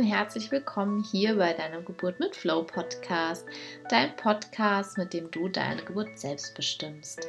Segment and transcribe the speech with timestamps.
[0.00, 3.44] und herzlich willkommen hier bei deinem Geburt mit Flow Podcast,
[3.90, 7.28] dein Podcast, mit dem du deine Geburt selbst bestimmst.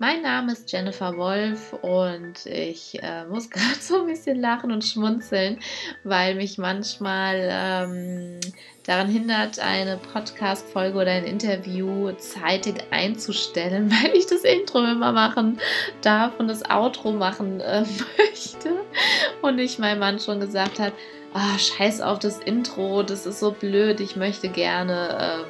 [0.00, 4.84] Mein Name ist Jennifer Wolf und ich äh, muss gerade so ein bisschen lachen und
[4.84, 5.60] schmunzeln,
[6.02, 8.40] weil mich manchmal ähm,
[8.86, 15.60] daran hindert, eine Podcast-Folge oder ein Interview zeitig einzustellen, weil ich das Intro immer machen
[16.02, 17.84] darf und das Outro machen äh,
[18.18, 18.80] möchte.
[19.42, 20.92] Und ich meinem Mann schon gesagt habe,
[21.34, 25.44] ah, scheiß auf das Intro, das ist so blöd, ich möchte gerne ähm,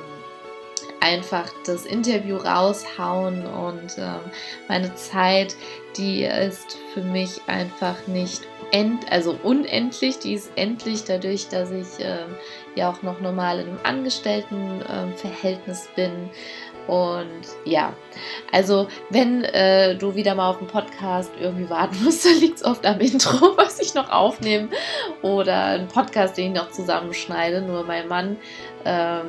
[1.01, 4.21] einfach das Interview raushauen und ähm,
[4.69, 5.57] meine Zeit,
[5.97, 11.87] die ist für mich einfach nicht end, also unendlich, die ist endlich dadurch, dass ich
[11.99, 12.35] ähm,
[12.74, 16.30] ja auch noch normal in einem Angestelltenverhältnis ähm, bin.
[16.87, 17.93] Und ja,
[18.52, 22.65] also wenn äh, du wieder mal auf den Podcast irgendwie warten musst, dann liegt es
[22.65, 24.68] oft am Intro, was ich noch aufnehme
[25.23, 27.63] oder ein Podcast, den ich noch zusammenschneide.
[27.63, 28.37] Nur mein Mann,
[28.85, 29.27] ähm,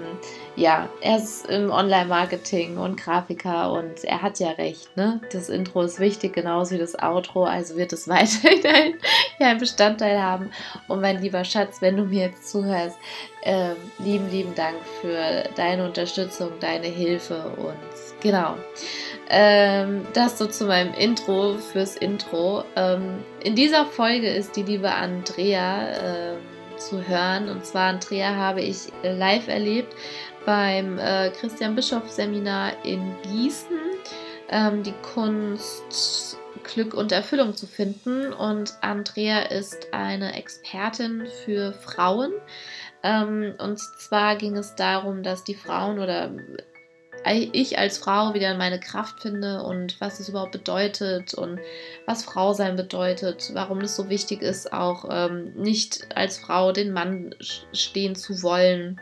[0.56, 5.22] ja, er ist im Online-Marketing und Grafiker und er hat ja recht, ne?
[5.32, 8.98] Das Intro ist wichtig, genauso wie das Outro, also wird es weiterhin
[9.40, 10.52] ein, Bestandteil haben.
[10.88, 12.98] Und mein lieber Schatz, wenn du mir jetzt zuhörst,
[13.44, 18.56] ähm, lieben, lieben Dank für deine Unterstützung, deine Hilfe und genau.
[19.30, 22.64] Ähm, das so zu meinem Intro fürs Intro.
[22.76, 26.38] Ähm, in dieser Folge ist die liebe Andrea ähm,
[26.88, 27.50] zu hören.
[27.50, 29.96] Und zwar Andrea habe ich live erlebt
[30.46, 33.80] beim äh, Christian Bischoff Seminar in Gießen.
[34.50, 38.34] Ähm, die Kunst Glück und Erfüllung zu finden.
[38.34, 42.32] Und Andrea ist eine Expertin für Frauen.
[43.04, 46.32] Ähm, und zwar ging es darum, dass die Frauen oder
[47.26, 51.60] ich als Frau wieder in meine Kraft finde und was es überhaupt bedeutet und
[52.06, 56.92] was Frau sein bedeutet, warum es so wichtig ist, auch ähm, nicht als Frau den
[56.92, 57.36] Mann
[57.74, 59.00] stehen zu wollen.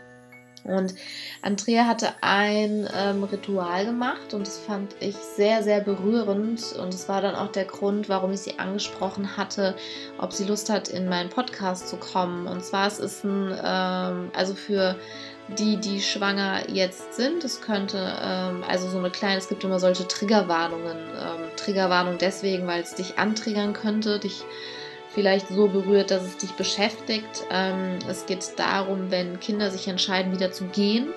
[0.64, 0.94] Und
[1.42, 6.74] Andrea hatte ein ähm, Ritual gemacht und das fand ich sehr, sehr berührend.
[6.74, 9.76] Und es war dann auch der Grund, warum ich sie angesprochen hatte,
[10.18, 12.48] ob sie Lust hat, in meinen Podcast zu kommen.
[12.48, 14.96] Und zwar es ist ein, ähm, also für
[15.58, 17.44] die, die schwanger jetzt sind.
[17.44, 20.98] Es könnte, ähm, also so eine kleine, es gibt immer solche Triggerwarnungen.
[20.98, 24.44] Ähm, Triggerwarnung deswegen, weil es dich antriggern könnte, dich
[25.14, 27.44] vielleicht so berührt, dass es dich beschäftigt.
[27.52, 31.08] Ähm, es geht darum, wenn Kinder sich entscheiden, wieder zu gehen.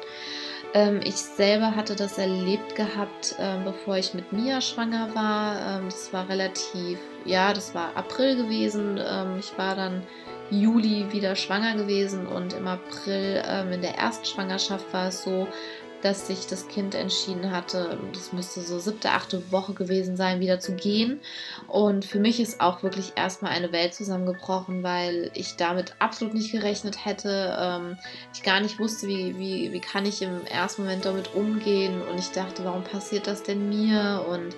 [0.74, 5.78] Ähm, ich selber hatte das erlebt gehabt, ähm, bevor ich mit Mia schwanger war.
[5.78, 8.98] Ähm, das war relativ, ja, das war April gewesen.
[9.38, 10.02] Ich war dann
[10.52, 15.48] Juli wieder schwanger gewesen und im April ähm, in der Erstschwangerschaft war es so,
[16.02, 20.58] dass sich das Kind entschieden hatte, das müsste so siebte, achte Woche gewesen sein, wieder
[20.58, 21.20] zu gehen.
[21.68, 26.50] Und für mich ist auch wirklich erstmal eine Welt zusammengebrochen, weil ich damit absolut nicht
[26.50, 27.56] gerechnet hätte.
[27.58, 27.98] Ähm,
[28.34, 32.02] ich gar nicht wusste, wie, wie, wie kann ich im ersten Moment damit umgehen.
[32.02, 34.26] Und ich dachte, warum passiert das denn mir?
[34.28, 34.56] Und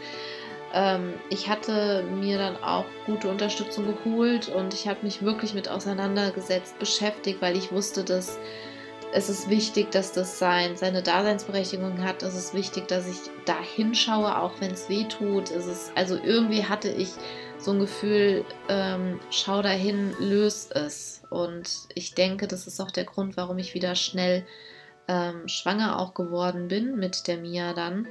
[0.75, 5.69] ähm, ich hatte mir dann auch gute Unterstützung geholt und ich habe mich wirklich mit
[5.69, 8.39] auseinandergesetzt, beschäftigt, weil ich wusste, dass
[9.13, 12.25] es ist wichtig, dass das sein, seine Daseinsberechtigung hat.
[12.25, 15.53] Es ist wichtig, dass ich da hinschaue, auch wenn es weh tut.
[15.53, 17.11] Es ist, also irgendwie hatte ich
[17.57, 21.23] so ein Gefühl, ähm, schau dahin, löse es.
[21.31, 24.45] Und ich denke, das ist auch der Grund, warum ich wieder schnell
[25.07, 28.09] ähm, schwanger auch geworden bin mit der Mia dann.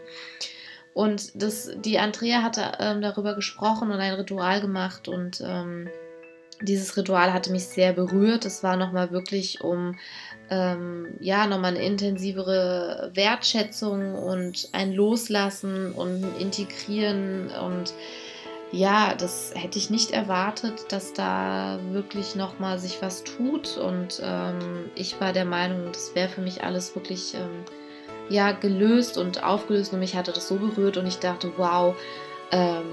[0.93, 5.89] Und das, die Andrea hatte ähm, darüber gesprochen und ein Ritual gemacht und ähm,
[6.61, 8.45] dieses Ritual hatte mich sehr berührt.
[8.45, 9.97] Es war nochmal wirklich um
[10.49, 17.93] ähm, ja nochmal eine intensivere Wertschätzung und ein Loslassen und ein Integrieren und
[18.71, 24.89] ja, das hätte ich nicht erwartet, dass da wirklich nochmal sich was tut und ähm,
[24.95, 27.65] ich war der Meinung, das wäre für mich alles wirklich ähm,
[28.29, 31.95] ja gelöst und aufgelöst und mich hatte das so berührt und ich dachte, wow,
[32.51, 32.85] ähm,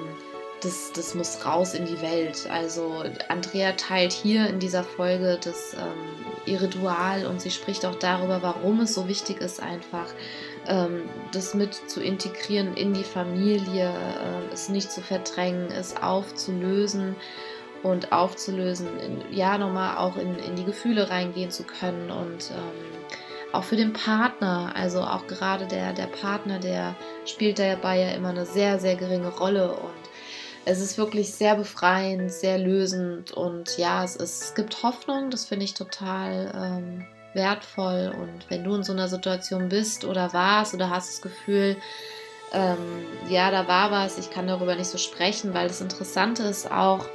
[0.62, 2.46] das, das muss raus in die Welt.
[2.50, 7.94] Also Andrea teilt hier in dieser Folge das, ähm, ihr Ritual und sie spricht auch
[7.94, 10.06] darüber, warum es so wichtig ist, einfach
[10.66, 17.16] ähm, das mit zu integrieren in die Familie, äh, es nicht zu verdrängen, es aufzulösen
[17.82, 23.16] und aufzulösen, in, ja nochmal auch in, in die Gefühle reingehen zu können und ähm,
[23.52, 26.94] auch für den Partner, also auch gerade der, der Partner, der
[27.26, 30.00] spielt dabei ja immer eine sehr, sehr geringe Rolle und
[30.64, 35.46] es ist wirklich sehr befreiend, sehr lösend und ja, es, ist, es gibt Hoffnung, das
[35.46, 38.12] finde ich total ähm, wertvoll.
[38.16, 41.76] Und wenn du in so einer Situation bist oder warst oder hast das Gefühl,
[42.52, 46.70] ähm, ja, da war was, ich kann darüber nicht so sprechen, weil das Interessante ist
[46.70, 47.06] auch,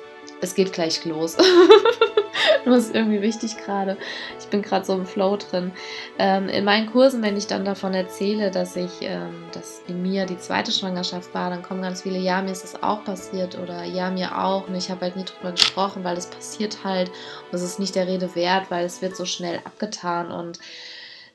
[0.41, 1.37] es geht gleich los.
[2.65, 3.97] Nur ist irgendwie wichtig gerade.
[4.39, 5.71] Ich bin gerade so im Flow drin.
[6.19, 10.25] Ähm, in meinen Kursen, wenn ich dann davon erzähle, dass ich, ähm, dass in mir
[10.25, 13.83] die zweite Schwangerschaft war, dann kommen ganz viele, ja, mir ist das auch passiert oder
[13.83, 14.67] ja, mir auch.
[14.67, 17.09] Und ich habe halt nie drüber gesprochen, weil es passiert halt.
[17.09, 20.31] Und es ist nicht der Rede wert, weil es wird so schnell abgetan.
[20.31, 20.59] Und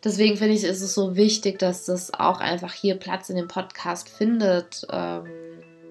[0.05, 3.49] deswegen finde ich, ist es so wichtig, dass das auch einfach hier Platz in dem
[3.49, 5.27] Podcast findet, ähm,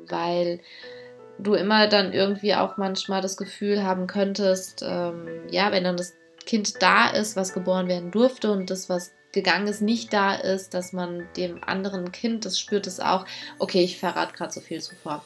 [0.07, 0.59] weil
[1.39, 6.15] du immer dann irgendwie auch manchmal das Gefühl haben könntest, ähm, ja, wenn dann das
[6.45, 10.73] Kind da ist, was geboren werden durfte und das, was gegangen ist, nicht da ist,
[10.73, 13.25] dass man dem anderen Kind, das spürt es auch,
[13.59, 15.23] okay, ich verrate gerade so viel zuvor.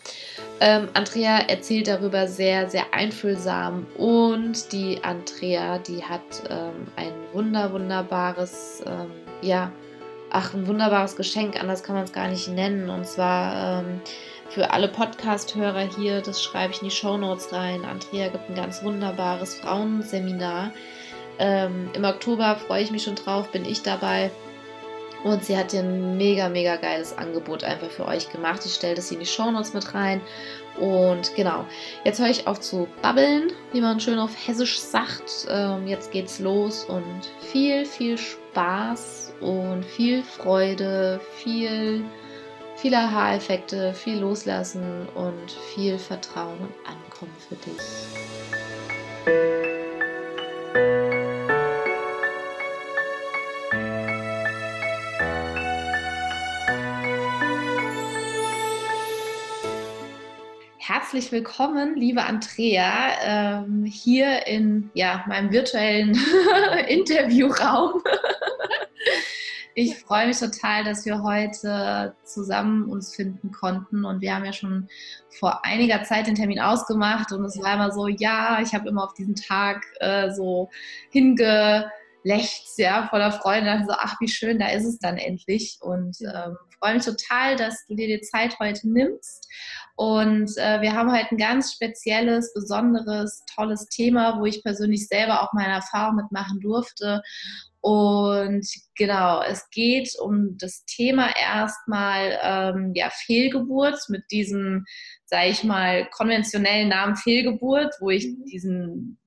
[0.59, 7.71] Ähm, Andrea erzählt darüber sehr, sehr einfühlsam und die Andrea, die hat ähm, ein wunder,
[7.71, 9.11] wunderbares, ähm,
[9.41, 9.71] ja,
[10.29, 14.01] ach, ein wunderbares Geschenk, anders kann man es gar nicht nennen und zwar ähm,
[14.53, 17.83] für alle Podcast-Hörer hier, das schreibe ich in die Show Notes rein.
[17.85, 20.71] Andrea gibt ein ganz wunderbares Frauenseminar.
[21.39, 24.29] Ähm, Im Oktober freue ich mich schon drauf, bin ich dabei.
[25.23, 28.61] Und sie hat hier ein mega, mega geiles Angebot einfach für euch gemacht.
[28.65, 30.21] Ich stelle das hier in die Show Notes mit rein.
[30.79, 31.65] Und genau,
[32.03, 35.47] jetzt höre ich auf zu babbeln, wie man schön auf Hessisch sagt.
[35.49, 37.21] Ähm, jetzt geht's los und
[37.51, 42.03] viel, viel Spaß und viel Freude, viel
[42.83, 47.77] viele Aha-Effekte, viel Loslassen und viel Vertrauen und Ankommen für dich.
[60.77, 66.19] Herzlich willkommen, liebe Andrea, ähm, hier in ja, meinem virtuellen
[66.89, 68.03] Interviewraum.
[69.75, 74.05] Ich freue mich total, dass wir heute zusammen uns finden konnten.
[74.05, 74.87] Und wir haben ja schon
[75.39, 77.31] vor einiger Zeit den Termin ausgemacht.
[77.31, 80.69] Und es war immer so, ja, ich habe immer auf diesen Tag äh, so
[81.09, 85.79] hingelächzt, ja, voller Freude, dachte so, ach, wie schön, da ist es dann endlich.
[85.81, 89.47] Und ähm, freue mich total, dass du dir die Zeit heute nimmst
[89.95, 95.41] und äh, wir haben heute ein ganz spezielles, besonderes, tolles Thema, wo ich persönlich selber
[95.41, 97.21] auch meine Erfahrung mitmachen durfte
[97.83, 104.85] und genau, es geht um das Thema erstmal ähm, ja, Fehlgeburt mit diesem,
[105.25, 108.45] sage ich mal, konventionellen Namen Fehlgeburt, wo ich mhm.
[108.45, 109.19] diesen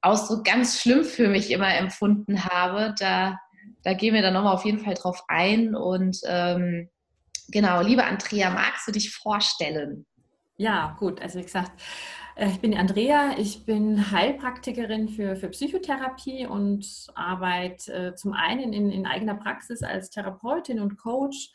[0.00, 2.94] Ausdruck ganz schlimm für mich immer empfunden habe.
[2.98, 3.38] Da,
[3.82, 5.74] da gehen wir dann nochmal auf jeden Fall drauf ein.
[5.74, 6.88] Und ähm,
[7.52, 10.06] genau, liebe Andrea, magst du dich vorstellen?
[10.56, 11.20] Ja, gut.
[11.20, 11.80] Also wie gesagt,
[12.36, 18.72] äh, ich bin Andrea, ich bin Heilpraktikerin für, für Psychotherapie und arbeite äh, zum einen
[18.72, 21.50] in, in eigener Praxis als Therapeutin und Coach,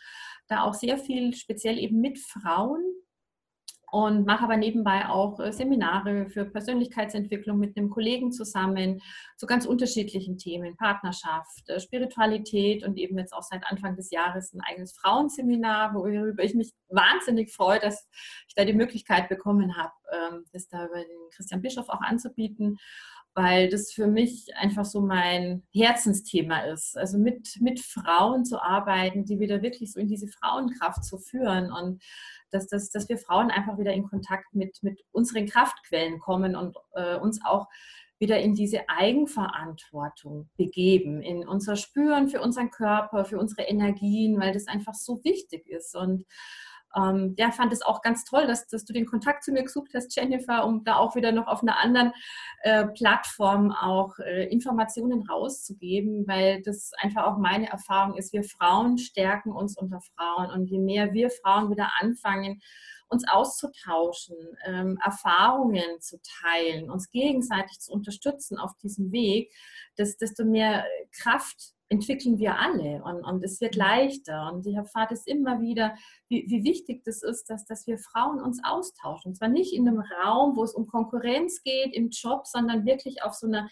[0.47, 2.81] da auch sehr viel speziell eben mit Frauen
[3.89, 9.01] und mache aber nebenbei auch äh, Seminare für Persönlichkeitsentwicklung mit einem Kollegen zusammen
[9.37, 14.53] zu ganz unterschiedlichen Themen, Partnerschaft, äh, Spiritualität und eben jetzt auch seit Anfang des Jahres
[14.53, 18.07] ein eigenes Frauenseminar, worüber ich mich wahnsinnig freue, dass
[18.47, 22.77] ich da die Möglichkeit bekommen habe, ähm, das da über den Christian Bischof auch anzubieten
[23.37, 26.97] weil das für mich einfach so mein Herzensthema ist.
[26.97, 31.71] Also mit, mit Frauen zu arbeiten, die wieder wirklich so in diese Frauenkraft zu führen
[31.71, 32.01] und
[32.49, 36.77] dass, dass, dass wir Frauen einfach wieder in Kontakt mit, mit unseren Kraftquellen kommen und
[36.95, 37.67] äh, uns auch
[38.17, 44.51] wieder in diese Eigenverantwortung begeben, in unser Spüren für unseren Körper, für unsere Energien, weil
[44.51, 45.95] das einfach so wichtig ist.
[45.95, 46.25] Und
[46.95, 49.91] ähm, der fand es auch ganz toll, dass, dass du den Kontakt zu mir gesucht
[49.93, 52.13] hast, Jennifer, um da auch wieder noch auf einer anderen
[52.61, 58.33] äh, Plattform auch äh, Informationen rauszugeben, weil das einfach auch meine Erfahrung ist.
[58.33, 62.61] Wir Frauen stärken uns unter Frauen und je mehr wir Frauen wieder anfangen,
[63.09, 69.53] uns auszutauschen, ähm, Erfahrungen zu teilen, uns gegenseitig zu unterstützen auf diesem Weg,
[69.97, 74.51] desto mehr Kraft entwickeln wir alle und, und es wird leichter.
[74.51, 75.95] Und ich erfahre das immer wieder,
[76.27, 79.29] wie, wie wichtig das ist, dass, dass wir Frauen uns austauschen.
[79.29, 83.23] Und zwar nicht in einem Raum, wo es um Konkurrenz geht, im Job, sondern wirklich
[83.23, 83.69] auf so einer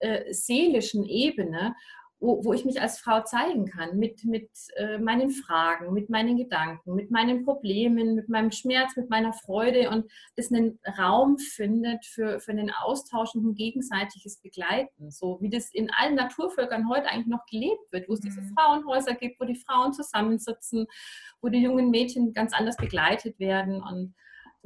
[0.00, 1.74] äh, seelischen Ebene
[2.18, 6.36] wo, wo ich mich als Frau zeigen kann, mit, mit äh, meinen Fragen, mit meinen
[6.36, 12.06] Gedanken, mit meinen Problemen, mit meinem Schmerz, mit meiner Freude und das einen Raum findet
[12.06, 15.10] für, für einen Austausch und ein gegenseitiges Begleiten.
[15.10, 18.28] So wie das in allen Naturvölkern heute eigentlich noch gelebt wird, wo es mhm.
[18.28, 20.86] diese Frauenhäuser gibt, wo die Frauen zusammensitzen,
[21.42, 24.14] wo die jungen Mädchen ganz anders begleitet werden und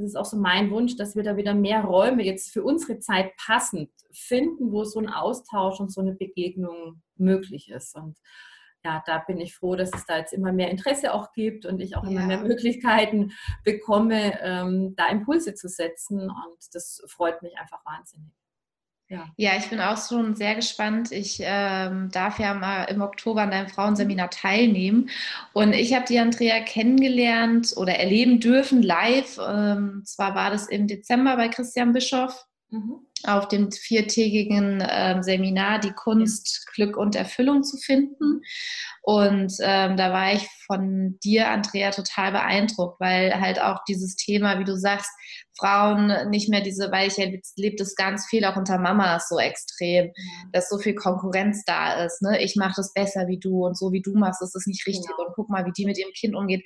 [0.01, 2.99] das ist auch so mein Wunsch, dass wir da wieder mehr Räume jetzt für unsere
[2.99, 7.95] Zeit passend finden, wo so ein Austausch und so eine Begegnung möglich ist.
[7.97, 8.19] Und
[8.85, 11.81] ja, da bin ich froh, dass es da jetzt immer mehr Interesse auch gibt und
[11.81, 12.11] ich auch ja.
[12.11, 13.33] immer mehr Möglichkeiten
[13.65, 16.23] bekomme, ähm, da Impulse zu setzen.
[16.23, 18.40] Und das freut mich einfach wahnsinnig.
[19.11, 19.29] Ja.
[19.37, 21.11] ja, ich bin auch schon sehr gespannt.
[21.11, 25.11] Ich ähm, darf ja mal im Oktober an deinem Frauenseminar teilnehmen.
[25.53, 29.41] Und ich habe die Andrea kennengelernt oder erleben dürfen live.
[29.45, 32.47] Ähm, zwar war das im Dezember bei Christian Bischoff.
[32.73, 33.01] Mhm.
[33.25, 38.43] auf dem viertägigen äh, Seminar die Kunst, Glück und Erfüllung zu finden.
[39.03, 44.61] Und ähm, da war ich von dir, Andrea, total beeindruckt, weil halt auch dieses Thema,
[44.61, 45.11] wie du sagst,
[45.61, 50.11] Frauen nicht mehr diese, weil ich erlebe das ganz viel auch unter Mamas so extrem,
[50.53, 52.23] dass so viel Konkurrenz da ist.
[52.23, 52.43] Ne?
[52.43, 55.05] Ich mache das besser wie du und so wie du machst, ist das nicht richtig
[55.09, 55.17] ja.
[55.17, 55.29] Genau.
[55.29, 56.65] und guck mal, wie die mit ihrem Kind umgeht.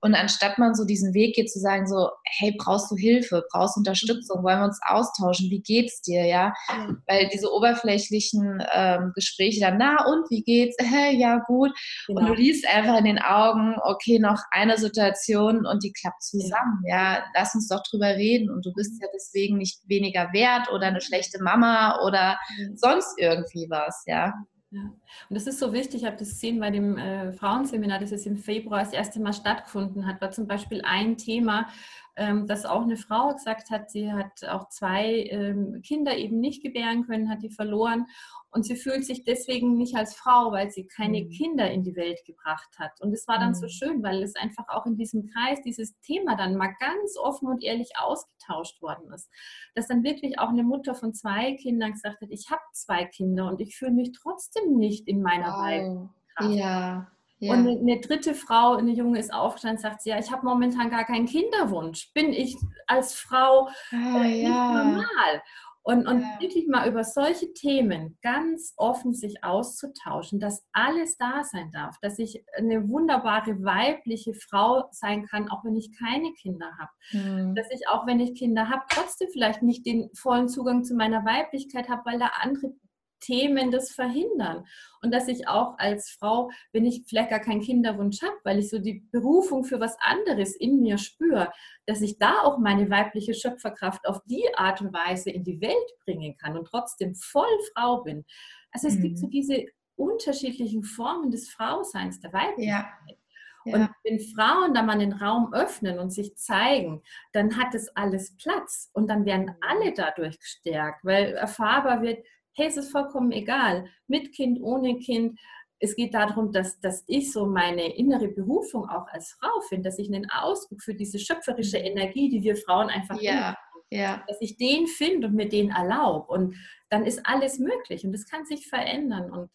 [0.00, 3.76] Und anstatt man so diesen Weg geht zu sagen so, hey, brauchst du Hilfe, brauchst
[3.76, 6.54] du Unterstützung, wollen wir uns austauschen, wie geht's dir, ja?
[6.68, 6.96] ja.
[7.08, 10.76] Weil diese oberflächlichen ähm, Gespräche dann, na und, wie geht's?
[10.88, 11.70] Hey, ja, gut.
[12.06, 12.20] Genau.
[12.20, 16.82] Und du liest einfach in den Augen, okay, noch eine Situation und die klappt zusammen,
[16.86, 17.14] ja.
[17.14, 17.24] ja.
[17.34, 21.00] Lass uns doch drüber reden und du bist ja deswegen nicht weniger wert oder eine
[21.00, 22.38] schlechte Mama oder
[22.74, 24.34] sonst irgendwie was, ja.
[24.70, 24.82] Ja.
[24.82, 28.26] Und das ist so wichtig, ich habe das gesehen bei dem äh, Frauenseminar, das jetzt
[28.26, 31.68] im Februar das erste Mal stattgefunden hat, war zum Beispiel ein Thema,
[32.16, 36.62] ähm, dass auch eine Frau gesagt hat, sie hat auch zwei ähm, Kinder eben nicht
[36.62, 38.06] gebären können, hat die verloren
[38.50, 41.30] und sie fühlt sich deswegen nicht als Frau, weil sie keine mhm.
[41.30, 43.00] Kinder in die Welt gebracht hat.
[43.00, 43.54] Und es war dann mhm.
[43.54, 47.48] so schön, weil es einfach auch in diesem Kreis dieses Thema dann mal ganz offen
[47.48, 49.30] und ehrlich ausgetauscht worden ist.
[49.74, 53.48] Dass dann wirklich auch eine Mutter von zwei Kindern gesagt hat, ich habe zwei Kinder
[53.48, 56.10] und ich fühle mich trotzdem nicht in meiner wow.
[56.36, 56.54] Kraft.
[56.54, 57.10] Ja.
[57.40, 57.52] Ja.
[57.52, 61.04] Und eine dritte Frau, eine Junge ist aufgestanden und sagt, ja, ich habe momentan gar
[61.04, 62.12] keinen Kinderwunsch.
[62.12, 62.56] Bin ich
[62.88, 64.82] als Frau ah, äh, nicht ja.
[64.82, 65.42] normal?
[65.88, 66.38] Und, und ja.
[66.38, 72.18] wirklich mal über solche Themen ganz offen sich auszutauschen, dass alles da sein darf, dass
[72.18, 76.90] ich eine wunderbare weibliche Frau sein kann, auch wenn ich keine Kinder habe.
[77.12, 77.54] Mhm.
[77.54, 81.24] Dass ich auch, wenn ich Kinder habe, trotzdem vielleicht nicht den vollen Zugang zu meiner
[81.24, 82.74] Weiblichkeit habe, weil da andere
[83.20, 84.64] Themen das verhindern.
[85.02, 88.70] Und dass ich auch als Frau, wenn ich vielleicht gar keinen Kinderwunsch habe, weil ich
[88.70, 91.52] so die Berufung für was anderes in mir spüre,
[91.86, 95.76] dass ich da auch meine weibliche Schöpferkraft auf die Art und Weise in die Welt
[96.04, 98.24] bringen kann und trotzdem voll Frau bin.
[98.72, 99.02] Also es mhm.
[99.02, 99.30] gibt so mhm.
[99.30, 102.66] diese unterschiedlichen Formen des Frauseins, der Weiblichkeit.
[102.66, 103.16] Ja.
[103.64, 103.74] Ja.
[103.74, 108.36] Und wenn Frauen da mal den Raum öffnen und sich zeigen, dann hat es alles
[108.36, 112.24] Platz und dann werden alle dadurch gestärkt, weil erfahrbar wird,
[112.58, 115.38] hey, es ist vollkommen egal, mit Kind, ohne Kind.
[115.78, 119.98] Es geht darum, dass, dass ich so meine innere Berufung auch als Frau finde, dass
[119.98, 121.84] ich einen Ausdruck für diese schöpferische mhm.
[121.84, 123.32] Energie, die wir Frauen einfach ja.
[123.32, 123.56] Haben,
[123.90, 124.24] ja.
[124.26, 126.26] dass ich den finde und mir den erlaube.
[126.32, 126.56] Und
[126.90, 129.30] dann ist alles möglich und es kann sich verändern.
[129.30, 129.50] Und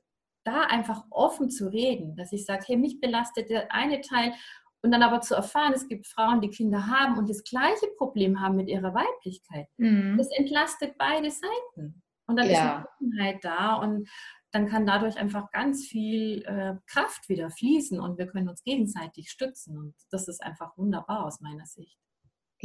[0.45, 4.33] da einfach offen zu reden, dass ich sage, hey, mich belastet der eine Teil
[4.81, 8.41] und dann aber zu erfahren, es gibt Frauen, die Kinder haben und das gleiche Problem
[8.41, 9.67] haben mit ihrer Weiblichkeit.
[9.77, 10.17] Mhm.
[10.17, 12.02] Das entlastet beide Seiten.
[12.25, 12.53] Und dann ja.
[12.53, 14.09] ist eine Offenheit da und
[14.51, 19.31] dann kann dadurch einfach ganz viel äh, Kraft wieder fließen und wir können uns gegenseitig
[19.31, 19.77] stützen.
[19.77, 21.97] Und das ist einfach wunderbar aus meiner Sicht.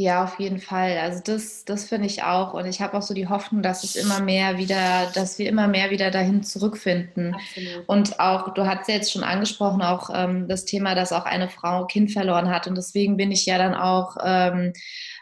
[0.01, 0.97] Ja, auf jeden Fall.
[0.99, 2.55] Also das, das finde ich auch.
[2.55, 5.67] Und ich habe auch so die Hoffnung, dass es immer mehr wieder, dass wir immer
[5.67, 7.35] mehr wieder dahin zurückfinden.
[7.35, 7.89] Absolut.
[7.89, 11.49] Und auch, du hast ja jetzt schon angesprochen, auch ähm, das Thema, dass auch eine
[11.49, 12.69] Frau Kind verloren hat.
[12.69, 14.73] Und deswegen bin ich ja dann auch ähm,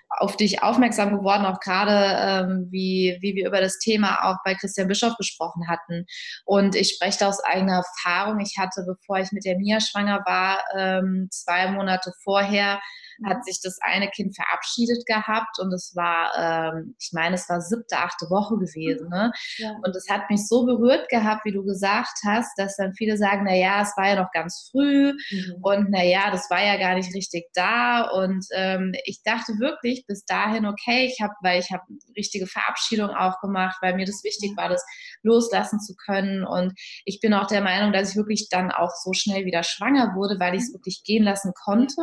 [0.08, 4.54] auf dich aufmerksam geworden, auch gerade ähm, wie, wie wir über das Thema auch bei
[4.54, 6.06] Christian Bischof gesprochen hatten.
[6.44, 8.40] Und ich spreche da aus eigener Erfahrung.
[8.40, 12.80] Ich hatte, bevor ich mit der Mia schwanger war, ähm, zwei Monate vorher
[13.24, 17.60] hat sich das eine Kind verabschiedet gehabt und es war, ähm, ich meine, es war
[17.60, 19.08] siebte, achte Woche gewesen.
[19.08, 19.32] Ne?
[19.58, 19.72] Ja.
[19.82, 23.44] Und es hat mich so berührt gehabt, wie du gesagt hast, dass dann viele sagen,
[23.44, 25.54] na ja, es war ja noch ganz früh mhm.
[25.62, 28.02] und na ja, das war ja gar nicht richtig da.
[28.10, 31.84] Und ähm, ich dachte wirklich bis dahin, okay, ich habe, weil ich habe
[32.16, 34.84] richtige Verabschiedung auch gemacht, weil mir das wichtig war, das
[35.22, 36.44] loslassen zu können.
[36.44, 36.72] Und
[37.04, 40.38] ich bin auch der Meinung, dass ich wirklich dann auch so schnell wieder schwanger wurde,
[40.38, 40.74] weil ich es mhm.
[40.74, 42.02] wirklich gehen lassen konnte.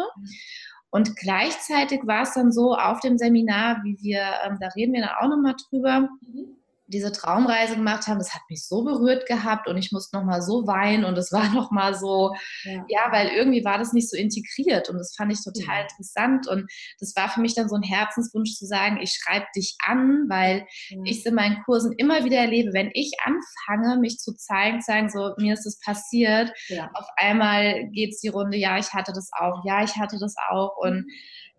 [0.93, 5.01] Und gleichzeitig war es dann so auf dem Seminar, wie wir, ähm, da reden wir
[5.01, 6.62] dann auch nochmal drüber, mhm
[6.93, 10.67] diese Traumreise gemacht haben, das hat mich so berührt gehabt und ich musste nochmal so
[10.67, 12.33] weinen und es war nochmal so,
[12.63, 12.85] ja.
[12.87, 13.11] ja.
[13.11, 15.81] weil irgendwie war das nicht so integriert und das fand ich total ja.
[15.81, 19.75] interessant und das war für mich dann so ein Herzenswunsch zu sagen, ich schreibe dich
[19.83, 20.97] an, weil ja.
[21.05, 24.91] ich es in meinen Kursen immer wieder erlebe, wenn ich anfange, mich zu zeigen, zu
[24.91, 26.51] sagen, so, mir ist das passiert,
[26.93, 30.35] auf einmal geht es die Runde, ja, ich hatte das auch, ja, ich hatte das
[30.49, 31.11] auch und mhm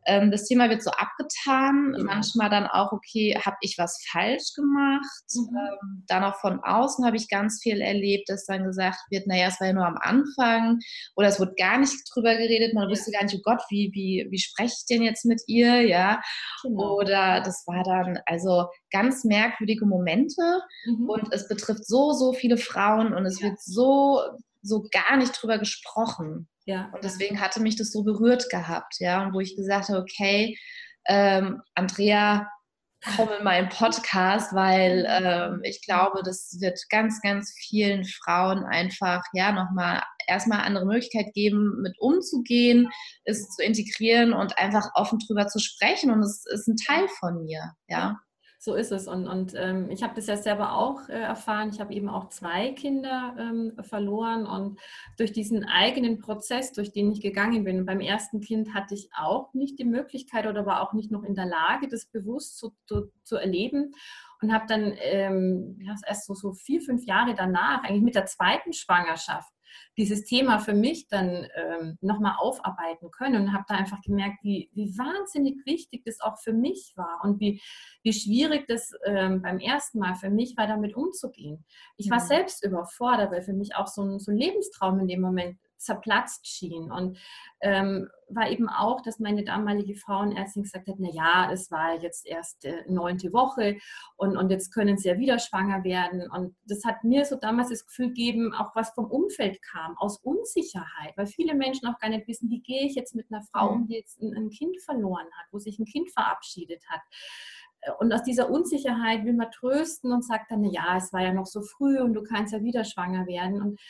[0.07, 1.95] ähm, das Thema wird so abgetan.
[1.97, 2.05] Mhm.
[2.05, 5.25] Manchmal dann auch, okay, habe ich was falsch gemacht?
[5.35, 5.57] Mhm.
[5.57, 9.49] Ähm, dann auch von außen habe ich ganz viel erlebt, dass dann gesagt wird, naja,
[9.49, 10.79] es war ja nur am Anfang
[11.17, 12.75] oder es wurde gar nicht drüber geredet.
[12.75, 12.91] Man ja.
[12.91, 15.83] wusste gar nicht, oh Gott, wie, wie, wie spreche ich denn jetzt mit ihr?
[15.83, 16.21] Ja.
[16.63, 16.97] Genau.
[16.97, 21.09] Oder das war dann, also ganz merkwürdige Momente mhm.
[21.09, 23.49] und es betrifft so, so viele Frauen und es ja.
[23.49, 24.21] wird so,
[24.65, 26.49] so gar nicht drüber gesprochen.
[26.65, 26.91] Ja.
[26.93, 30.59] Und deswegen hatte mich das so berührt gehabt, ja, und wo ich gesagt habe, okay,
[31.07, 32.49] ähm, Andrea,
[33.17, 39.23] komm in meinen Podcast, weil ähm, ich glaube, das wird ganz, ganz vielen Frauen einfach
[39.35, 42.89] ja nochmal erstmal andere Möglichkeit geben, mit umzugehen,
[43.25, 46.11] es zu integrieren und einfach offen drüber zu sprechen.
[46.11, 48.19] Und es ist ein Teil von mir, ja.
[48.65, 49.09] So ist es.
[49.09, 51.69] Und, und ähm, ich habe das ja selber auch äh, erfahren.
[51.69, 54.47] Ich habe eben auch zwei Kinder ähm, verloren.
[54.47, 54.81] Und
[55.19, 59.53] durch diesen eigenen Prozess, durch den ich gegangen bin, beim ersten Kind hatte ich auch
[59.53, 63.13] nicht die Möglichkeit oder war auch nicht noch in der Lage, das bewusst zu, zu,
[63.23, 63.93] zu erleben.
[64.41, 68.73] Und habe dann ähm, erst so, so vier, fünf Jahre danach, eigentlich mit der zweiten
[68.73, 69.53] Schwangerschaft,
[69.97, 74.71] dieses Thema für mich dann ähm, nochmal aufarbeiten können und habe da einfach gemerkt, wie,
[74.75, 77.61] wie wahnsinnig wichtig das auch für mich war und wie,
[78.03, 81.65] wie schwierig das ähm, beim ersten Mal für mich war, damit umzugehen.
[81.97, 82.27] Ich war mhm.
[82.27, 86.47] selbst überfordert, weil für mich auch so ein, so ein Lebenstraum in dem Moment zerplatzt
[86.47, 86.91] schien.
[86.91, 87.19] Und
[87.61, 92.27] ähm, war eben auch, dass meine damalige Frauenärztin gesagt hat, na ja, es war jetzt
[92.27, 93.79] erst äh, neunte Woche
[94.17, 96.29] und, und jetzt können sie ja wieder schwanger werden.
[96.31, 100.19] Und das hat mir so damals das Gefühl gegeben, auch was vom Umfeld kam, aus
[100.19, 103.71] Unsicherheit, weil viele Menschen auch gar nicht wissen, wie gehe ich jetzt mit einer Frau
[103.71, 107.03] um, die jetzt ein, ein Kind verloren hat, wo sich ein Kind verabschiedet hat.
[107.99, 111.47] Und aus dieser Unsicherheit will man trösten und sagt dann, ja, es war ja noch
[111.47, 113.61] so früh und du kannst ja wieder schwanger werden.
[113.61, 113.81] Und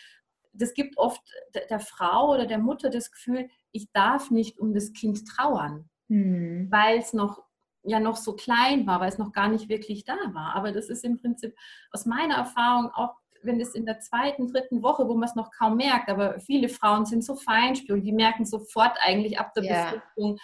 [0.54, 1.22] das gibt oft
[1.54, 6.68] der Frau oder der Mutter das Gefühl, ich darf nicht um das Kind trauern, mhm.
[6.70, 7.42] weil es noch
[7.86, 10.54] ja noch so klein war, weil es noch gar nicht wirklich da war.
[10.54, 11.54] Aber das ist im Prinzip
[11.92, 15.50] aus meiner Erfahrung auch wenn es in der zweiten, dritten Woche, wo man es noch
[15.50, 19.84] kaum merkt, aber viele Frauen sind so feinspürig, die merken sofort eigentlich ab der ja.
[19.90, 20.38] Befruchtung,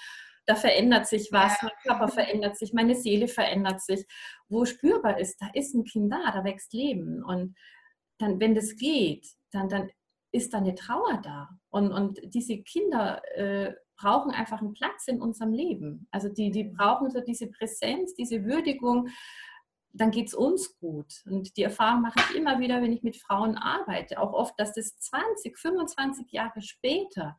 [0.47, 1.69] da verändert sich was, ja.
[1.69, 4.05] mein Körper verändert sich, meine Seele verändert sich.
[4.49, 7.23] Wo spürbar ist, da ist ein Kind da, da wächst Leben.
[7.25, 7.57] Und
[8.19, 9.91] dann, wenn das geht, dann, dann
[10.33, 11.49] ist da eine Trauer da.
[11.71, 16.07] Und, und diese Kinder äh, brauchen einfach einen Platz in unserem Leben.
[16.11, 19.09] Also die, die brauchen so diese Präsenz, diese Würdigung.
[19.93, 21.23] Dann geht es uns gut.
[21.27, 24.21] Und die Erfahrung mache ich immer wieder, wenn ich mit Frauen arbeite.
[24.21, 27.37] Auch oft, dass das 20, 25 Jahre später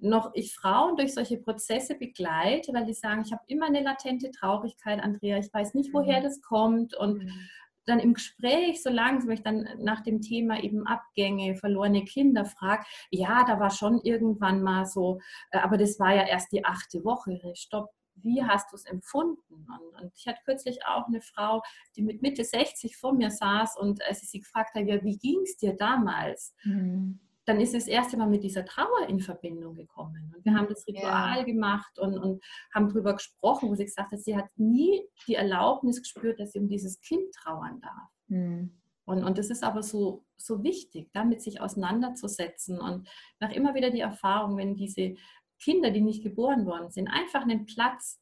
[0.00, 4.30] noch ich Frauen durch solche Prozesse begleite, weil die sagen, ich habe immer eine latente
[4.30, 6.22] Traurigkeit, Andrea, ich weiß nicht, woher mhm.
[6.22, 7.48] das kommt und mhm
[7.88, 12.84] dann im Gespräch so langsam, ich dann nach dem Thema eben Abgänge, verlorene Kinder frage,
[13.10, 15.20] ja, da war schon irgendwann mal so,
[15.50, 17.40] äh, aber das war ja erst die achte Woche.
[17.54, 19.42] Stopp, wie hast du es empfunden?
[19.50, 21.62] Und, und, ich hatte kürzlich auch eine Frau,
[21.96, 25.18] die mit Mitte 60 vor mir saß und als ich sie gefragt habe, ja, wie
[25.18, 26.54] ging es dir damals?
[26.64, 30.34] Mhm dann ist es das erste Mal mit dieser Trauer in Verbindung gekommen.
[30.36, 31.42] Und wir haben das Ritual ja.
[31.44, 36.02] gemacht und, und haben darüber gesprochen, wo sie gesagt hat, sie hat nie die Erlaubnis
[36.02, 38.10] gespürt, dass sie um dieses Kind trauern darf.
[38.26, 38.78] Mhm.
[39.06, 42.78] Und, und das ist aber so, so wichtig, damit sich auseinanderzusetzen.
[42.78, 43.08] Und
[43.40, 45.14] nach immer wieder die Erfahrung, wenn diese
[45.58, 48.20] Kinder, die nicht geboren worden sind, einfach einen Platz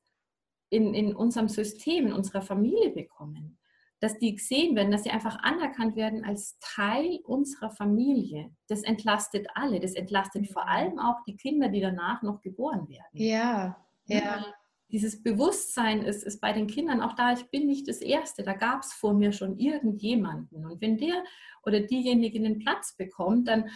[0.71, 3.56] in, in unserem System, in unserer Familie bekommen,
[4.01, 8.51] dass die gesehen werden, dass sie einfach anerkannt werden als Teil unserer Familie.
[8.69, 9.81] Das entlastet alle.
[9.81, 13.07] Das entlastet vor allem auch die Kinder, die danach noch geboren werden.
[13.13, 14.45] Ja, ja.
[14.89, 18.53] Dieses Bewusstsein ist, ist bei den Kindern auch da, ich bin nicht das Erste, da
[18.53, 20.65] gab es vor mir schon irgendjemanden.
[20.65, 21.25] Und wenn der
[21.65, 23.69] oder diejenige den Platz bekommt, dann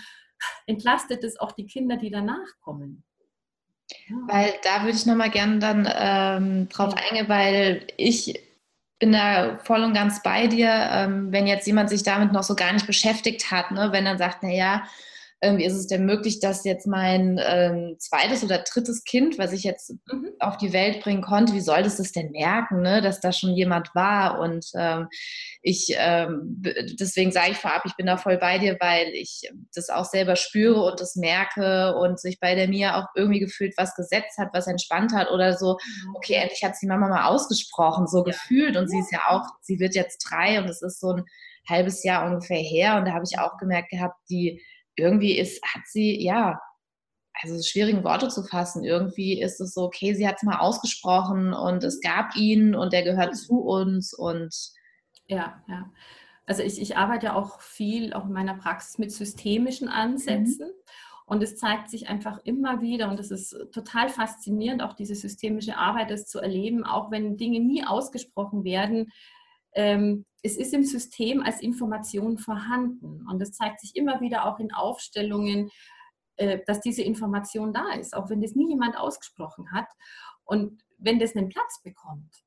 [0.66, 3.04] entlastet es auch die Kinder, die danach kommen.
[4.28, 7.02] Weil da würde ich nochmal gerne dann ähm, drauf ja.
[7.02, 8.38] eingehen, weil ich
[9.00, 12.54] bin da voll und ganz bei dir, ähm, wenn jetzt jemand sich damit noch so
[12.54, 13.88] gar nicht beschäftigt hat, ne?
[13.90, 14.84] wenn dann sagt, naja,
[15.42, 19.52] ähm, wie ist es denn möglich, dass jetzt mein ähm, zweites oder drittes Kind, was
[19.52, 20.32] ich jetzt mhm.
[20.38, 23.00] auf die Welt bringen konnte, wie soll das das denn merken, ne?
[23.00, 24.38] dass da schon jemand war?
[24.40, 25.08] Und ähm,
[25.62, 26.62] ich, ähm,
[26.98, 30.36] deswegen sage ich vorab, ich bin da voll bei dir, weil ich das auch selber
[30.36, 34.50] spüre und das merke und sich bei der Mia auch irgendwie gefühlt was gesetzt hat,
[34.52, 36.16] was entspannt hat oder so, mhm.
[36.16, 38.24] okay, endlich hat sie Mama mal ausgesprochen, so ja.
[38.24, 38.76] gefühlt.
[38.76, 41.24] Und sie ist ja auch, sie wird jetzt drei und es ist so ein
[41.68, 42.96] halbes Jahr ungefähr her.
[42.96, 44.60] Und da habe ich auch gemerkt gehabt, die
[45.00, 46.58] irgendwie ist, hat sie, ja,
[47.42, 48.84] also schwierigen Worte zu fassen.
[48.84, 52.92] Irgendwie ist es so, okay, sie hat es mal ausgesprochen und es gab ihn und
[52.92, 54.54] er gehört zu uns und
[55.26, 55.90] ja, ja.
[56.46, 60.66] Also ich, ich arbeite ja auch viel, auch in meiner Praxis mit systemischen Ansätzen.
[60.66, 60.90] Mhm.
[61.24, 65.76] Und es zeigt sich einfach immer wieder, und das ist total faszinierend, auch diese systemische
[65.76, 69.12] Arbeit, das zu erleben, auch wenn Dinge nie ausgesprochen werden.
[69.74, 73.26] Ähm, es ist im System als Information vorhanden.
[73.28, 75.70] Und es zeigt sich immer wieder auch in Aufstellungen,
[76.36, 79.88] äh, dass diese Information da ist, auch wenn das nie jemand ausgesprochen hat.
[80.44, 82.44] Und wenn das einen Platz bekommt,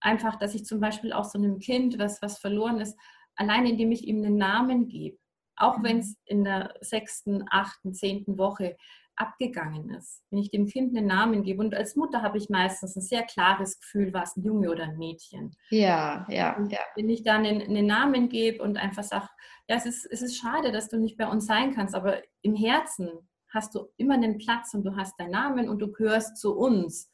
[0.00, 2.98] einfach, dass ich zum Beispiel auch so einem Kind, was, was verloren ist,
[3.36, 5.18] allein indem ich ihm einen Namen gebe,
[5.56, 6.14] auch wenn es mhm.
[6.26, 8.76] in der sechsten, achten, zehnten Woche
[9.16, 10.22] abgegangen ist.
[10.30, 13.22] Wenn ich dem Kind einen Namen gebe und als Mutter habe ich meistens ein sehr
[13.22, 15.54] klares Gefühl, war es ein Junge oder ein Mädchen.
[15.70, 16.78] Ja, ja, ja.
[16.96, 19.28] Wenn ich dann einen, einen Namen gebe und einfach sage,
[19.68, 22.54] ja, es ist, es ist schade, dass du nicht bei uns sein kannst, aber im
[22.54, 23.08] Herzen
[23.52, 27.10] hast du immer einen Platz und du hast deinen Namen und du gehörst zu uns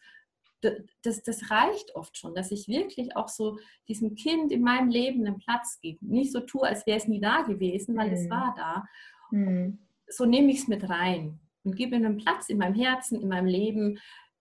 [1.02, 3.58] das, das reicht oft schon, dass ich wirklich auch so
[3.88, 6.04] diesem Kind in meinem Leben einen Platz gebe.
[6.04, 8.14] Nicht so tue, als wäre es nie da gewesen, weil mhm.
[8.14, 8.84] es war da.
[9.30, 9.78] Mhm.
[10.06, 13.28] So nehme ich es mit rein und gebe ihm einen Platz in meinem Herzen, in
[13.28, 13.98] meinem Leben,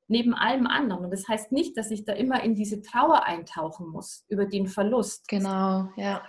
[0.07, 1.05] neben allem anderen.
[1.05, 4.67] Und das heißt nicht, dass ich da immer in diese Trauer eintauchen muss über den
[4.67, 5.27] Verlust.
[5.27, 6.23] Genau, ja.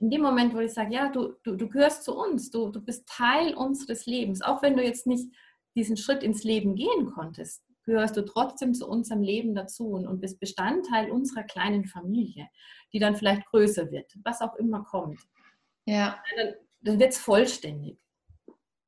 [0.00, 2.80] In dem Moment, wo ich sage, ja, du, du, du gehörst zu uns, du, du
[2.80, 5.32] bist Teil unseres Lebens, auch wenn du jetzt nicht
[5.76, 10.20] diesen Schritt ins Leben gehen konntest, gehörst du trotzdem zu unserem Leben dazu und, und
[10.20, 12.48] bist Bestandteil unserer kleinen Familie,
[12.92, 15.20] die dann vielleicht größer wird, was auch immer kommt.
[15.84, 16.20] Ja.
[16.36, 18.01] Dann, dann wird es vollständig.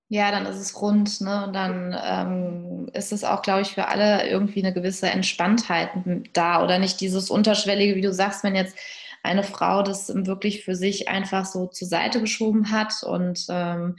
[0.08, 1.46] Ja, dann ist es rund, ne?
[1.46, 5.90] Und dann ähm, ist es auch, glaube ich, für alle irgendwie eine gewisse Entspanntheit
[6.34, 8.76] da oder nicht dieses Unterschwellige, wie du sagst, wenn jetzt
[9.22, 13.96] eine Frau das wirklich für sich einfach so zur Seite geschoben hat und ähm,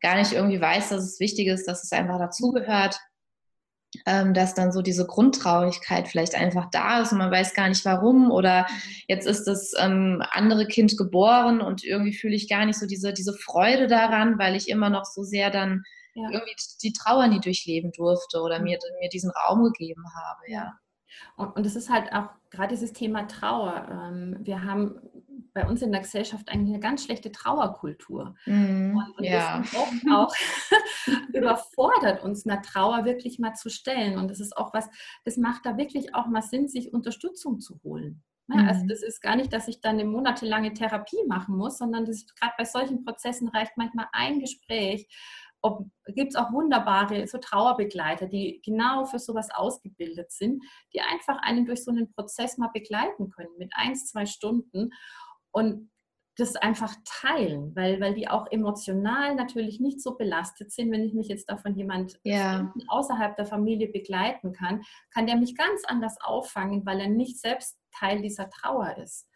[0.00, 2.98] gar nicht irgendwie weiß, dass es wichtig ist, dass es einfach dazugehört
[4.06, 7.84] ähm, dass dann so diese Grundtraurigkeit vielleicht einfach da ist und man weiß gar nicht
[7.84, 8.66] warum oder
[9.08, 13.12] jetzt ist das ähm, andere Kind geboren und irgendwie fühle ich gar nicht so diese,
[13.12, 15.82] diese Freude daran, weil ich immer noch so sehr dann
[16.14, 16.30] ja.
[16.30, 20.72] irgendwie die Trauer nie durchleben durfte oder mir, mir diesen Raum gegeben habe, ja.
[21.36, 23.86] Und, und das ist halt auch gerade dieses Thema Trauer.
[23.90, 24.98] Ähm, wir haben
[25.54, 28.34] bei uns in der Gesellschaft eigentlich eine ganz schlechte Trauerkultur.
[28.44, 29.58] Mm, und, und ja.
[29.58, 30.34] das auch, auch
[31.32, 34.18] überfordert uns, einer Trauer wirklich mal zu stellen.
[34.18, 34.88] Und das ist auch was,
[35.24, 38.22] das macht da wirklich auch mal Sinn, sich Unterstützung zu holen.
[38.48, 38.68] Ja, mhm.
[38.68, 42.26] Also das ist gar nicht, dass ich dann eine monatelange Therapie machen muss, sondern das
[42.34, 45.08] gerade bei solchen Prozessen reicht manchmal ein Gespräch,
[46.08, 50.62] gibt es auch wunderbare so Trauerbegleiter, die genau für sowas ausgebildet sind,
[50.92, 54.90] die einfach einen durch so einen Prozess mal begleiten können mit eins, zwei Stunden
[55.54, 55.90] und
[56.36, 60.90] das einfach teilen, weil, weil die auch emotional natürlich nicht so belastet sind.
[60.90, 62.72] Wenn ich mich jetzt davon jemand ja.
[62.88, 67.78] außerhalb der Familie begleiten kann, kann der mich ganz anders auffangen, weil er nicht selbst
[67.92, 69.28] Teil dieser Trauer ist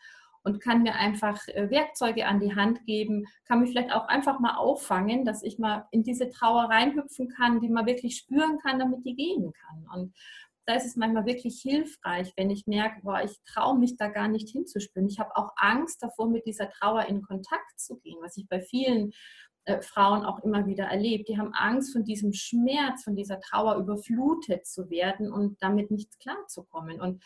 [0.42, 4.40] und kann mir einfach äh, Werkzeuge an die Hand geben, kann mich vielleicht auch einfach
[4.40, 8.80] mal auffangen, dass ich mal in diese Trauer reinhüpfen kann, die man wirklich spüren kann,
[8.80, 9.86] damit die gehen kann.
[9.94, 10.14] Und
[10.68, 14.28] da ist es manchmal wirklich hilfreich, wenn ich merke, boah, ich traue mich da gar
[14.28, 15.08] nicht hinzuspüren.
[15.08, 18.60] Ich habe auch Angst davor, mit dieser Trauer in Kontakt zu gehen, was ich bei
[18.60, 19.12] vielen
[19.64, 21.24] äh, Frauen auch immer wieder erlebe.
[21.24, 26.20] Die haben Angst, von diesem Schmerz, von dieser Trauer überflutet zu werden und damit nicht
[26.20, 27.00] klarzukommen.
[27.00, 27.24] Und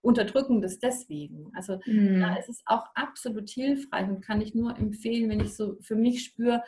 [0.00, 1.52] unterdrücken das deswegen.
[1.54, 2.18] Also mhm.
[2.18, 5.94] da ist es auch absolut hilfreich und kann ich nur empfehlen, wenn ich so für
[5.94, 6.64] mich spüre,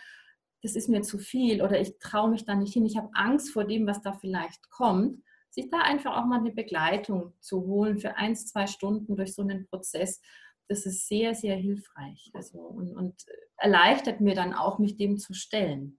[0.63, 3.51] das ist mir zu viel oder ich traue mich da nicht hin, ich habe Angst
[3.51, 7.99] vor dem, was da vielleicht kommt, sich da einfach auch mal eine Begleitung zu holen
[7.99, 10.21] für eins, zwei Stunden durch so einen Prozess,
[10.69, 12.31] das ist sehr, sehr hilfreich.
[12.35, 13.15] Also und, und
[13.57, 15.99] erleichtert mir dann auch, mich dem zu stellen.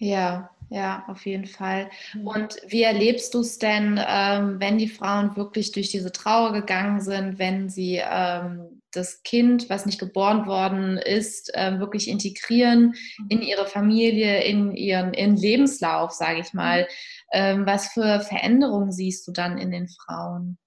[0.00, 1.90] Ja, ja, auf jeden Fall.
[2.14, 2.26] Mhm.
[2.26, 7.00] Und wie erlebst du es denn, ähm, wenn die Frauen wirklich durch diese Trauer gegangen
[7.00, 13.26] sind, wenn sie ähm, das Kind, was nicht geboren worden ist, äh, wirklich integrieren mhm.
[13.28, 16.86] in ihre Familie, in ihren, ihren Lebenslauf, sage ich mal?
[17.32, 20.58] Ähm, was für Veränderungen siehst du dann in den Frauen?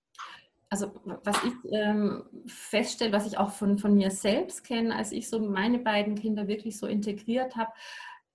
[0.71, 0.89] also
[1.25, 5.37] was ich ähm, feststelle, was ich auch von, von mir selbst kenne, als ich so
[5.37, 7.71] meine beiden Kinder wirklich so integriert habe,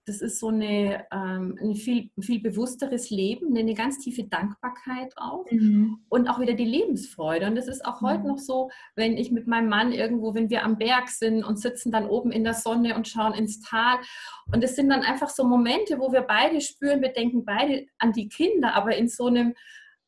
[0.06, 5.44] das ist so eine, ähm, ein viel, viel bewussteres Leben, eine ganz tiefe Dankbarkeit auch
[5.50, 5.98] mhm.
[6.08, 7.46] und auch wieder die Lebensfreude.
[7.46, 8.06] Und das ist auch mhm.
[8.06, 11.58] heute noch so, wenn ich mit meinem Mann irgendwo, wenn wir am Berg sind und
[11.58, 13.98] sitzen dann oben in der Sonne und schauen ins Tal.
[14.52, 18.12] Und es sind dann einfach so Momente, wo wir beide spüren, wir denken beide an
[18.12, 19.54] die Kinder, aber in so einem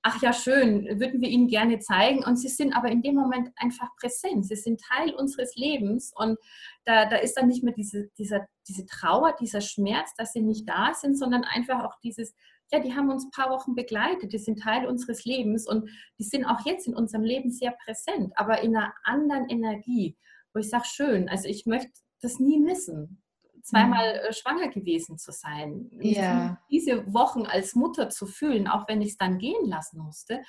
[0.03, 2.25] ach ja, schön, würden wir Ihnen gerne zeigen.
[2.25, 4.47] Und sie sind aber in dem Moment einfach präsent.
[4.47, 6.13] Sie sind Teil unseres Lebens.
[6.17, 6.39] Und
[6.85, 10.69] da, da ist dann nicht mehr diese, dieser, diese Trauer, dieser Schmerz, dass sie nicht
[10.69, 12.35] da sind, sondern einfach auch dieses,
[12.71, 16.25] ja, die haben uns ein paar Wochen begleitet, die sind Teil unseres Lebens und die
[16.25, 20.17] sind auch jetzt in unserem Leben sehr präsent, aber in einer anderen Energie,
[20.53, 23.23] wo ich sage, schön, also ich möchte das nie missen
[23.63, 24.29] zweimal mhm.
[24.29, 25.91] Äh, schwanger gewesen zu sein.
[26.01, 26.61] Ja.
[26.71, 30.41] Diese Wochen als Mutter zu fühlen, auch wenn ich es dann gehen lassen musste.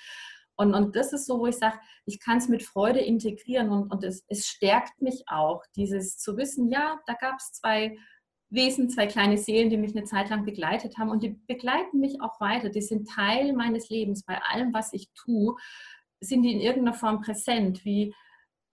[0.55, 3.91] Und, und das ist so, wo ich sage, ich kann es mit Freude integrieren und,
[3.91, 7.97] und es, es stärkt mich auch, dieses zu wissen, ja, da gab es zwei
[8.49, 12.19] Wesen, zwei kleine Seelen, die mich eine Zeit lang begleitet haben und die begleiten mich
[12.21, 12.69] auch weiter.
[12.69, 14.25] Die sind Teil meines Lebens.
[14.25, 15.55] Bei allem, was ich tue,
[16.19, 18.13] sind die in irgendeiner Form präsent, wie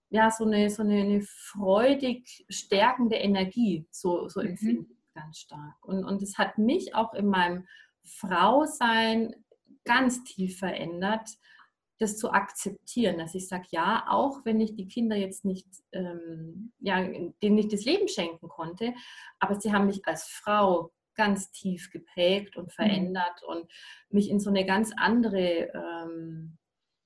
[0.09, 4.47] ja, so eine, so eine, eine freudig stärkende Energie, so, so mhm.
[4.47, 5.75] empfinde ich ganz stark.
[5.81, 7.67] Und, und es hat mich auch in meinem
[8.03, 9.35] Frausein
[9.83, 11.29] ganz tief verändert,
[11.99, 16.71] das zu akzeptieren, dass ich sage, ja, auch wenn ich die Kinder jetzt nicht, ähm,
[16.79, 18.93] ja, denen nicht das Leben schenken konnte,
[19.39, 22.71] aber sie haben mich als Frau ganz tief geprägt und mhm.
[22.71, 23.55] verändert mhm.
[23.55, 23.71] und
[24.09, 26.57] mich in so eine ganz andere ähm,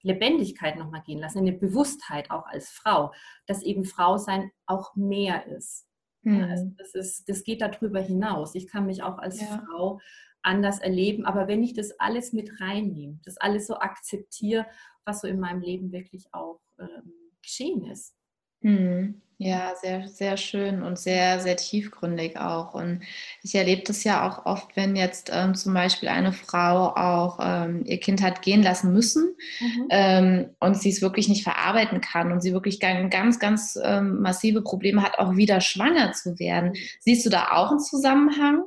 [0.04, 3.14] Lebendigkeit nochmal gehen lassen, eine Bewusstheit auch als Frau,
[3.46, 5.88] dass eben Frau sein auch mehr ist.
[6.24, 6.44] Mhm.
[6.44, 8.56] Also das, ist das geht darüber hinaus.
[8.56, 9.64] Ich kann mich auch als ja.
[9.66, 10.00] Frau
[10.44, 11.26] anders erleben.
[11.26, 14.66] Aber wenn ich das alles mit reinnehme, das alles so akzeptiere,
[15.06, 18.16] was so in meinem Leben wirklich auch ähm, geschehen ist.
[18.62, 19.22] Hm.
[19.44, 22.76] Ja, sehr, sehr schön und sehr, sehr tiefgründig auch.
[22.76, 23.02] Und
[23.42, 27.84] ich erlebe das ja auch oft, wenn jetzt ähm, zum Beispiel eine Frau auch ähm,
[27.86, 29.88] ihr Kind hat gehen lassen müssen mhm.
[29.90, 34.62] ähm, und sie es wirklich nicht verarbeiten kann und sie wirklich ganz, ganz ähm, massive
[34.62, 36.74] Probleme hat, auch wieder schwanger zu werden.
[37.00, 38.66] Siehst du da auch einen Zusammenhang?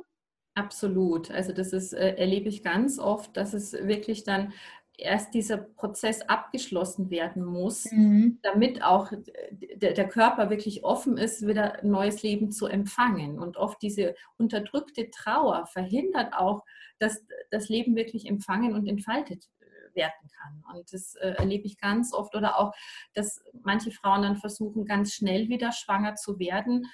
[0.55, 1.31] Absolut.
[1.31, 4.51] Also das ist, äh, erlebe ich ganz oft, dass es wirklich dann
[4.99, 8.39] erst dieser Prozess abgeschlossen werden muss, mhm.
[8.41, 9.11] damit auch
[9.51, 13.39] der, der, Körper wirklich offen ist, wieder neues Leben zu empfangen.
[13.39, 16.63] Und oft diese unterdrückte Trauer verhindert auch,
[16.99, 20.63] dass das Leben wirklich empfangen und entfaltet äh, werden kann.
[20.75, 22.35] Und das äh, erlebe ich ganz oft.
[22.35, 22.73] Oder auch,
[23.13, 26.87] dass manche Frauen dann versuchen, ganz schnell wieder schwanger zu werden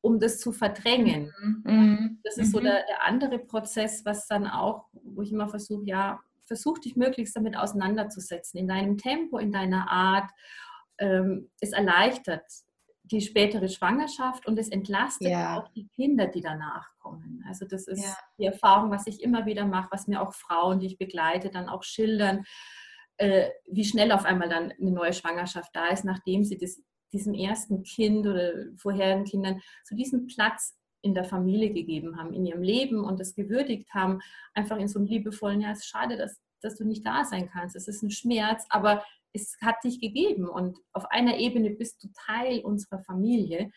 [0.00, 1.32] um das zu verdrängen.
[1.64, 2.20] Mhm.
[2.22, 2.64] Das ist so mhm.
[2.64, 7.36] der, der, andere Prozess, was dann auch, wo ich immer versuche, ja, versuch dich möglichst
[7.36, 10.30] damit auseinanderzusetzen, in deinem Tempo, in deiner Art.
[10.98, 12.42] Ähm, es erleichtert
[13.04, 15.58] die spätere Schwangerschaft und es entlastet ja.
[15.58, 17.44] auch die Kinder, die danach kommen.
[17.48, 18.16] Also das ist ja.
[18.38, 21.68] die Erfahrung, was ich immer wieder mache, was mir auch Frauen, die ich begleite, dann
[21.68, 22.44] auch schildern,
[23.16, 26.82] äh, wie schnell auf einmal dann eine neue Schwangerschaft da ist, nachdem sie das
[27.12, 32.44] diesem ersten Kind oder vorherigen Kindern so diesen Platz in der Familie gegeben haben, in
[32.44, 34.20] ihrem Leben und das gewürdigt haben,
[34.54, 37.48] einfach in so einem liebevollen, ja, es ist schade, dass, dass du nicht da sein
[37.48, 42.02] kannst, es ist ein Schmerz, aber es hat dich gegeben und auf einer Ebene bist
[42.02, 43.70] du Teil unserer Familie,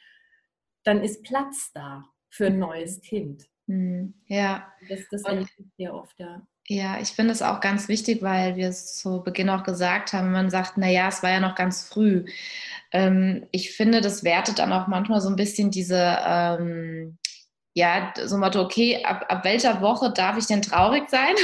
[0.83, 3.47] dann ist Platz da für ein neues Kind.
[3.67, 4.71] Hm, ja.
[4.89, 6.45] Das, das erlebe ich sehr oft, ja.
[6.73, 10.31] Ja, ich finde es auch ganz wichtig, weil wir es zu Beginn auch gesagt haben,
[10.31, 12.23] man sagt, naja, es war ja noch ganz früh.
[12.93, 17.17] Ähm, ich finde, das wertet dann auch manchmal so ein bisschen diese, ähm,
[17.73, 21.35] ja, so ein Motto, okay, ab, ab welcher Woche darf ich denn traurig sein?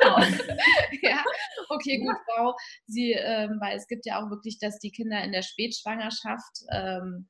[0.00, 0.18] Genau.
[1.02, 1.22] ja,
[1.68, 2.56] okay, gut, Frau.
[2.88, 7.28] Sie, ähm, weil es gibt ja auch wirklich, dass die Kinder in der Spätschwangerschaft ähm,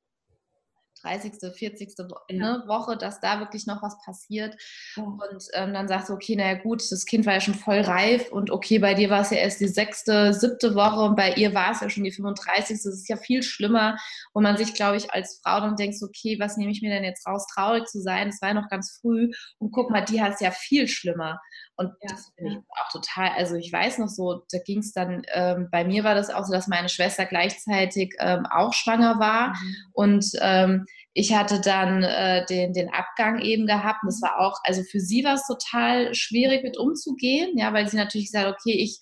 [1.03, 1.95] 30., 40.
[1.99, 2.37] Ja.
[2.37, 4.57] Ne, Woche, dass da wirklich noch was passiert.
[4.97, 5.03] Ja.
[5.03, 8.31] Und ähm, dann sagst du, okay, naja gut, das Kind war ja schon voll reif
[8.31, 11.55] und okay, bei dir war es ja erst die sechste, siebte Woche und bei ihr
[11.55, 12.77] war es ja schon die 35.
[12.77, 13.97] Das ist ja viel schlimmer,
[14.35, 17.05] wo man sich, glaube ich, als Frau dann denkt, okay, was nehme ich mir denn
[17.05, 18.29] jetzt raus, traurig zu sein?
[18.29, 21.41] Es war ja noch ganz früh und guck mal, die hat es ja viel schlimmer.
[21.77, 22.11] Und ja.
[22.11, 25.69] das finde ich auch total, also ich weiß noch so, da ging es dann, ähm,
[25.71, 29.77] bei mir war das auch so, dass meine Schwester gleichzeitig ähm, auch schwanger war mhm.
[29.93, 34.59] und ähm, ich hatte dann äh, den, den Abgang eben gehabt und das war auch,
[34.65, 38.73] also für sie war es total schwierig mit umzugehen, ja, weil sie natürlich gesagt, okay,
[38.73, 39.01] ich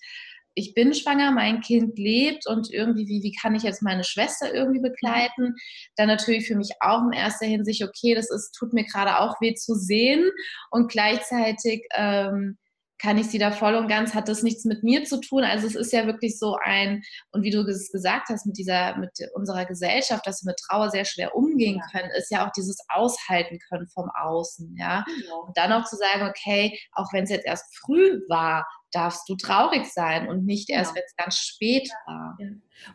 [0.53, 4.53] ich bin schwanger, mein Kind lebt und irgendwie, wie, wie kann ich jetzt meine Schwester
[4.53, 5.55] irgendwie begleiten?
[5.95, 9.39] Dann natürlich für mich auch in erster Hinsicht, okay, das ist, tut mir gerade auch
[9.39, 10.29] weh zu sehen
[10.69, 12.57] und gleichzeitig ähm,
[13.01, 15.43] kann ich sie da voll und ganz, hat das nichts mit mir zu tun.
[15.43, 18.95] Also es ist ja wirklich so ein, und wie du es gesagt hast, mit dieser,
[18.97, 21.99] mit unserer Gesellschaft, dass wir mit Trauer sehr schwer umgehen ja.
[21.99, 25.03] können, ist ja auch dieses Aushalten können vom Außen, ja.
[25.21, 25.45] Genau.
[25.47, 29.35] Und dann auch zu sagen, okay, auch wenn es jetzt erst früh war, darfst du
[29.35, 30.97] traurig sein und nicht erst, genau.
[30.97, 32.37] wenn es ganz spät war.
[32.39, 32.47] Ja.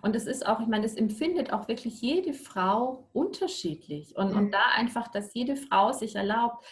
[0.02, 4.14] Und es ist auch, ich meine, das empfindet auch wirklich jede Frau unterschiedlich.
[4.16, 4.36] Und, mhm.
[4.36, 6.64] und da einfach, dass jede Frau sich erlaubt,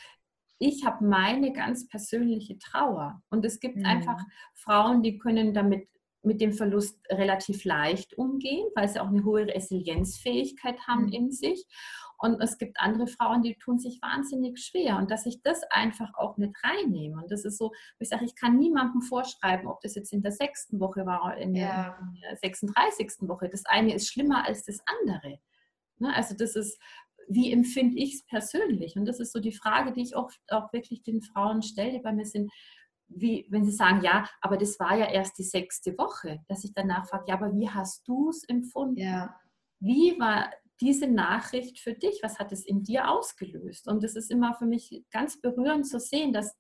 [0.65, 3.23] ich habe meine ganz persönliche Trauer.
[3.29, 3.85] Und es gibt mhm.
[3.85, 4.19] einfach
[4.55, 5.89] Frauen, die können damit
[6.23, 11.13] mit dem Verlust relativ leicht umgehen, weil sie auch eine hohe Resilienzfähigkeit haben mhm.
[11.13, 11.67] in sich.
[12.17, 14.97] Und es gibt andere Frauen, die tun sich wahnsinnig schwer.
[14.97, 17.21] Und dass ich das einfach auch mit reinnehme.
[17.21, 20.33] Und das ist so, ich sage, ich kann niemandem vorschreiben, ob das jetzt in der
[20.33, 21.99] sechsten Woche war oder in ja.
[22.23, 23.29] der 36.
[23.29, 23.51] Woche.
[23.51, 25.41] Das eine ist schlimmer als das andere.
[25.99, 26.15] Ne?
[26.15, 26.81] Also das ist,
[27.29, 28.97] wie empfinde ich es persönlich?
[28.97, 31.99] Und das ist so die Frage, die ich oft auch wirklich den Frauen stelle, die
[32.01, 32.51] bei mir sind,
[33.09, 36.73] wie, wenn sie sagen, ja, aber das war ja erst die sechste Woche, dass ich
[36.75, 38.97] danach frage, ja, aber wie hast du es empfunden?
[38.97, 39.39] Ja.
[39.81, 42.21] Wie war diese Nachricht für dich?
[42.23, 43.89] Was hat es in dir ausgelöst?
[43.89, 46.57] Und es ist immer für mich ganz berührend zu sehen, dass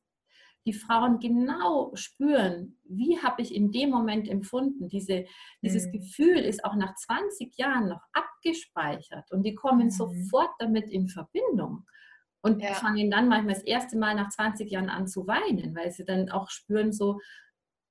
[0.66, 4.88] die Frauen genau spüren, wie habe ich in dem Moment empfunden.
[4.88, 5.26] Diese,
[5.62, 5.92] dieses mhm.
[5.92, 9.90] Gefühl ist auch nach 20 Jahren noch abgespeichert und die kommen mhm.
[9.90, 11.84] sofort damit in Verbindung
[12.42, 12.74] und ja.
[12.74, 16.30] fangen dann manchmal das erste Mal nach 20 Jahren an zu weinen, weil sie dann
[16.30, 17.18] auch spüren so,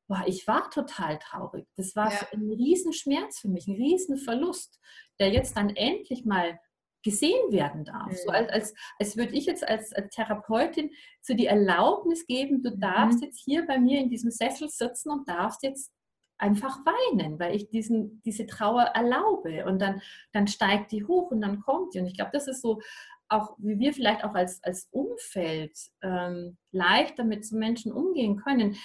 [0.07, 1.67] boah, ich war total traurig.
[1.75, 2.19] Das war ja.
[2.31, 4.79] ein Riesenschmerz für mich, ein Riesenverlust,
[5.19, 6.59] der jetzt dann endlich mal
[7.03, 8.11] gesehen werden darf.
[8.11, 8.17] Mhm.
[8.25, 12.71] So als, als, als würde ich jetzt als, als, Therapeutin so die Erlaubnis geben, du
[12.71, 12.79] mhm.
[12.79, 15.91] darfst jetzt hier bei mir in diesem Sessel sitzen und darfst jetzt
[16.37, 19.65] einfach weinen, weil ich diesen, diese Trauer erlaube.
[19.65, 21.99] Und dann, dann steigt die hoch und dann kommt die.
[21.99, 22.81] Und ich glaube, das ist so
[23.29, 28.75] auch, wie wir vielleicht auch als, als Umfeld ähm, leichter mit so Menschen umgehen können.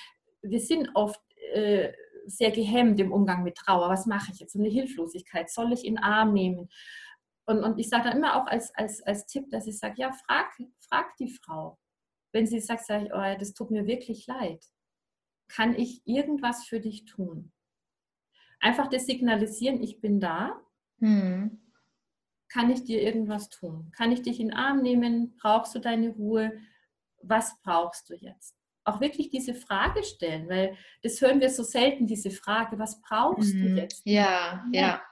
[0.42, 1.20] Wir sind oft
[1.52, 1.92] äh,
[2.26, 3.88] sehr gehemmt im Umgang mit Trauer.
[3.88, 4.54] Was mache ich jetzt?
[4.54, 5.50] Eine Hilflosigkeit.
[5.50, 6.68] Soll ich in den Arm nehmen?
[7.48, 10.12] Und, und ich sage dann immer auch als, als, als Tipp, dass ich sage, ja,
[10.12, 11.78] frag, frag die Frau.
[12.30, 14.62] Wenn sie sagt, sage ich, oh, das tut mir wirklich leid.
[15.48, 17.50] Kann ich irgendwas für dich tun?
[18.60, 20.60] Einfach das signalisieren, ich bin da.
[20.98, 21.58] Hm.
[22.50, 23.92] Kann ich dir irgendwas tun?
[23.96, 25.34] Kann ich dich in den Arm nehmen?
[25.38, 26.52] Brauchst du deine Ruhe?
[27.22, 28.58] Was brauchst du jetzt?
[28.84, 33.54] Auch wirklich diese Frage stellen, weil das hören wir so selten, diese Frage, was brauchst
[33.54, 33.62] mhm.
[33.62, 34.02] du jetzt?
[34.04, 34.80] Ja, ja.
[34.80, 35.02] ja.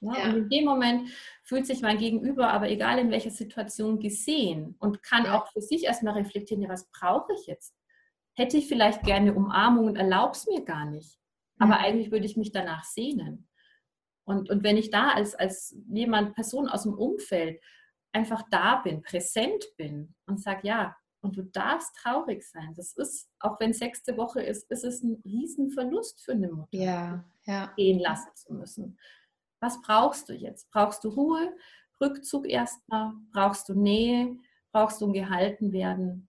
[0.00, 1.08] Ja, Und in dem Moment
[1.42, 5.84] fühlt sich mein Gegenüber, aber egal in welcher Situation, gesehen und kann auch für sich
[5.84, 7.74] erstmal reflektieren, ja, was brauche ich jetzt?
[8.34, 11.18] Hätte ich vielleicht gerne Umarmung und erlaube es mir gar nicht.
[11.58, 11.84] Aber mhm.
[11.84, 13.48] eigentlich würde ich mich danach sehnen.
[14.24, 17.60] Und, und wenn ich da als, als jemand, Person aus dem Umfeld
[18.12, 22.74] einfach da bin, präsent bin und sage, ja, und du darfst traurig sein.
[22.76, 27.24] Das ist, auch wenn sechste Woche ist, ist es ein Riesenverlust für eine Mutter, ja,
[27.46, 27.72] ja.
[27.76, 28.98] gehen lassen zu müssen.
[29.64, 30.70] Was brauchst du jetzt?
[30.72, 31.56] Brauchst du Ruhe,
[31.98, 33.14] Rückzug erstmal?
[33.32, 34.36] Brauchst du Nähe?
[34.72, 36.28] Brauchst du ein gehalten werden?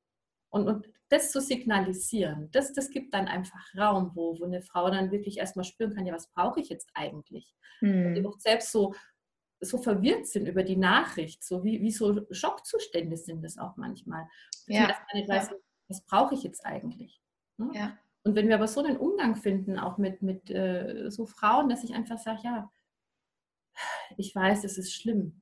[0.49, 4.89] Und, und das zu signalisieren, das, das gibt dann einfach Raum, wo, wo eine Frau
[4.89, 7.53] dann wirklich erstmal spüren kann, ja, was brauche ich jetzt eigentlich?
[7.79, 8.05] Hm.
[8.05, 8.95] Und die auch selbst so,
[9.59, 14.29] so verwirrt sind über die Nachricht, so wie, wie so Schockzustände sind das auch manchmal.
[14.67, 14.95] Ja.
[15.09, 15.57] Ich nicht weiß, ja.
[15.89, 17.21] was brauche ich jetzt eigentlich?
[17.57, 17.69] Ne?
[17.73, 17.97] Ja.
[18.23, 21.83] Und wenn wir aber so einen Umgang finden, auch mit, mit äh, so Frauen, dass
[21.83, 22.71] ich einfach sage, ja,
[24.17, 25.41] ich weiß, es ist schlimm.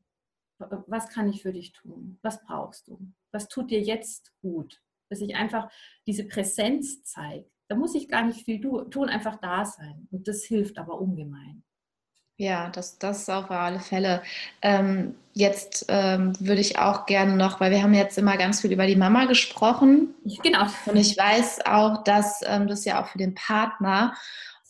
[0.57, 2.19] Was kann ich für dich tun?
[2.21, 2.99] Was brauchst du?
[3.31, 4.81] Was tut dir jetzt gut?
[5.09, 5.69] Dass ich einfach
[6.07, 7.49] diese Präsenz zeige.
[7.67, 10.07] Da muss ich gar nicht viel tun, einfach da sein.
[10.11, 11.63] Und das hilft aber ungemein.
[12.37, 14.23] Ja, das, das auf alle Fälle.
[14.61, 18.71] Ähm, jetzt ähm, würde ich auch gerne noch, weil wir haben jetzt immer ganz viel
[18.71, 20.15] über die Mama gesprochen.
[20.41, 20.65] Genau.
[20.85, 24.15] Und ich weiß auch, dass ähm, das ja auch für den Partner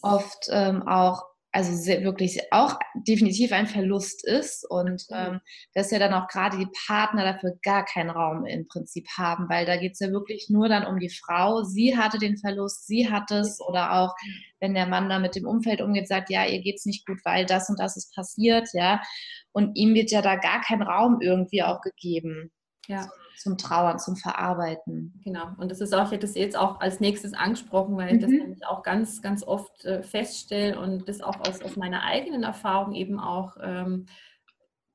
[0.01, 5.39] oft ähm, auch also sehr, wirklich auch definitiv ein Verlust ist und ähm,
[5.75, 9.67] dass ja dann auch gerade die Partner dafür gar keinen Raum im Prinzip haben, weil
[9.67, 11.61] da geht es ja wirklich nur dann um die Frau.
[11.63, 14.15] Sie hatte den Verlust, sie hat es oder auch
[14.59, 17.19] wenn der Mann da mit dem Umfeld umgeht, sagt, ja, ihr geht es nicht gut,
[17.23, 18.99] weil das und das ist passiert, ja.
[19.51, 22.51] Und ihm wird ja da gar kein Raum irgendwie auch gegeben.
[22.87, 25.19] Ja zum Trauern, zum Verarbeiten.
[25.23, 28.15] Genau, und das ist auch, ich hätte es jetzt auch als nächstes angesprochen, weil mhm.
[28.15, 32.03] ich das nämlich auch ganz, ganz oft äh, feststelle und das auch aus, aus meiner
[32.03, 34.05] eigenen Erfahrung eben auch ähm,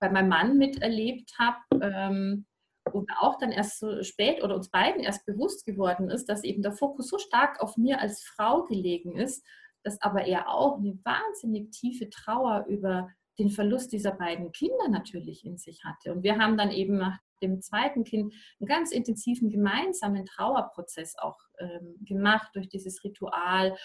[0.00, 1.58] bei meinem Mann miterlebt habe.
[1.80, 2.46] Ähm,
[2.92, 6.62] wo auch dann erst so spät oder uns beiden erst bewusst geworden ist, dass eben
[6.62, 9.44] der Fokus so stark auf mir als Frau gelegen ist,
[9.82, 15.44] dass aber er auch eine wahnsinnig tiefe Trauer über den Verlust dieser beiden Kinder natürlich
[15.44, 16.12] in sich hatte.
[16.12, 21.38] Und wir haben dann eben nach dem zweiten Kind einen ganz intensiven gemeinsamen Trauerprozess auch
[21.58, 23.76] ähm, gemacht durch dieses Ritual,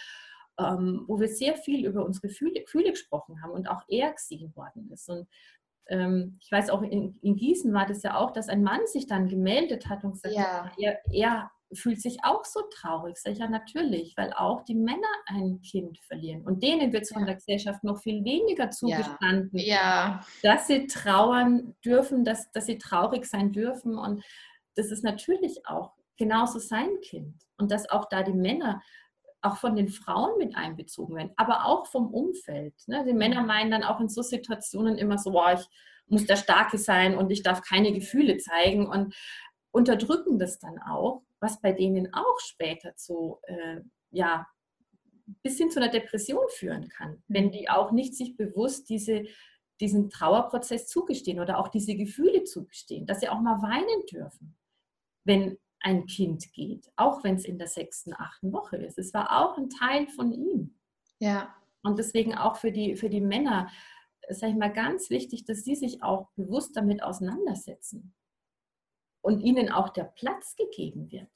[0.60, 4.56] ähm, wo wir sehr viel über unsere Gefühle, Gefühle, gesprochen haben und auch er gesehen
[4.56, 5.10] worden ist.
[5.10, 5.28] Und
[5.88, 9.08] ähm, ich weiß auch, in, in, Gießen war das ja auch, dass ein Mann sich
[9.08, 10.66] dann gemeldet hat und gesagt ja.
[10.66, 13.18] hat, er, er fühlt sich auch so traurig.
[13.18, 16.44] Sag ich, ja, natürlich, weil auch die Männer ein Kind verlieren.
[16.44, 20.26] Und denen wird es von der Gesellschaft noch viel weniger zugestanden, ja.
[20.42, 23.98] dass sie trauern dürfen, dass, dass sie traurig sein dürfen.
[23.98, 24.24] Und
[24.76, 27.36] das ist natürlich auch genauso sein Kind.
[27.58, 28.82] Und dass auch da die Männer
[29.42, 32.74] auch von den Frauen mit einbezogen werden, aber auch vom Umfeld.
[32.88, 33.04] Ne?
[33.06, 35.68] Die Männer meinen dann auch in so Situationen immer so, boah, ich
[36.08, 39.14] muss der Starke sein und ich darf keine Gefühle zeigen und
[39.72, 43.82] unterdrücken das dann auch was bei denen auch später zu, äh,
[44.12, 44.48] ja,
[45.44, 47.52] bis hin zu einer Depression führen kann, wenn mhm.
[47.52, 49.26] die auch nicht sich bewusst diese,
[49.80, 54.58] diesen Trauerprozess zugestehen oder auch diese Gefühle zugestehen, dass sie auch mal weinen dürfen,
[55.26, 58.98] wenn ein Kind geht, auch wenn es in der sechsten, achten Woche ist.
[58.98, 60.80] Es war auch ein Teil von ihm.
[61.20, 61.54] Ja.
[61.84, 63.70] Und deswegen auch für die, für die Männer,
[64.30, 68.16] sage ich mal, ganz wichtig, dass sie sich auch bewusst damit auseinandersetzen
[69.24, 71.30] und ihnen auch der Platz gegeben wird.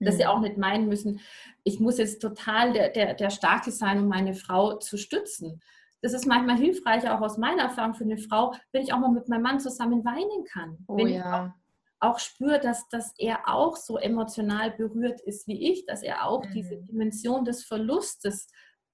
[0.00, 0.18] Dass mhm.
[0.18, 1.20] sie auch nicht meinen müssen,
[1.62, 5.60] ich muss jetzt total der, der, der Starke sein, um meine Frau zu stützen.
[6.02, 9.10] Das ist manchmal hilfreich, auch aus meiner Erfahrung für eine Frau, wenn ich auch mal
[9.10, 10.78] mit meinem Mann zusammen weinen kann.
[10.88, 11.54] Oh, wenn ja
[12.00, 16.44] auch spüre, dass, dass er auch so emotional berührt ist wie ich, dass er auch
[16.44, 16.52] mhm.
[16.52, 18.48] diese Dimension des Verlustes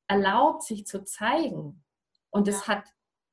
[0.07, 1.85] erlaubt, sich zu zeigen.
[2.31, 2.75] Und es ja.
[2.75, 2.85] hat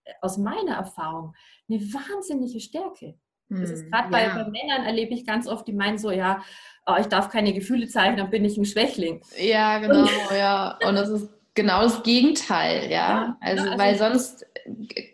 [0.04, 1.36] äh, aus meiner Erfahrung
[1.70, 3.18] eine wahnsinnige Stärke.
[3.60, 3.92] Das ist mhm.
[3.92, 4.36] gerade bei, ja.
[4.36, 6.42] bei, Männern erlebe ich ganz oft, die meinen so, ja,
[6.86, 9.22] oh, ich darf keine Gefühle zeigen, dann bin ich ein Schwächling.
[9.38, 10.78] Ja, genau, ja.
[10.88, 12.90] Und das ist genau das Gegenteil, ja.
[12.90, 14.46] ja also, also, weil sonst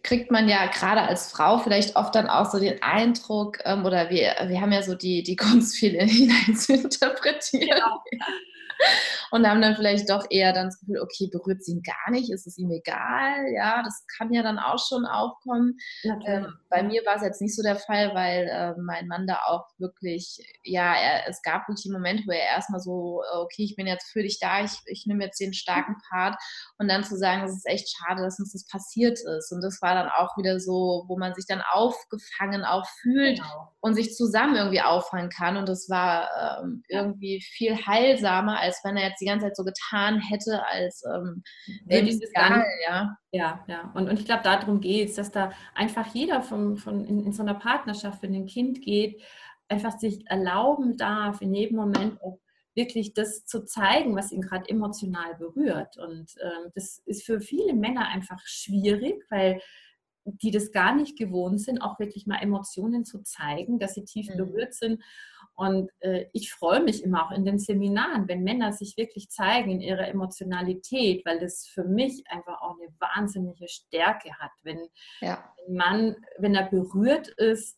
[0.04, 4.10] kriegt man ja gerade als Frau vielleicht oft dann auch so den Eindruck, ähm, oder
[4.10, 7.70] wir, wir haben ja so die, die Kunst, viel hinein zu interpretieren.
[7.70, 8.04] Genau.
[9.32, 12.32] Und haben dann vielleicht doch eher dann das Gefühl, okay, berührt sie ihn gar nicht,
[12.32, 15.78] ist es ihm egal, ja, das kann ja dann auch schon aufkommen.
[16.25, 19.39] Ähm, bei mir war es jetzt nicht so der Fall, weil äh, mein Mann da
[19.47, 23.75] auch wirklich, ja, er, es gab wirklich Momente, wo er erstmal so, äh, okay, ich
[23.75, 26.36] bin jetzt für dich da, ich, ich nehme jetzt den starken Part
[26.78, 29.51] und dann zu sagen, es ist echt schade, dass uns das passiert ist.
[29.51, 33.73] Und das war dann auch wieder so, wo man sich dann aufgefangen auch fühlt genau.
[33.82, 35.57] und sich zusammen irgendwie auffangen kann.
[35.57, 39.63] Und das war ähm, irgendwie viel heilsamer, als wenn er jetzt die ganze Zeit so
[39.63, 41.43] getan hätte, als ähm,
[41.86, 43.18] nee, dieses gar ja.
[43.32, 43.91] Ja, ja.
[43.93, 47.34] Und, und ich glaube, darum geht es, dass da einfach jeder von, von in, in
[47.34, 49.22] so einer Partnerschaft, wenn ein Kind geht,
[49.68, 52.39] einfach sich erlauben darf, in jedem Moment auch
[52.74, 55.97] wirklich das zu zeigen, was ihn gerade emotional berührt.
[55.97, 59.59] Und ähm, das ist für viele Männer einfach schwierig, weil
[60.24, 64.30] die das gar nicht gewohnt sind, auch wirklich mal Emotionen zu zeigen, dass sie tief
[64.30, 64.38] mhm.
[64.38, 65.01] berührt sind.
[65.58, 69.72] Und äh, ich freue mich immer auch in den Seminaren, wenn Männer sich wirklich zeigen
[69.72, 74.88] in ihrer Emotionalität, weil das für mich einfach auch eine wahnsinnige Stärke hat, wenn
[75.20, 75.51] ja.
[75.68, 77.76] ein Mann, wenn er berührt ist,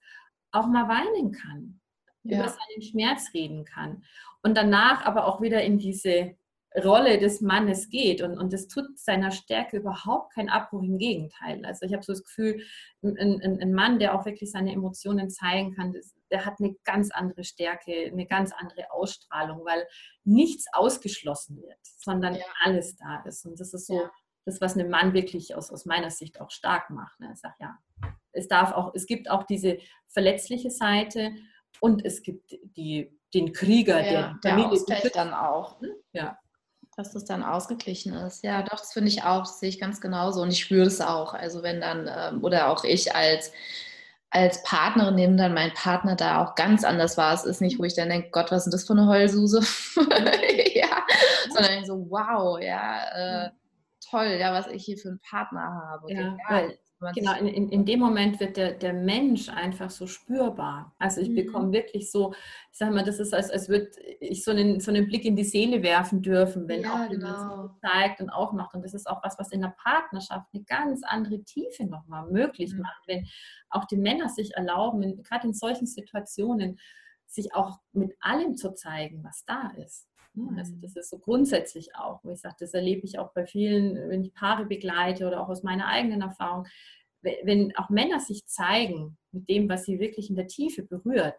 [0.51, 1.79] auch mal weinen kann,
[2.23, 2.39] ja.
[2.39, 4.03] über seinen Schmerz reden kann
[4.43, 6.35] und danach aber auch wieder in diese
[6.75, 8.21] Rolle des Mannes geht.
[8.21, 11.65] Und, und das tut seiner Stärke überhaupt keinen Abbruch, im Gegenteil.
[11.65, 12.63] Also ich habe so das Gefühl,
[13.01, 16.75] ein, ein, ein, Mann, der auch wirklich seine Emotionen zeigen kann, das, der hat eine
[16.83, 19.87] ganz andere Stärke, eine ganz andere Ausstrahlung, weil
[20.23, 22.41] nichts ausgeschlossen wird, sondern ja.
[22.63, 23.45] alles da ist.
[23.45, 24.11] Und das ist so ja.
[24.45, 27.19] das, was einen Mann wirklich aus, aus meiner Sicht auch stark macht.
[27.19, 27.31] Ne?
[27.33, 27.77] Ich sage, ja,
[28.31, 31.31] es darf auch, es gibt auch diese verletzliche Seite
[31.79, 35.81] und es gibt die, den Krieger, ja, der, der Familie dann auch.
[36.13, 36.37] Ja
[36.99, 38.43] dass das dann ausgeglichen ist.
[38.43, 40.99] Ja, doch, das finde ich auch, das sehe ich ganz genauso und ich spüre es
[40.99, 41.33] auch.
[41.33, 43.53] Also wenn dann, ähm, oder auch ich als,
[44.29, 47.33] als Partnerin, neben dann mein Partner da auch ganz anders war.
[47.33, 49.61] Es ist nicht, wo ich dann denke, Gott, was ist denn das für eine Heulsuse?
[50.75, 51.05] ja,
[51.51, 53.49] sondern so, wow, ja, äh,
[54.09, 56.13] toll, ja, was ich hier für einen Partner habe.
[56.13, 56.77] Ja, weil
[57.15, 60.93] Genau, in, in, in, dem Moment wird der, der Mensch einfach so spürbar.
[60.99, 61.35] Also ich mhm.
[61.35, 62.33] bekomme wirklich so,
[62.71, 63.89] ich sage mal, das ist, als, als würde
[64.19, 67.67] ich so einen, so einen Blick in die Seele werfen dürfen, wenn ja, auch genau.
[67.67, 68.73] so zeigt und auch macht.
[68.73, 72.73] Und das ist auch was, was in der Partnerschaft eine ganz andere Tiefe nochmal möglich
[72.73, 72.81] mhm.
[72.81, 73.25] macht, wenn
[73.69, 76.79] auch die Männer sich erlauben, gerade in solchen Situationen,
[77.27, 80.08] sich auch mit allem zu zeigen, was da ist.
[80.57, 80.81] Also mhm.
[80.81, 84.23] das ist so grundsätzlich auch, wo ich sage, das erlebe ich auch bei vielen, wenn
[84.23, 86.65] ich Paare begleite oder auch aus meiner eigenen Erfahrung,
[87.21, 91.35] wenn auch Männer sich zeigen mit dem, was sie wirklich in der Tiefe berührt,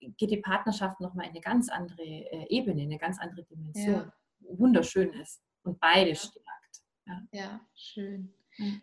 [0.00, 3.94] geht die Partnerschaft nochmal in eine ganz andere äh, Ebene, in eine ganz andere Dimension.
[3.94, 4.12] Ja.
[4.40, 6.16] Wunderschön ist und beide ja.
[6.16, 6.82] stärkt.
[7.06, 8.34] Ja, ja schön.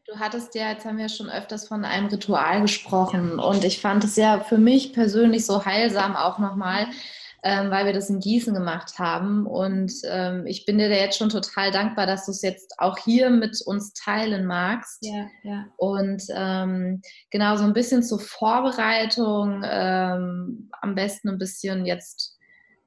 [0.05, 4.03] Du hattest ja, jetzt haben wir schon öfters von einem Ritual gesprochen und ich fand
[4.03, 6.87] es ja für mich persönlich so heilsam auch nochmal,
[7.43, 9.45] ähm, weil wir das in Gießen gemacht haben.
[9.45, 12.97] Und ähm, ich bin dir da jetzt schon total dankbar, dass du es jetzt auch
[12.97, 14.99] hier mit uns teilen magst.
[15.01, 15.65] Ja, ja.
[15.77, 22.37] Und ähm, genau so ein bisschen zur Vorbereitung, ähm, am besten ein bisschen jetzt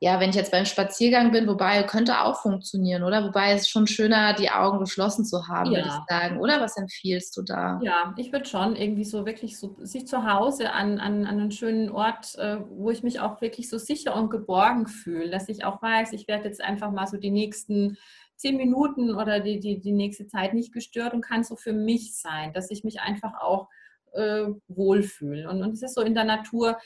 [0.05, 3.25] ja, wenn ich jetzt beim Spaziergang bin, wobei könnte auch funktionieren, oder?
[3.25, 5.79] Wobei es schon schöner, die Augen geschlossen zu haben, ja.
[5.79, 6.41] würde ich sagen.
[6.41, 7.81] Oder was empfiehlst du da?
[7.83, 11.53] Ja, ich würde schon irgendwie so wirklich so sich zu Hause an, an, an einen
[11.53, 15.65] schönen Ort, äh, wo ich mich auch wirklich so sicher und geborgen fühle, dass ich
[15.65, 17.97] auch weiß, ich werde jetzt einfach mal so die nächsten
[18.37, 22.15] zehn Minuten oder die, die, die nächste Zeit nicht gestört und kann so für mich
[22.15, 23.69] sein, dass ich mich einfach auch
[24.13, 25.49] äh, wohlfühle.
[25.49, 26.79] Und, und es ist so in der Natur,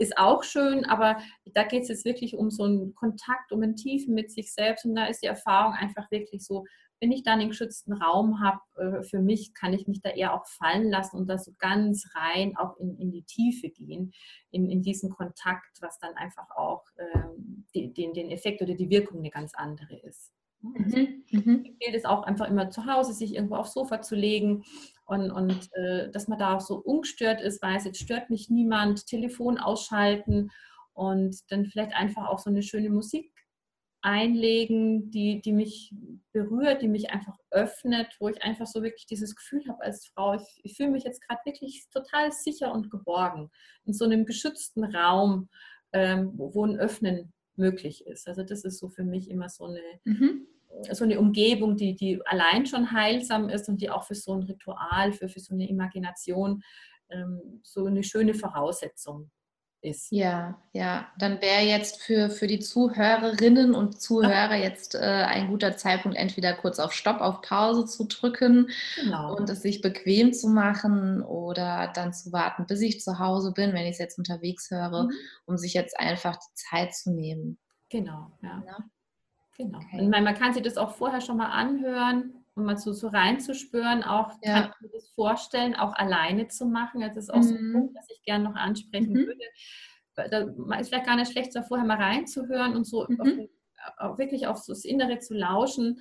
[0.00, 1.18] ist auch schön, aber
[1.52, 4.84] da geht es jetzt wirklich um so einen Kontakt, um einen Tiefen mit sich selbst
[4.84, 6.64] und da ist die Erfahrung einfach wirklich so
[7.00, 10.34] wenn ich dann einen geschützten Raum habe, äh, für mich kann ich mich da eher
[10.34, 14.12] auch fallen lassen und da so ganz rein auch in, in die Tiefe gehen,
[14.50, 19.20] in, in diesen Kontakt, was dann einfach auch ähm, den, den Effekt oder die Wirkung
[19.20, 20.32] eine ganz andere ist.
[20.62, 21.24] Mhm.
[21.30, 21.76] mhm.
[21.78, 24.64] Gilt es auch einfach immer zu Hause, sich irgendwo aufs Sofa zu legen
[25.06, 29.06] und, und äh, dass man da auch so ungestört ist, weiß, jetzt stört mich niemand,
[29.06, 30.50] Telefon ausschalten
[30.92, 33.32] und dann vielleicht einfach auch so eine schöne Musik
[34.02, 35.94] einlegen, die, die mich
[36.32, 40.34] berührt, die mich einfach öffnet, wo ich einfach so wirklich dieses Gefühl habe als Frau,
[40.34, 43.50] ich, ich fühle mich jetzt gerade wirklich total sicher und geborgen
[43.84, 45.48] in so einem geschützten Raum,
[45.92, 48.28] ähm, wo, wo, ein Öffnen möglich ist.
[48.28, 50.46] Also das ist so für mich immer so eine, mhm.
[50.92, 54.42] so eine Umgebung, die, die allein schon heilsam ist und die auch für so ein
[54.42, 56.62] Ritual, für, für so eine Imagination
[57.10, 59.30] ähm, so eine schöne Voraussetzung
[59.82, 60.10] ist.
[60.10, 65.76] Ja, ja, dann wäre jetzt für, für die Zuhörerinnen und Zuhörer jetzt äh, ein guter
[65.76, 69.36] Zeitpunkt, entweder kurz auf Stopp, auf Pause zu drücken genau.
[69.36, 73.72] und es sich bequem zu machen oder dann zu warten, bis ich zu Hause bin,
[73.72, 75.12] wenn ich es jetzt unterwegs höre, mhm.
[75.46, 77.58] um sich jetzt einfach die Zeit zu nehmen.
[77.88, 78.62] Genau, ja.
[78.66, 78.78] ja?
[79.56, 79.78] Genau.
[79.78, 80.00] Okay.
[80.00, 84.32] Und man kann sich das auch vorher schon mal anhören mal so, so reinzuspüren, auch
[84.42, 84.62] ja.
[84.62, 87.00] kann ich mir das vorstellen, auch alleine zu machen.
[87.00, 87.42] Das ist auch mhm.
[87.42, 87.72] so ein mhm.
[87.72, 89.26] Punkt, was ich gerne noch ansprechen mhm.
[89.26, 89.44] würde.
[90.14, 93.48] Da ist vielleicht gar nicht schlecht, da vorher mal reinzuhören und so mhm.
[93.96, 96.00] auf, wirklich auf so das Innere zu lauschen.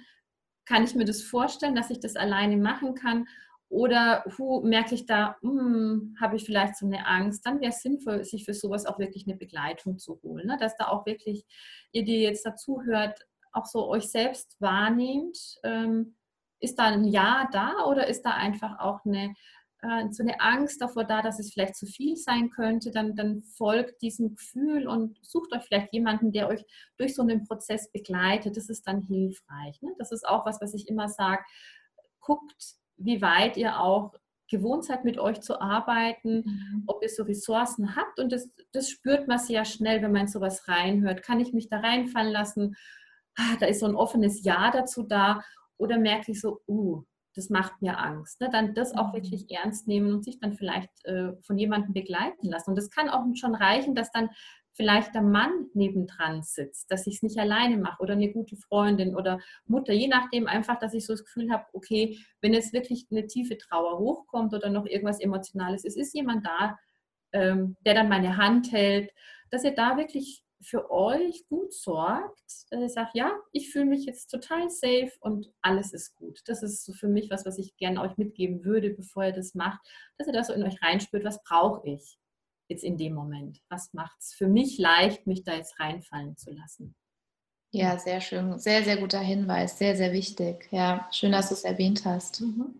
[0.66, 3.28] Kann ich mir das vorstellen, dass ich das alleine machen kann?
[3.70, 7.45] Oder hu, merke ich da, hm, habe ich vielleicht so eine Angst?
[7.45, 10.47] Dann wäre es sinnvoll, sich für sowas auch wirklich eine Begleitung zu holen.
[10.47, 10.57] Ne?
[10.60, 11.45] Dass da auch wirklich
[11.91, 15.38] ihr, die jetzt dazu hört, auch so euch selbst wahrnehmt.
[15.64, 16.16] Ähm,
[16.60, 19.34] ist da ein Ja da oder ist da einfach auch eine,
[19.82, 22.91] äh, so eine Angst davor da, dass es vielleicht zu viel sein könnte?
[22.91, 26.66] Dann, dann folgt diesem Gefühl und sucht euch vielleicht jemanden, der euch
[26.97, 28.57] durch so einen Prozess begleitet.
[28.57, 29.82] Das ist dann hilfreich.
[29.82, 29.93] Ne?
[29.97, 31.43] Das ist auch was, was ich immer sage.
[32.20, 34.14] Guckt, wie weit ihr auch
[34.49, 36.84] gewohnt seid, mit euch zu arbeiten, mhm.
[36.88, 38.20] ob ihr so Ressourcen habt.
[38.20, 41.24] Und das, das spürt man sehr schnell, wenn man sowas reinhört.
[41.24, 42.76] Kann ich mich da reinfallen lassen?
[43.36, 45.41] Ah, da ist so ein offenes Ja dazu da.
[45.80, 47.03] Oder merke ich so, uh,
[47.36, 48.41] das macht mir Angst.
[48.41, 48.49] Ne?
[48.51, 49.13] Dann das auch mhm.
[49.13, 52.71] wirklich ernst nehmen und sich dann vielleicht äh, von jemandem begleiten lassen.
[52.71, 54.30] Und das kann auch schon reichen, dass dann
[54.73, 59.15] vielleicht der Mann nebendran sitzt, dass ich es nicht alleine mache oder eine gute Freundin
[59.15, 63.07] oder Mutter, je nachdem einfach, dass ich so das Gefühl habe, okay, wenn jetzt wirklich
[63.11, 66.77] eine tiefe Trauer hochkommt oder noch irgendwas Emotionales ist, ist jemand da,
[67.34, 69.11] ähm, der dann meine Hand hält,
[69.49, 74.05] dass ihr da wirklich für euch gut sorgt, dass ich sage, ja, ich fühle mich
[74.05, 76.41] jetzt total safe und alles ist gut.
[76.45, 79.55] Das ist so für mich was, was ich gerne euch mitgeben würde, bevor ihr das
[79.55, 79.80] macht,
[80.18, 82.20] dass ihr das so in euch reinspürt, was brauche ich
[82.68, 83.62] jetzt in dem Moment?
[83.70, 86.95] Was macht es für mich leicht, mich da jetzt reinfallen zu lassen?
[87.72, 88.57] Ja, sehr schön.
[88.57, 89.78] Sehr, sehr guter Hinweis.
[89.78, 90.68] Sehr, sehr wichtig.
[90.72, 92.41] Ja, schön, dass du es erwähnt hast.
[92.41, 92.76] Mhm.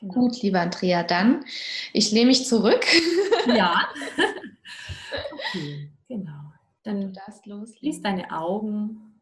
[0.00, 0.14] Genau.
[0.14, 1.44] Gut, liebe Andrea, dann
[1.92, 2.84] ich lehne mich zurück.
[3.46, 3.88] Ja.
[5.32, 6.47] okay, genau.
[6.84, 7.14] Dann
[7.66, 9.20] schließ deine Augen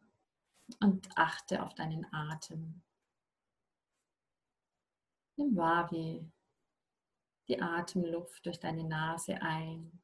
[0.79, 2.81] und achte auf deinen Atem.
[5.37, 6.31] Nimm wahr, wie
[7.47, 10.01] die Atemluft durch deine Nase ein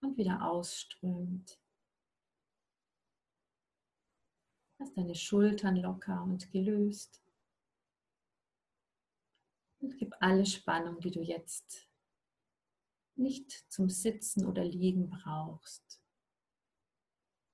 [0.00, 1.58] und wieder ausströmt.
[4.78, 7.22] Lass deine Schultern locker und gelöst.
[9.80, 11.88] Und gib alle Spannung, die du jetzt
[13.14, 16.02] nicht zum Sitzen oder Liegen brauchst,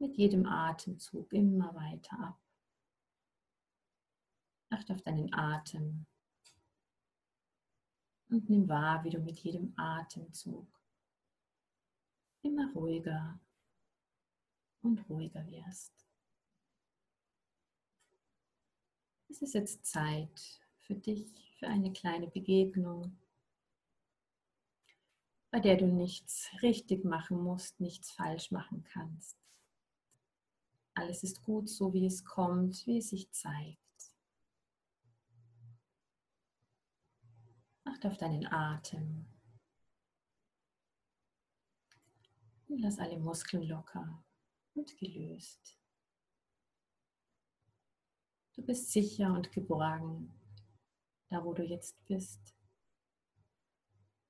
[0.03, 2.41] mit jedem Atemzug immer weiter ab.
[4.69, 6.07] Achte auf deinen Atem
[8.29, 10.67] und nimm wahr, wie du mit jedem Atemzug
[12.43, 13.39] immer ruhiger
[14.81, 15.93] und ruhiger wirst.
[19.29, 23.17] Es ist jetzt Zeit für dich, für eine kleine Begegnung,
[25.53, 29.42] bei der du nichts richtig machen musst, nichts falsch machen kannst.
[30.95, 33.79] Alles ist gut so, wie es kommt, wie es sich zeigt.
[37.85, 39.27] Achte auf deinen Atem.
[42.69, 44.23] Und lass alle Muskeln locker
[44.75, 45.79] und gelöst.
[48.55, 50.33] Du bist sicher und geborgen,
[51.29, 52.55] da wo du jetzt bist.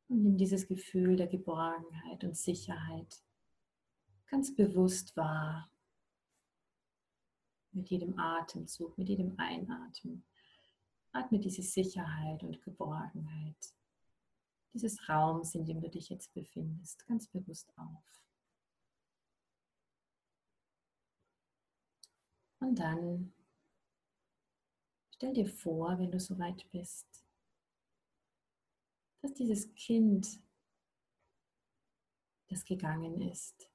[0.09, 3.23] Und nimm dieses Gefühl der Geborgenheit und Sicherheit
[4.27, 5.72] ganz bewusst wahr
[7.75, 10.25] mit jedem Atemzug, mit jedem Einatmen.
[11.13, 13.75] Atme diese Sicherheit und Geborgenheit
[14.73, 18.23] dieses Raums, in dem du dich jetzt befindest, ganz bewusst auf.
[22.61, 23.35] Und dann
[25.23, 27.07] Stell dir vor, wenn du so weit bist,
[29.21, 30.43] dass dieses Kind,
[32.49, 33.71] das gegangen ist,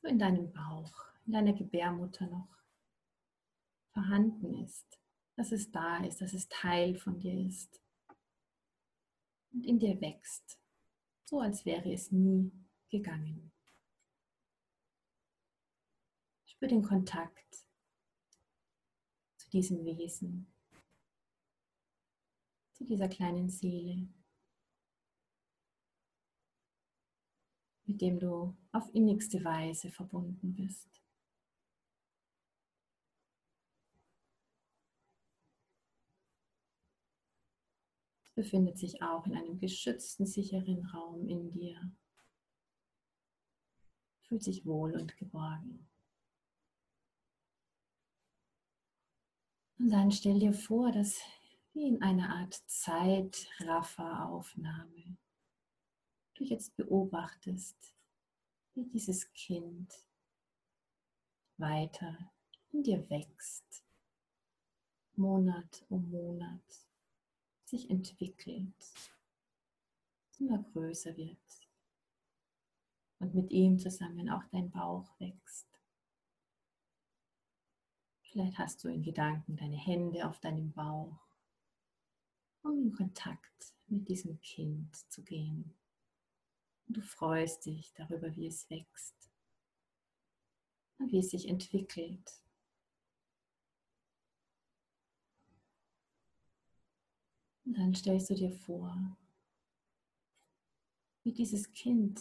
[0.00, 2.48] so in deinem Bauch, in deiner Gebärmutter noch
[3.92, 4.98] vorhanden ist,
[5.36, 7.80] dass es da ist, dass es Teil von dir ist
[9.52, 10.58] und in dir wächst,
[11.22, 12.50] so als wäre es nie
[12.88, 13.52] gegangen.
[16.46, 17.64] Spür den Kontakt
[19.36, 20.52] zu diesem Wesen,
[22.72, 24.08] zu dieser kleinen Seele,
[27.84, 30.99] mit dem du auf innigste Weise verbunden bist.
[38.40, 41.92] Befindet sich auch in einem geschützten, sicheren Raum in dir.
[44.22, 45.86] Fühlt sich wohl und geborgen.
[49.78, 51.20] Und dann stell dir vor, dass
[51.74, 55.18] wie in einer Art Zeitrafferaufnahme
[56.34, 57.94] du jetzt beobachtest,
[58.74, 59.92] wie dieses Kind
[61.58, 62.16] weiter
[62.72, 63.84] in dir wächst,
[65.14, 66.89] Monat um Monat
[67.70, 68.74] sich entwickelt,
[70.38, 71.38] immer größer wird
[73.20, 75.66] und mit ihm zusammen auch dein Bauch wächst.
[78.22, 81.18] Vielleicht hast du in Gedanken deine Hände auf deinem Bauch,
[82.62, 85.74] um in Kontakt mit diesem Kind zu gehen.
[86.86, 89.30] Und du freust dich darüber, wie es wächst
[90.98, 92.42] und wie es sich entwickelt.
[97.70, 99.16] Und dann stellst du dir vor,
[101.22, 102.20] wie dieses Kind,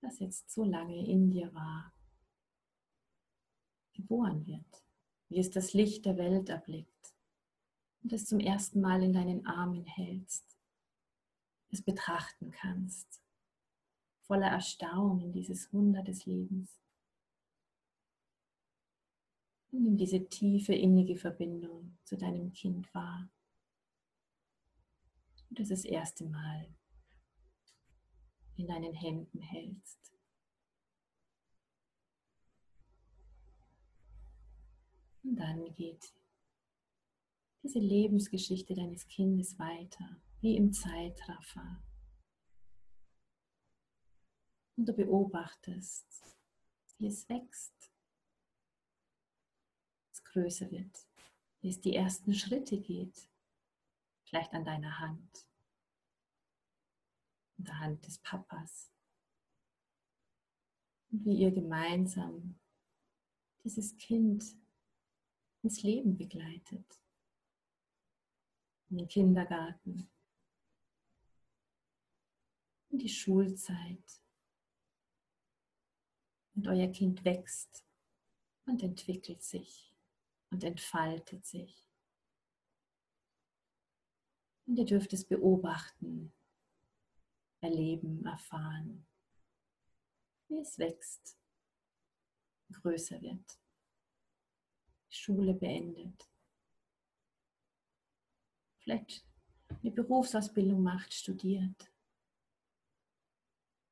[0.00, 1.94] das jetzt so lange in dir war,
[3.92, 4.84] geboren wird,
[5.28, 7.14] wie es das Licht der Welt erblickt
[8.02, 10.58] und es zum ersten Mal in deinen Armen hältst,
[11.70, 13.22] es betrachten kannst,
[14.22, 16.76] voller Erstaunen dieses Wunder des Lebens.
[19.70, 23.30] Und nimm diese tiefe, innige Verbindung zu deinem Kind wahr.
[25.52, 26.66] Und das das erste Mal
[28.56, 30.14] in deinen Händen hältst.
[35.22, 36.14] Und dann geht
[37.62, 41.84] diese Lebensgeschichte deines Kindes weiter, wie im Zeitraffer.
[44.76, 46.06] Und du beobachtest,
[46.96, 47.92] wie es wächst,
[50.12, 51.06] es größer wird,
[51.60, 53.28] wie es die ersten Schritte geht,
[54.32, 55.46] vielleicht an deiner Hand,
[57.58, 58.90] an der Hand des Papas.
[61.10, 62.58] Wie ihr gemeinsam
[63.62, 64.56] dieses Kind
[65.60, 67.02] ins Leben begleitet.
[68.88, 70.10] In den Kindergarten,
[72.88, 74.22] in die Schulzeit.
[76.54, 77.84] Und euer Kind wächst
[78.64, 79.94] und entwickelt sich
[80.50, 81.81] und entfaltet sich.
[84.72, 86.32] Und ihr dürft es beobachten,
[87.60, 89.06] erleben, erfahren,
[90.48, 91.38] wie es wächst,
[92.80, 93.60] größer wird.
[95.10, 96.26] Schule beendet.
[98.78, 99.26] Vielleicht
[99.68, 101.92] eine Berufsausbildung macht, studiert.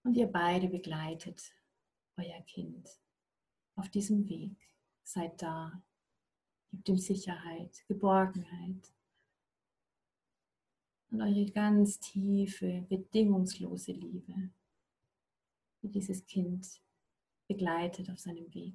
[0.02, 1.42] Und ihr beide begleitet
[2.16, 2.88] euer Kind
[3.76, 4.56] auf diesem Weg.
[5.02, 5.82] Seid da,
[6.70, 8.94] gebt ihm Sicherheit, Geborgenheit
[11.10, 14.50] und eure ganz tiefe, bedingungslose Liebe,
[15.82, 16.80] die dieses Kind
[17.48, 18.74] begleitet auf seinem Weg.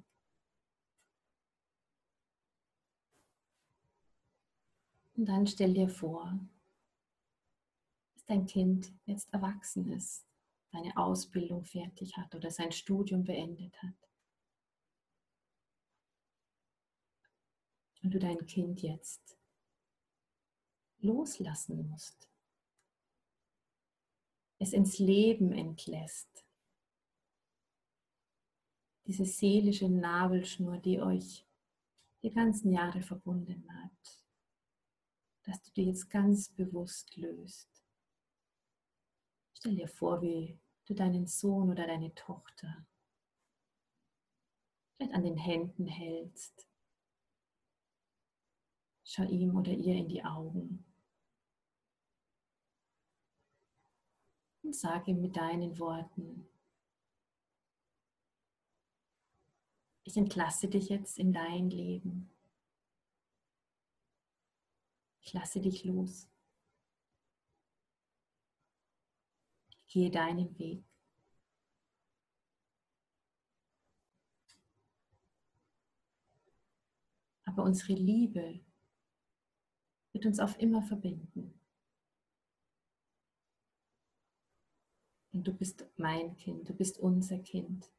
[5.16, 6.38] Und dann stell dir vor,
[8.14, 10.26] dass dein Kind jetzt erwachsen ist,
[10.74, 13.94] seine Ausbildung fertig hat oder sein Studium beendet hat.
[18.04, 19.35] Und du dein Kind jetzt
[21.06, 22.30] loslassen musst.
[24.60, 26.46] Es ins Leben entlässt.
[29.06, 31.46] Diese seelische Nabelschnur, die euch
[32.24, 34.26] die ganzen Jahre verbunden hat
[35.46, 37.70] dass du dir jetzt ganz bewusst löst.
[39.54, 42.86] Stell dir vor, wie du deinen Sohn oder deine Tochter
[44.96, 46.68] vielleicht an den Händen hältst.
[49.04, 50.85] Schau ihm oder ihr in die Augen.
[54.66, 56.50] und sage mit deinen Worten,
[60.04, 62.30] ich entlasse dich jetzt in dein Leben.
[65.22, 66.28] Ich lasse dich los.
[69.70, 70.84] Ich gehe deinen Weg.
[77.46, 78.60] Aber unsere Liebe
[80.12, 81.60] wird uns auf immer verbinden.
[85.36, 87.92] Denn du bist mein Kind, du bist unser Kind.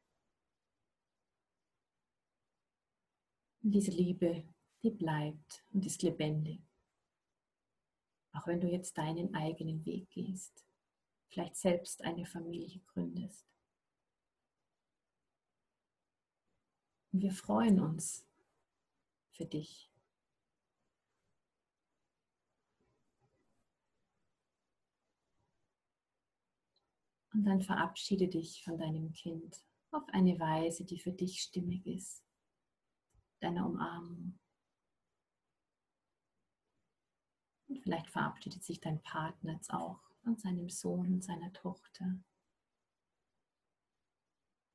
[3.61, 4.43] Und diese Liebe,
[4.81, 6.59] die bleibt und ist lebendig.
[8.31, 10.65] Auch wenn du jetzt deinen eigenen Weg gehst,
[11.27, 13.45] vielleicht selbst eine Familie gründest.
[17.11, 18.25] Und wir freuen uns
[19.29, 19.91] für dich.
[27.37, 32.25] Und dann verabschiede dich von deinem Kind auf eine Weise, die für dich stimmig ist.
[33.41, 34.39] Deiner Umarmung.
[37.67, 42.17] Und vielleicht verabschiedet sich dein Partner jetzt auch von seinem Sohn und seiner Tochter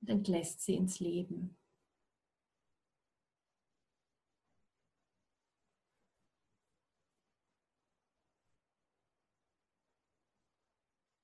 [0.00, 1.58] und entlässt sie ins Leben.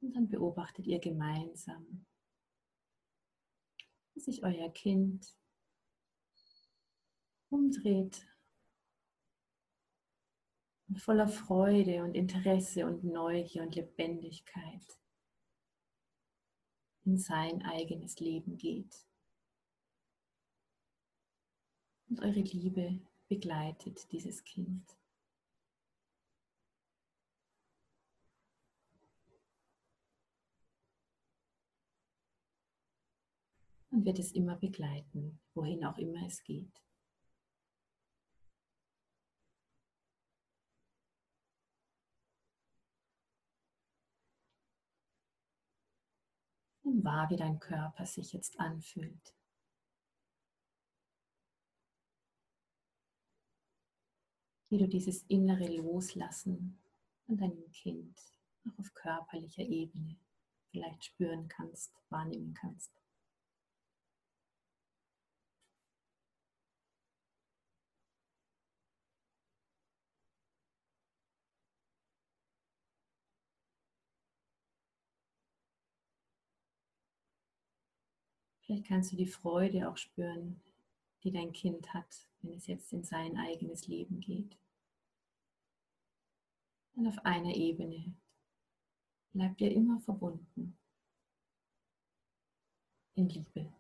[0.08, 2.06] Und dann beobachtet ihr gemeinsam,
[4.14, 5.36] wie sich euer Kind
[7.50, 8.26] umdreht
[10.88, 14.98] und voller Freude und Interesse und Neugier und Lebendigkeit
[17.04, 19.06] in sein eigenes Leben geht.
[22.08, 22.98] Und eure Liebe
[23.28, 24.97] begleitet dieses Kind.
[33.90, 36.82] Und wird es immer begleiten, wohin auch immer es geht.
[46.82, 49.34] Nimm wahr, wie dein Körper sich jetzt anfühlt.
[54.70, 56.78] Wie du dieses innere Loslassen
[57.26, 58.18] von deinem Kind
[58.66, 60.18] auch auf körperlicher Ebene
[60.70, 62.90] vielleicht spüren kannst, wahrnehmen kannst.
[78.68, 80.60] Vielleicht kannst du die Freude auch spüren,
[81.24, 84.58] die dein Kind hat, wenn es jetzt in sein eigenes Leben geht.
[86.94, 88.14] Und auf einer Ebene
[89.32, 90.76] bleibt ihr immer verbunden
[93.14, 93.72] in Liebe.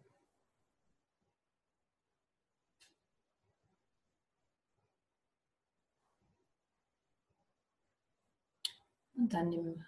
[9.16, 9.84] Und dann nimm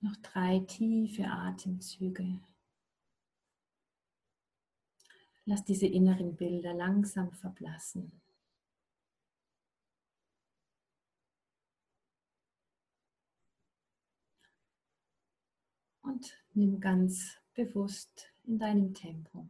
[0.00, 2.40] noch drei tiefe Atemzüge
[5.48, 8.20] Lass diese inneren Bilder langsam verblassen.
[16.02, 19.48] Und nimm ganz bewusst in deinem Tempo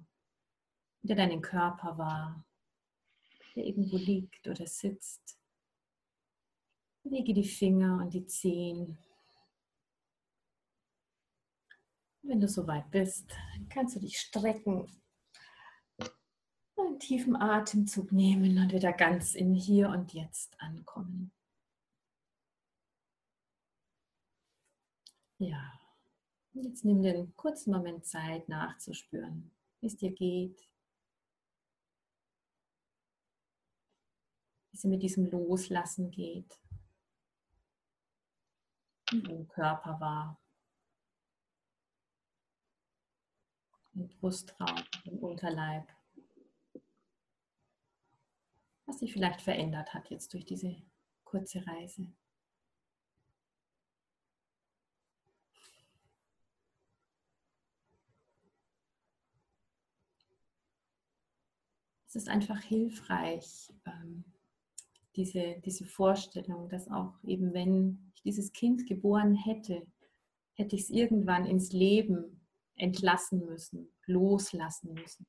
[1.03, 2.45] wieder deinen Körper wahr,
[3.57, 5.37] der irgendwo liegt oder sitzt.
[7.03, 8.99] Bewege die Finger und die Zehen.
[12.23, 13.33] Wenn du soweit bist,
[13.69, 14.87] kannst du dich strecken
[16.79, 21.33] einen tiefen Atemzug nehmen und wieder ganz in Hier und Jetzt ankommen.
[25.39, 25.81] Ja,
[26.53, 29.51] jetzt nimm dir einen kurzen Moment Zeit nachzuspüren,
[29.81, 30.69] wie es dir geht.
[34.71, 36.59] Wie es mit diesem Loslassen geht.
[39.13, 40.41] Im Körper war.
[43.95, 45.98] Im Brustraum, im Unterleib
[48.89, 50.75] was sich vielleicht verändert hat jetzt durch diese
[51.25, 52.11] kurze Reise.
[62.07, 64.25] Es ist einfach hilfreich, ähm,
[65.15, 69.87] diese, diese Vorstellung, dass auch eben wenn ich dieses Kind geboren hätte,
[70.55, 72.41] hätte ich es irgendwann ins Leben
[72.77, 75.27] entlassen müssen, loslassen müssen.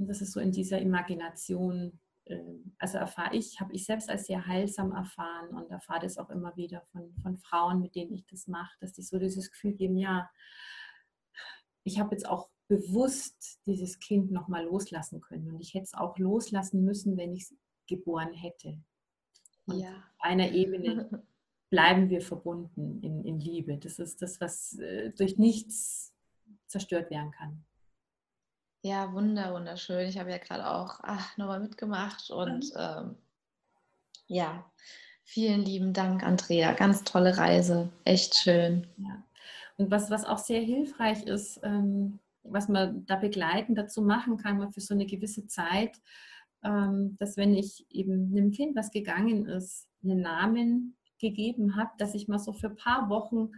[0.00, 4.26] Und das ist so in dieser Imagination, ähm, also erfahre ich, habe ich selbst als
[4.26, 8.24] sehr heilsam erfahren und erfahre das auch immer wieder von, von Frauen, mit denen ich
[8.26, 10.30] das mache, dass die so dieses Gefühl geben, ja,
[11.84, 16.16] ich habe jetzt auch bewusst dieses Kind nochmal loslassen können und ich hätte es auch
[16.16, 17.54] loslassen müssen, wenn ich es
[17.86, 18.82] geboren hätte.
[19.66, 19.90] Und ja.
[19.90, 21.24] auf einer Ebene
[21.68, 23.76] bleiben wir verbunden in, in Liebe.
[23.76, 26.14] Das ist das, was äh, durch nichts
[26.68, 27.66] zerstört werden kann.
[28.82, 30.08] Ja, wunder, wunderschön.
[30.08, 31.00] Ich habe ja gerade auch
[31.36, 32.78] nochmal mitgemacht und mhm.
[32.78, 33.16] ähm,
[34.26, 34.64] ja,
[35.24, 36.72] vielen lieben Dank, Andrea.
[36.72, 37.90] Ganz tolle Reise.
[38.04, 38.86] Echt schön.
[38.96, 39.22] Ja.
[39.76, 44.58] Und was, was auch sehr hilfreich ist, ähm, was man da begleitend dazu machen kann,
[44.58, 46.00] man für so eine gewisse Zeit,
[46.64, 52.14] ähm, dass wenn ich eben einem Kind, was gegangen ist, einen Namen gegeben habe, dass
[52.14, 53.50] ich mal so für ein paar Wochen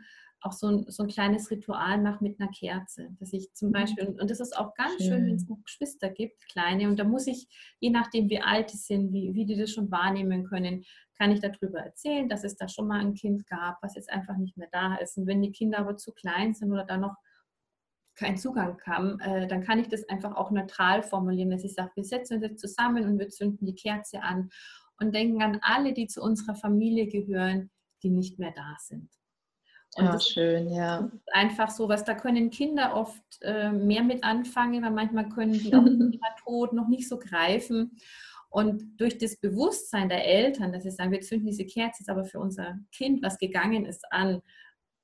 [0.44, 3.08] auch so ein, so ein kleines Ritual mache mit einer Kerze.
[3.20, 3.72] Dass ich zum mhm.
[3.72, 6.98] Beispiel, und das ist auch ganz schön, schön wenn es noch Geschwister gibt, kleine, und
[6.98, 7.46] da muss ich,
[7.80, 10.84] je nachdem wie alt die sind, wie, wie die das schon wahrnehmen können,
[11.18, 14.36] kann ich darüber erzählen, dass es da schon mal ein Kind gab, was jetzt einfach
[14.36, 15.16] nicht mehr da ist.
[15.16, 17.14] Und wenn die Kinder aber zu klein sind oder da noch
[18.14, 21.92] kein Zugang kam, äh, dann kann ich das einfach auch neutral formulieren, dass ich sage,
[21.94, 24.50] wir setzen uns jetzt zusammen und wir zünden die Kerze an
[24.98, 27.70] und denken an alle, die zu unserer Familie gehören,
[28.02, 29.08] die nicht mehr da sind.
[29.96, 31.10] Und ja, schön, ja.
[31.32, 35.74] einfach so was, da können Kinder oft äh, mehr mit anfangen, weil manchmal können die
[35.74, 37.96] auch Thema Tod noch nicht so greifen.
[38.48, 42.24] Und durch das Bewusstsein der Eltern, dass sie sagen, wir zünden diese Kerze jetzt aber
[42.24, 44.42] für unser Kind, was gegangen ist, an,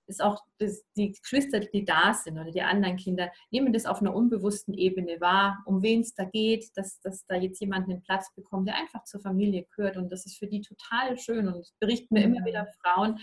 [0.09, 4.01] ist auch das, die Geschwister, die da sind oder die anderen Kinder, nehmen das auf
[4.01, 8.03] einer unbewussten Ebene wahr, um wen es da geht, dass, dass da jetzt jemand einen
[8.03, 9.97] Platz bekommt, der einfach zur Familie gehört.
[9.97, 11.49] Und das ist für die total schön.
[11.49, 13.19] Und es berichten mir immer wieder Frauen,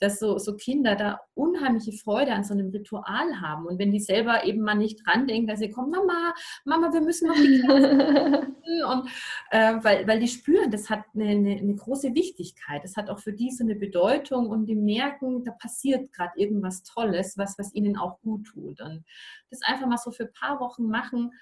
[0.00, 3.66] dass so, so Kinder da unheimliche Freude an so einem Ritual haben.
[3.66, 7.00] Und wenn die selber eben mal nicht dran denken, dass sie kommen, Mama, Mama, wir
[7.00, 8.46] müssen noch die Kerze
[8.90, 9.08] und
[9.50, 12.82] äh, weil, weil die spüren, das hat eine, eine, eine, große Wichtigkeit.
[12.82, 16.82] Das hat auch für die so eine Bedeutung und die merken, da passiert gerade irgendwas
[16.82, 18.80] Tolles, was, was ihnen auch gut tut.
[18.80, 19.04] Und
[19.50, 21.32] das einfach mal so für ein paar Wochen machen,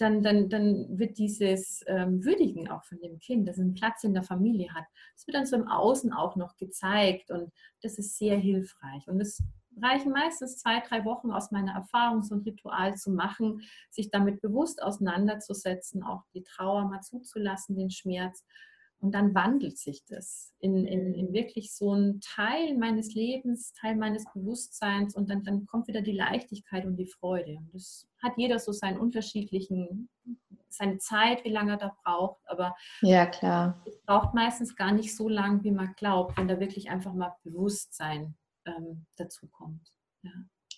[0.00, 4.14] dann, dann, dann wird dieses ähm, Würdigen auch von dem Kind, das einen Platz in
[4.14, 7.52] der Familie hat, das wird dann so im Außen auch noch gezeigt und
[7.82, 9.06] das ist sehr hilfreich.
[9.08, 9.42] Und es
[9.80, 14.40] reichen meistens zwei, drei Wochen aus meiner Erfahrung, so ein Ritual zu machen, sich damit
[14.40, 18.44] bewusst auseinanderzusetzen, auch die Trauer mal zuzulassen, den Schmerz
[19.00, 23.96] und dann wandelt sich das in, in, in, wirklich so einen Teil meines Lebens, Teil
[23.96, 27.56] meines Bewusstseins und dann, dann kommt wieder die Leichtigkeit und die Freude.
[27.56, 30.10] Und das hat jeder so seinen unterschiedlichen,
[30.68, 32.42] seine Zeit, wie lange er da braucht.
[32.46, 33.82] Aber ja, klar.
[33.86, 37.34] es braucht meistens gar nicht so lang, wie man glaubt, wenn da wirklich einfach mal
[37.42, 38.36] Bewusstsein
[38.66, 39.92] ähm, dazu kommt.
[40.22, 40.32] Ja.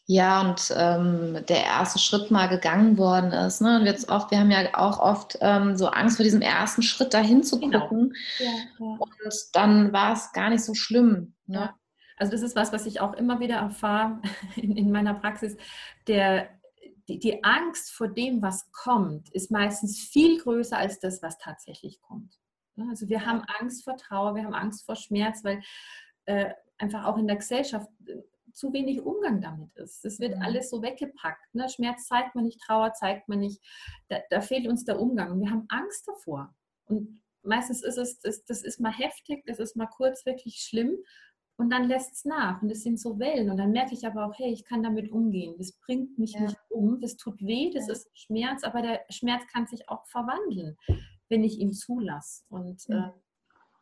[0.07, 3.61] Ja, und ähm, der erste Schritt mal gegangen worden ist.
[3.61, 3.79] Ne?
[3.79, 7.15] Und jetzt oft, wir haben ja auch oft ähm, so Angst vor diesem ersten Schritt
[7.15, 7.81] dahin zu genau.
[7.87, 8.15] gucken.
[8.39, 8.97] Ja, ja.
[8.99, 11.35] Und dann war es gar nicht so schlimm.
[11.47, 11.57] Ne?
[11.57, 11.79] Ja.
[12.17, 14.21] Also das ist was, was ich auch immer wieder erfahre
[14.57, 15.57] in, in meiner Praxis.
[16.09, 16.49] Der,
[17.09, 22.01] die, die, Angst vor dem, was kommt, ist meistens viel größer als das, was tatsächlich
[22.01, 22.39] kommt.
[22.91, 25.63] Also wir haben Angst vor Trauer, wir haben Angst vor Schmerz, weil
[26.25, 27.89] äh, einfach auch in der Gesellschaft
[28.55, 30.05] zu wenig Umgang damit ist.
[30.05, 30.43] Es wird mhm.
[30.43, 31.55] alles so weggepackt.
[31.55, 31.69] Ne?
[31.69, 33.61] Schmerz zeigt man nicht, Trauer zeigt man nicht.
[34.09, 35.33] Da, da, fehlt uns der Umgang.
[35.33, 36.55] Und wir haben Angst davor.
[36.87, 40.97] Und meistens ist es, das, das ist mal heftig, das ist mal kurz wirklich schlimm.
[41.57, 42.63] Und dann lässt es nach.
[42.63, 43.51] Und das sind so Wellen.
[43.51, 45.55] Und dann merke ich aber auch, hey, ich kann damit umgehen.
[45.59, 46.41] Das bringt mich ja.
[46.41, 47.01] nicht um.
[47.01, 47.93] Das tut weh, das ja.
[47.93, 48.65] ist Schmerz.
[48.65, 50.77] Aber der Schmerz kann sich auch verwandeln,
[51.29, 52.45] wenn ich ihn zulasse.
[52.49, 52.97] Und mhm.
[52.97, 53.11] äh,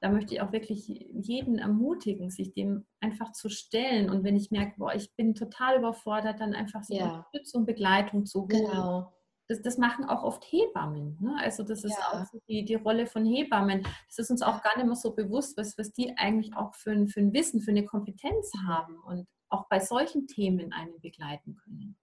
[0.01, 4.09] da möchte ich auch wirklich jeden ermutigen, sich dem einfach zu stellen.
[4.09, 7.05] Und wenn ich merke, boah, ich bin total überfordert, dann einfach so ja.
[7.05, 8.49] Unterstützung, Begleitung zu holen.
[8.49, 9.13] Genau.
[9.49, 11.19] Das, das, machen auch oft Hebammen.
[11.21, 11.37] Ne?
[11.41, 12.21] Also das ist ja.
[12.21, 13.83] auch so die, die Rolle von Hebammen.
[14.07, 16.93] Das ist uns auch gar nicht mehr so bewusst, was, was die eigentlich auch für
[16.93, 21.57] ein, für ein Wissen, für eine Kompetenz haben und auch bei solchen Themen einen begleiten
[21.57, 21.97] können.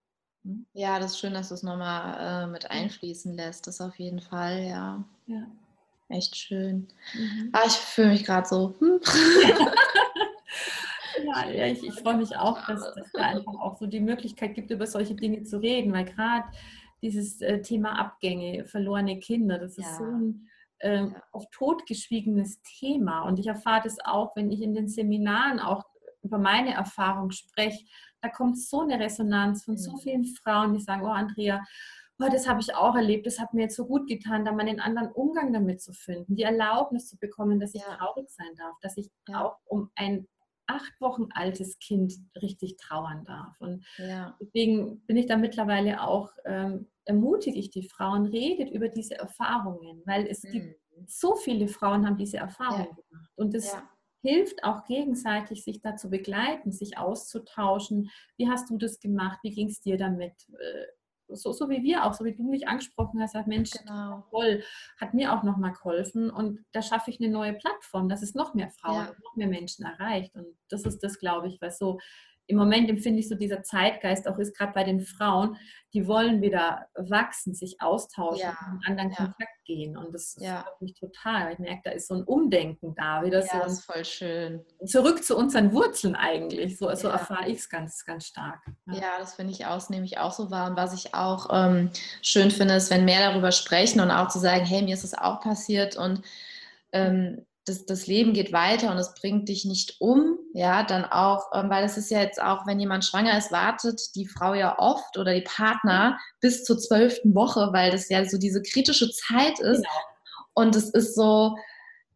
[0.44, 0.68] Hm?
[0.74, 3.66] Ja, das ist schön, dass du es nochmal äh, mit einfließen lässt.
[3.66, 5.04] Das auf jeden Fall, ja.
[5.26, 5.48] Ja.
[6.10, 6.88] Echt schön.
[7.14, 7.50] Mhm.
[7.52, 8.76] Ah, ich fühle mich gerade so.
[8.80, 9.00] Hm.
[11.26, 14.56] ja, ja, ich, ich freue mich auch, dass es da einfach auch so die Möglichkeit
[14.56, 16.46] gibt, über solche Dinge zu reden, weil gerade
[17.02, 19.98] dieses äh, Thema Abgänge, verlorene Kinder, das ist ja.
[19.98, 20.50] so ein
[20.80, 21.24] äh, ja.
[21.32, 23.22] auf totgeschwiegenes Thema.
[23.24, 25.84] Und ich erfahre das auch, wenn ich in den Seminaren auch
[26.24, 27.86] über meine Erfahrung spreche.
[28.22, 31.64] Da kommt so eine Resonanz von so vielen Frauen, die sagen, oh Andrea,
[32.20, 34.68] oh, das habe ich auch erlebt, das hat mir jetzt so gut getan, da mal
[34.68, 37.96] einen anderen Umgang damit zu finden, die Erlaubnis zu bekommen, dass ich ja.
[37.96, 39.46] traurig sein darf, dass ich ja.
[39.46, 40.28] auch um ein
[40.68, 43.56] acht Wochen altes Kind richtig trauern darf.
[43.60, 44.36] Und ja.
[44.42, 50.02] deswegen bin ich da mittlerweile auch, ähm, ermutige ich die Frauen, redet über diese Erfahrungen,
[50.06, 50.52] weil es mhm.
[50.52, 53.32] gibt so viele Frauen haben diese Erfahrungen gemacht.
[53.36, 53.76] Und es
[54.22, 58.10] hilft auch gegenseitig, sich da zu begleiten, sich auszutauschen.
[58.36, 59.40] Wie hast du das gemacht?
[59.44, 60.34] Wie ging es dir damit?
[61.30, 64.26] So, so wie wir auch, so wie du mich angesprochen hast, sagt, Mensch, genau.
[64.30, 64.64] toll,
[65.00, 68.54] hat mir auch nochmal geholfen und da schaffe ich eine neue Plattform, dass es noch
[68.54, 69.16] mehr Frauen, ja.
[69.24, 72.00] noch mehr Menschen erreicht und das ist das, glaube ich, was so
[72.48, 75.58] im Moment empfinde ich so dieser Zeitgeist auch ist gerade bei den Frauen,
[75.94, 78.58] die wollen wieder wachsen, sich austauschen, ja.
[78.72, 79.16] in anderen ja.
[79.16, 79.98] Kontakt gehen.
[79.98, 80.64] Und das ja.
[80.64, 81.54] freut mich total.
[81.54, 83.24] Ich merke, da ist so ein Umdenken da.
[83.24, 84.66] Wieder ja, so das ist voll schön.
[84.86, 86.78] Zurück zu unseren Wurzeln eigentlich.
[86.78, 88.60] So, so erfahre ich es ganz, ganz stark.
[88.88, 90.70] Ja, das finde ich auch, nehme ich auch so wahr.
[90.70, 91.90] Und was ich auch ähm,
[92.22, 95.14] schön finde, ist, wenn mehr darüber sprechen und auch zu sagen, hey, mir ist es
[95.14, 96.22] auch passiert und
[96.92, 101.52] ähm, das, das Leben geht weiter und es bringt dich nicht um, ja, dann auch,
[101.54, 104.80] ähm, weil es ist ja jetzt auch, wenn jemand schwanger ist, wartet die Frau ja
[104.80, 109.60] oft oder die Partner bis zur zwölften Woche, weil das ja so diese kritische Zeit
[109.60, 109.84] ist.
[109.84, 110.06] Genau.
[110.56, 111.56] Und es ist so,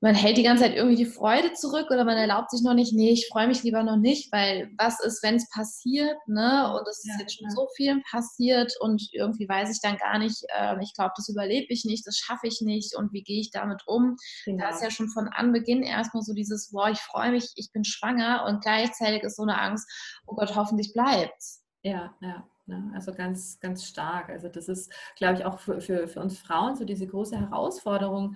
[0.01, 2.93] man hält die ganze Zeit irgendwie die Freude zurück oder man erlaubt sich noch nicht,
[2.93, 6.73] nee, ich freue mich lieber noch nicht, weil was ist, wenn es passiert, ne?
[6.73, 7.55] Und es ja, ist jetzt schon ja.
[7.55, 11.67] so viel passiert und irgendwie weiß ich dann gar nicht, äh, ich glaube, das überlebe
[11.69, 14.17] ich nicht, das schaffe ich nicht und wie gehe ich damit um?
[14.45, 14.63] Genau.
[14.63, 17.83] Da ist ja schon von Anbeginn erstmal so dieses, boah, ich freue mich, ich bin
[17.83, 19.87] schwanger und gleichzeitig ist so eine Angst,
[20.25, 21.63] oh Gott, hoffentlich bleibt's.
[21.83, 22.47] Ja, ja.
[22.93, 24.29] Also ganz, ganz stark.
[24.29, 28.35] Also das ist, glaube ich, auch für, für, für uns Frauen so diese große Herausforderung,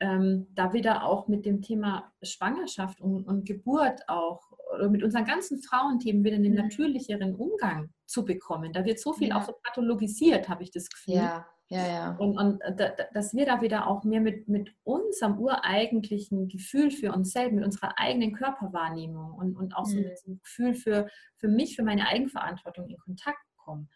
[0.00, 4.42] ähm, da wieder auch mit dem Thema Schwangerschaft und, und Geburt auch
[4.74, 6.58] oder mit unseren ganzen Frauenthemen wieder einen mhm.
[6.58, 8.72] natürlicheren Umgang zu bekommen.
[8.72, 9.38] Da wird so viel ja.
[9.38, 11.14] auch so pathologisiert, habe ich das Gefühl.
[11.14, 12.16] Ja, ja, ja.
[12.16, 17.12] Und, und da, dass wir da wieder auch mehr mit, mit unserem ureigentlichen Gefühl für
[17.12, 20.02] uns selbst, mit unserer eigenen Körperwahrnehmung und, und auch so mhm.
[20.02, 23.88] mit diesem Gefühl für, für mich, für meine Eigenverantwortung in Kontakt kommen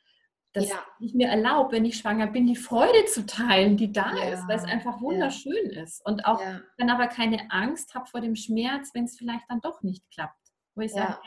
[0.53, 0.85] dass ja.
[0.99, 4.35] ich mir erlaube, wenn ich schwanger bin, die Freude zu teilen, die da ja.
[4.35, 5.83] ist, weil es einfach wunderschön ja.
[5.83, 6.05] ist.
[6.05, 6.41] Und auch
[6.77, 10.37] dann aber keine Angst habe vor dem Schmerz, wenn es vielleicht dann doch nicht klappt.
[10.75, 11.19] Wo ich sage,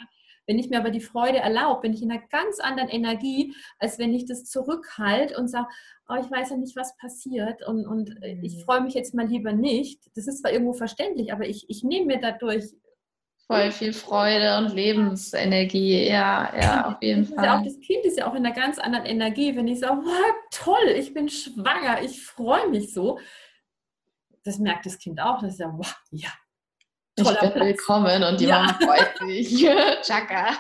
[0.46, 3.98] wenn ich mir aber die Freude erlaube, bin ich in einer ganz anderen Energie, als
[3.98, 5.68] wenn ich das zurückhalte und sage,
[6.10, 8.44] oh, ich weiß ja nicht, was passiert und, und mhm.
[8.44, 10.02] ich freue mich jetzt mal lieber nicht.
[10.16, 12.66] Das ist zwar irgendwo verständlich, aber ich, ich nehme mir dadurch
[13.48, 16.08] voll viel Freude und Lebensenergie.
[16.08, 17.46] Ja, ja, auf jeden Fall.
[17.46, 20.02] Ja auch, das Kind ist ja auch in einer ganz anderen Energie, wenn ich sage,
[20.04, 23.20] wow, toll, ich bin schwanger, ich freue mich so.
[24.44, 25.42] Das merkt das Kind auch.
[25.42, 26.30] Das ist ja, wow, ja.
[27.16, 27.56] Ich bin Platz.
[27.56, 28.64] willkommen und die ja.
[28.64, 29.64] Mama freut sich.
[30.02, 30.54] Chaka.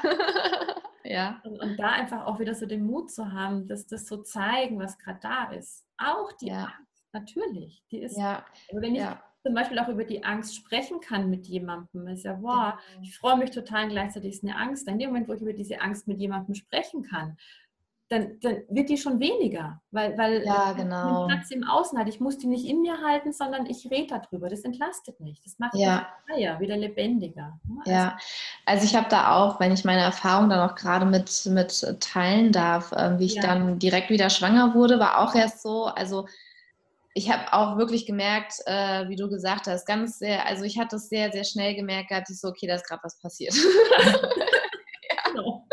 [1.04, 1.42] ja.
[1.44, 4.80] Und, und, da einfach auch wieder so den Mut zu haben, dass das so zeigen,
[4.80, 5.84] was gerade da ist.
[5.98, 6.66] Auch die ja.
[6.66, 7.84] Angst, natürlich.
[7.92, 8.46] Die ist, ja.
[8.72, 12.08] wenn ich ja zum Beispiel auch über die Angst sprechen kann mit jemandem.
[12.08, 12.74] ist ja, genau.
[13.02, 14.88] ich freue mich total und gleichzeitig ist eine Angst.
[14.88, 17.38] In dem Moment, wo ich über diese Angst mit jemandem sprechen kann,
[18.10, 21.28] dann, dann wird die schon weniger, weil, weil ja, genau.
[21.28, 22.08] Platz im Außen hat.
[22.08, 24.50] Ich muss die nicht in mir halten, sondern ich rede darüber.
[24.50, 25.42] Das entlastet mich.
[25.42, 26.08] Das macht ja.
[26.28, 27.60] mich freier, wieder lebendiger.
[27.80, 28.18] Also, ja,
[28.66, 32.52] also ich habe da auch, wenn ich meine Erfahrung dann auch gerade mit, mit teilen
[32.52, 33.42] darf, äh, wie ich ja.
[33.42, 36.28] dann direkt wieder schwanger wurde, war auch erst so, also
[37.14, 40.96] ich habe auch wirklich gemerkt, äh, wie du gesagt hast, ganz sehr, also ich hatte
[40.96, 43.54] es sehr, sehr schnell gemerkt, gehabt, ich so, okay, da ist gerade was passiert.
[44.04, 45.32] ja.
[45.32, 45.68] Genau.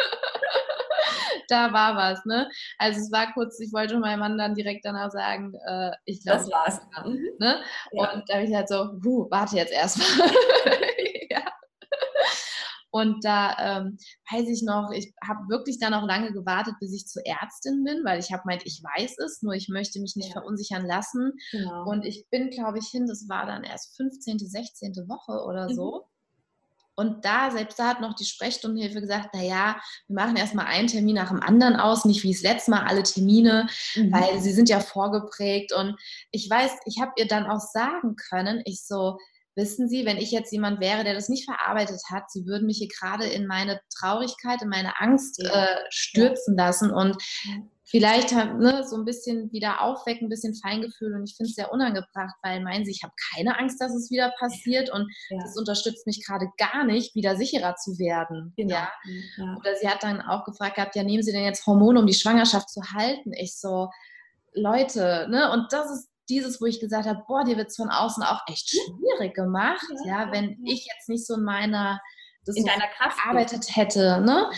[1.49, 2.49] da war was, ne?
[2.79, 6.41] Also es war kurz, ich wollte meinem Mann dann direkt danach sagen, äh, ich glaube,
[6.41, 6.81] das war's.
[7.39, 7.61] Ne?
[7.93, 8.13] Ja.
[8.13, 8.91] Und da habe ich halt so,
[9.31, 10.31] warte jetzt erstmal.
[12.91, 13.99] Und da ähm,
[14.31, 18.05] weiß ich noch, ich habe wirklich dann auch lange gewartet, bis ich zur Ärztin bin,
[18.05, 20.41] weil ich habe meint, ich weiß es, nur ich möchte mich nicht ja.
[20.41, 21.33] verunsichern lassen.
[21.53, 21.89] Genau.
[21.89, 24.95] Und ich bin, glaube ich, hin, das war dann erst 15., 16.
[25.09, 25.75] Woche oder mhm.
[25.75, 26.11] so.
[27.01, 31.15] Und da, selbst da hat noch die Sprechstundenhilfe gesagt, naja, wir machen erstmal einen Termin
[31.15, 34.13] nach dem anderen aus, nicht wie das letzte Mal alle Termine, mhm.
[34.13, 35.73] weil sie sind ja vorgeprägt.
[35.73, 35.97] Und
[36.31, 39.17] ich weiß, ich habe ihr dann auch sagen können, ich so,
[39.57, 42.79] wissen Sie, wenn ich jetzt jemand wäre, der das nicht verarbeitet hat, Sie würden mich
[42.79, 47.17] hier gerade in meine Traurigkeit, in meine Angst äh, stürzen lassen und
[47.91, 51.73] vielleicht ne, so ein bisschen wieder aufwecken, ein bisschen Feingefühl und ich finde es sehr
[51.73, 55.39] unangebracht, weil meinen Sie, ich habe keine Angst, dass es wieder passiert und ja.
[55.43, 58.53] das unterstützt mich gerade gar nicht, wieder sicherer zu werden.
[58.57, 58.75] Genau.
[58.75, 58.89] Ja?
[59.39, 59.57] ja?
[59.59, 62.15] Oder sie hat dann auch gefragt gehabt, ja, nehmen Sie denn jetzt Hormone, um die
[62.15, 63.33] Schwangerschaft zu halten?
[63.33, 63.91] Ich so,
[64.53, 67.91] Leute, ne, und das ist dieses, wo ich gesagt habe, boah, dir wird es von
[67.91, 72.01] außen auch echt schwierig gemacht, ja, ja wenn ich jetzt nicht so in meiner
[72.47, 74.21] das in deiner Kraft gearbeitet hätte.
[74.25, 74.51] Ne?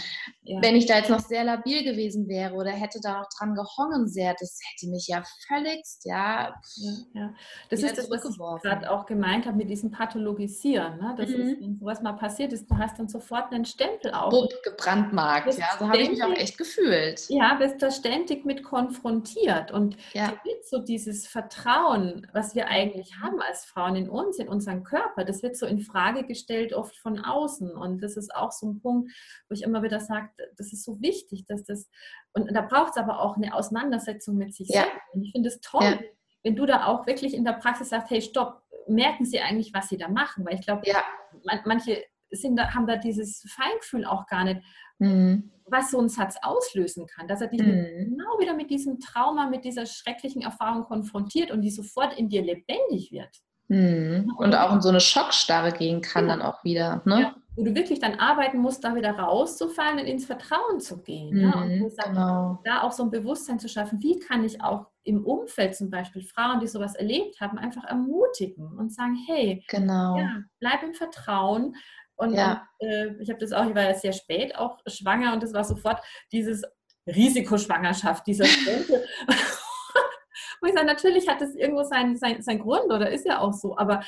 [0.44, 0.60] Ja.
[0.60, 4.08] Wenn ich da jetzt noch sehr labil gewesen wäre oder hätte da noch dran gehongen
[4.08, 6.52] sehr, das hätte mich ja völligst, ja.
[6.76, 7.34] ja, ja.
[7.70, 10.98] Das ist das, was ich gerade auch gemeint habe mit diesem Pathologisieren.
[10.98, 11.14] Ne?
[11.16, 11.34] Das mhm.
[11.34, 14.30] ist, wenn sowas mal passiert ist, du hast dann sofort einen Stempel auf.
[14.30, 17.24] Bupp, gebrandmarkt, ja, so habe ich mich auch echt gefühlt.
[17.28, 20.32] Ja, bist da ständig mit konfrontiert und ja.
[20.64, 25.44] so dieses Vertrauen, was wir eigentlich haben als Frauen in uns, in unseren Körper, das
[25.44, 29.12] wird so in Frage gestellt oft von außen und das ist auch so ein Punkt,
[29.48, 31.88] wo ich immer wieder sage, das ist so wichtig, dass das,
[32.32, 34.82] und da braucht es aber auch eine Auseinandersetzung mit sich Ja.
[34.82, 35.00] selbst.
[35.14, 35.98] Und ich finde es toll, Ja.
[36.42, 39.88] wenn du da auch wirklich in der Praxis sagst, hey, stopp, merken Sie eigentlich, was
[39.88, 40.44] Sie da machen?
[40.44, 41.02] Weil ich glaube, Ja.
[41.44, 44.62] man, manche sind da, haben da dieses Feingefühl auch gar nicht,
[44.98, 45.50] Mhm.
[45.66, 48.10] was so ein Satz auslösen kann, dass er dich Mhm.
[48.16, 52.42] genau wieder mit diesem Trauma, mit dieser schrecklichen Erfahrung konfrontiert und die sofort in dir
[52.42, 53.30] lebendig wird.
[53.68, 54.32] Mhm.
[54.36, 56.36] Und auch in so eine Schockstarre gehen kann Ja.
[56.36, 57.02] dann auch wieder.
[57.04, 57.20] Ne?
[57.20, 61.38] Ja, wo du wirklich dann arbeiten musst, da wieder rauszufallen und ins Vertrauen zu gehen.
[61.38, 61.60] Ja?
[61.60, 61.86] Und Mhm.
[61.86, 62.60] ich sage, Genau.
[62.64, 66.22] da auch so ein Bewusstsein zu schaffen, wie kann ich auch im Umfeld zum Beispiel
[66.22, 70.16] Frauen, die sowas erlebt haben, einfach ermutigen und sagen, hey, Genau.
[70.16, 71.76] ja, bleib im Vertrauen.
[72.16, 72.66] Und, Ja.
[72.78, 75.52] und äh, ich habe das auch, ich war ja sehr spät auch schwanger und das
[75.52, 76.00] war sofort
[76.30, 76.62] dieses
[77.06, 78.44] Risikoschwangerschaft, dieser.
[80.60, 83.52] Wo ich sage, natürlich hat das irgendwo seinen sein, sein Grund oder ist ja auch
[83.52, 84.02] so, aber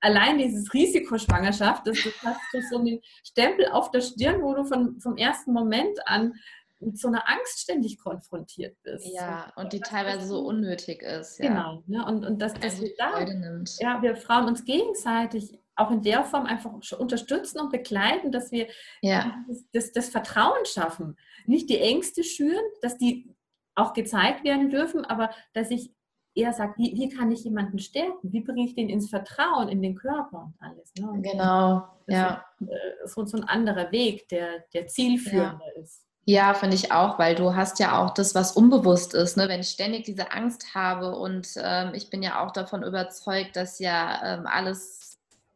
[0.00, 4.64] allein dieses Risikoschwangerschaft, das, das hast du so einen Stempel auf der Stirn, wo du
[4.64, 6.34] von, vom ersten Moment an
[6.80, 9.06] mit so einer Angst ständig konfrontiert bist.
[9.12, 11.38] Ja, und die was teilweise so unnötig ist.
[11.38, 11.48] Ja.
[11.48, 11.82] Genau.
[11.86, 12.04] Ne?
[12.06, 16.02] Und, und dass, dass Also wir die da ja, wir Frauen uns gegenseitig auch in
[16.02, 18.68] der Form einfach unterstützen und begleiten, dass wir
[19.00, 19.44] Ja.
[19.48, 21.16] das, das, das Vertrauen schaffen.
[21.46, 23.34] Nicht die Ängste schüren, dass die
[23.74, 25.92] auch gezeigt werden dürfen, aber dass ich
[26.38, 28.32] eher sage, wie, wie kann ich jemanden stärken?
[28.32, 30.92] Wie bringe ich den ins Vertrauen, in den Körper und alles?
[30.98, 31.10] Ne?
[31.10, 31.88] Und Genau.
[32.06, 32.44] Ja.
[32.58, 36.04] ist äh, so, so ein anderer Weg, der, der zielführender ist.
[36.24, 39.38] Ja, finde ich auch, weil du hast ja auch das, was unbewusst ist.
[39.38, 39.48] Ne?
[39.48, 43.78] Wenn ich ständig diese Angst habe und ähm, ich bin ja auch davon überzeugt, dass
[43.78, 45.07] ja ähm, alles,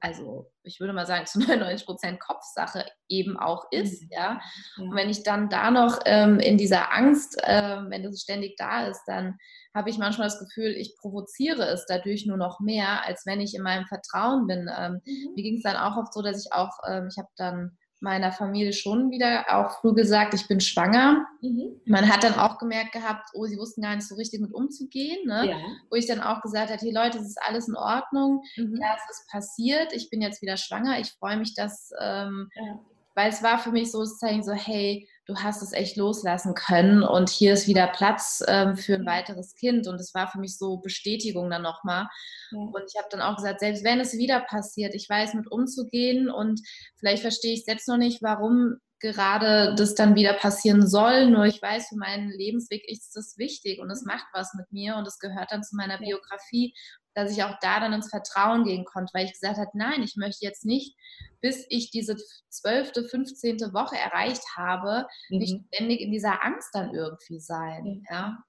[0.02, 4.02] also ich würde mal sagen, zu 99 Prozent Kopfsache eben auch ist.
[4.02, 4.08] Mhm.
[4.10, 4.40] Ja?
[4.76, 8.86] Und wenn ich dann da noch ähm, in dieser Angst, ähm, wenn das ständig da
[8.86, 9.38] ist, dann
[9.74, 13.54] habe ich manchmal das Gefühl, ich provoziere es dadurch nur noch mehr, als wenn ich
[13.54, 14.68] in meinem Vertrauen bin.
[14.76, 15.32] Ähm, Mhm.
[15.36, 18.32] mir ging es dann auch oft so, dass ich auch, ähm, ich habe dann meiner
[18.32, 21.26] Familie schon wieder auch früh gesagt, ich bin schwanger.
[21.40, 21.80] Mhm.
[21.86, 25.26] Man hat dann auch gemerkt gehabt, oh, sie wussten gar nicht so richtig mit umzugehen.
[25.26, 25.50] Ne?
[25.50, 25.56] Ja.
[25.88, 28.42] Wo ich dann auch gesagt habe, hey Leute, es ist alles in Ordnung.
[28.56, 28.78] Mhm.
[28.80, 29.92] Ja, es ist passiert.
[29.92, 30.98] Ich bin jetzt wieder schwanger.
[30.98, 32.78] Ich freue mich, dass, ähm, Ja.
[33.14, 36.54] weil es war für mich so das Zeichen, so hey, du hast es echt loslassen
[36.54, 39.86] können und hier ist wieder Platz ähm, für ein weiteres Kind.
[39.86, 42.08] Und es war für mich so Bestätigung dann nochmal.
[42.50, 42.58] Ja.
[42.58, 46.28] Und ich habe dann auch gesagt, selbst wenn es wieder passiert, ich weiß mit umzugehen
[46.30, 46.60] und
[46.98, 51.26] vielleicht verstehe ich selbst noch nicht, warum gerade das dann wieder passieren soll.
[51.26, 54.96] Nur ich weiß, für meinen Lebensweg ist das wichtig und es macht was mit mir
[54.96, 55.98] und es gehört dann zu meiner.
[55.98, 56.74] Biografie,
[57.14, 60.16] dass ich auch da dann ins Vertrauen gehen konnte, weil ich gesagt habe, nein, ich
[60.16, 60.96] möchte jetzt nicht,
[61.40, 62.16] bis ich diese
[62.48, 63.58] zwölfte, 15.
[63.72, 65.64] Woche erreicht habe, nicht Mhm.
[65.72, 68.04] ständig in dieser Angst dann irgendwie sein.
[68.10, 68.44] Ja.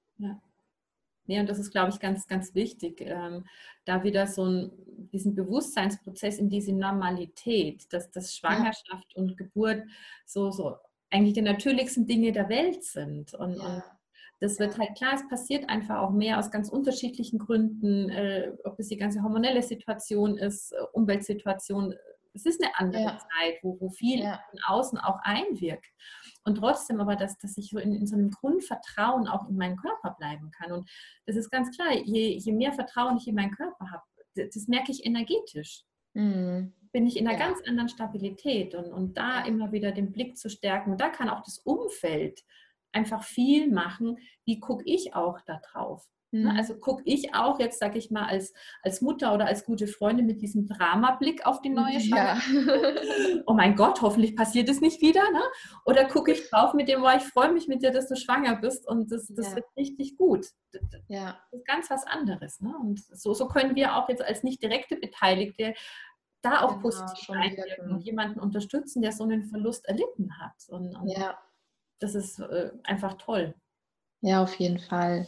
[1.25, 3.45] Nee, und das ist, glaube ich, ganz, ganz wichtig, ähm,
[3.85, 4.71] da wieder so ein,
[5.13, 9.83] diesen Bewusstseinsprozess in diese Normalität, dass das Schwangerschaft und Geburt
[10.25, 10.75] so, so
[11.09, 13.33] eigentlich die natürlichsten Dinge der Welt sind.
[13.35, 13.63] Und, Ja.
[13.63, 13.83] und
[14.39, 18.79] das wird halt klar, es passiert einfach auch mehr aus ganz unterschiedlichen Gründen, äh, ob
[18.79, 21.93] es die ganze hormonelle Situation ist, äh, Umweltsituation.
[22.33, 23.17] Es ist eine andere Ja.
[23.19, 24.41] Zeit, wo, wo viel Ja.
[24.49, 25.85] von außen auch einwirkt.
[26.43, 29.77] Und trotzdem aber, dass, dass ich so in, in so einem Grundvertrauen auch in meinen
[29.77, 30.71] Körper bleiben kann.
[30.71, 30.89] Und
[31.25, 34.03] das ist ganz klar, je, je mehr Vertrauen ich in meinen Körper habe,
[34.35, 35.83] das, das merke ich energetisch.
[36.15, 36.73] Mhm.
[36.91, 37.47] Bin ich in einer Ja.
[37.47, 40.91] ganz anderen Stabilität und, und da immer wieder den Blick zu stärken.
[40.91, 42.43] Und da kann auch das Umfeld
[42.93, 44.17] einfach viel machen.
[44.45, 46.03] Wie gucke ich auch da drauf?
[46.05, 46.47] Ne, Mhm.
[46.57, 50.25] Also gucke ich auch jetzt, sage ich mal, als, als Mutter oder als gute Freundin
[50.25, 52.37] mit diesem Dramablick auf die neue ja.
[52.37, 53.43] Schwangerschaft.
[53.45, 55.21] Oh mein Gott, hoffentlich passiert es nicht wieder.
[55.31, 55.41] Ne?
[55.85, 58.55] Oder gucke ich drauf mit dem, oh, ich freue mich mit dir, dass du schwanger
[58.55, 59.55] bist und das, das Ja.
[59.57, 60.47] wird richtig gut.
[60.71, 61.37] Das ja.
[61.51, 62.59] ist ganz was anderes.
[62.61, 62.73] Ne?
[62.81, 65.75] Und so, so können wir auch jetzt als nicht direkte Beteiligte
[66.41, 67.91] da auch Genau, positiv einwirken wirken.
[67.91, 70.55] und jemanden unterstützen, der so einen Verlust erlitten hat.
[70.69, 71.37] Und, und ja.
[71.99, 73.53] Das ist äh, einfach toll.
[74.21, 75.27] Ja, auf jeden Fall.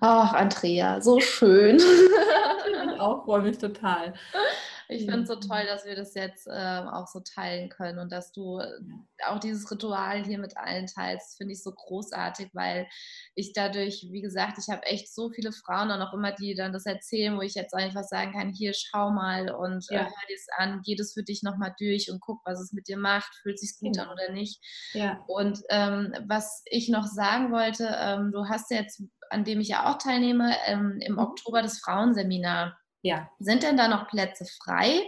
[0.00, 1.76] Ach, Andrea, so schön.
[1.76, 4.14] Ich auch freue mich total.
[4.88, 8.12] Ich finde es so toll, dass wir das jetzt ähm, auch so teilen können und
[8.12, 8.80] dass du äh,
[9.26, 12.86] auch dieses Ritual hier mit allen teilst, finde ich so großartig, weil
[13.34, 16.72] ich dadurch, wie gesagt, ich habe echt so viele Frauen und auch immer, die dann
[16.72, 20.04] das erzählen, wo ich jetzt einfach sagen kann, hier schau mal und äh, Ja.
[20.04, 22.88] hör dir es an, geh das für dich nochmal durch und guck, was es mit
[22.88, 24.00] dir macht, fühlt sich gut Genau.
[24.00, 24.60] an oder nicht.
[24.92, 29.68] Ja, Und ähm, was ich noch sagen wollte, ähm, du hast jetzt, an dem ich
[29.68, 31.18] ja auch teilnehme, ähm, im Mhm.
[31.18, 32.76] Oktober das Frauenseminar.
[33.04, 33.30] Ja.
[33.38, 35.02] Sind denn da noch Plätze frei?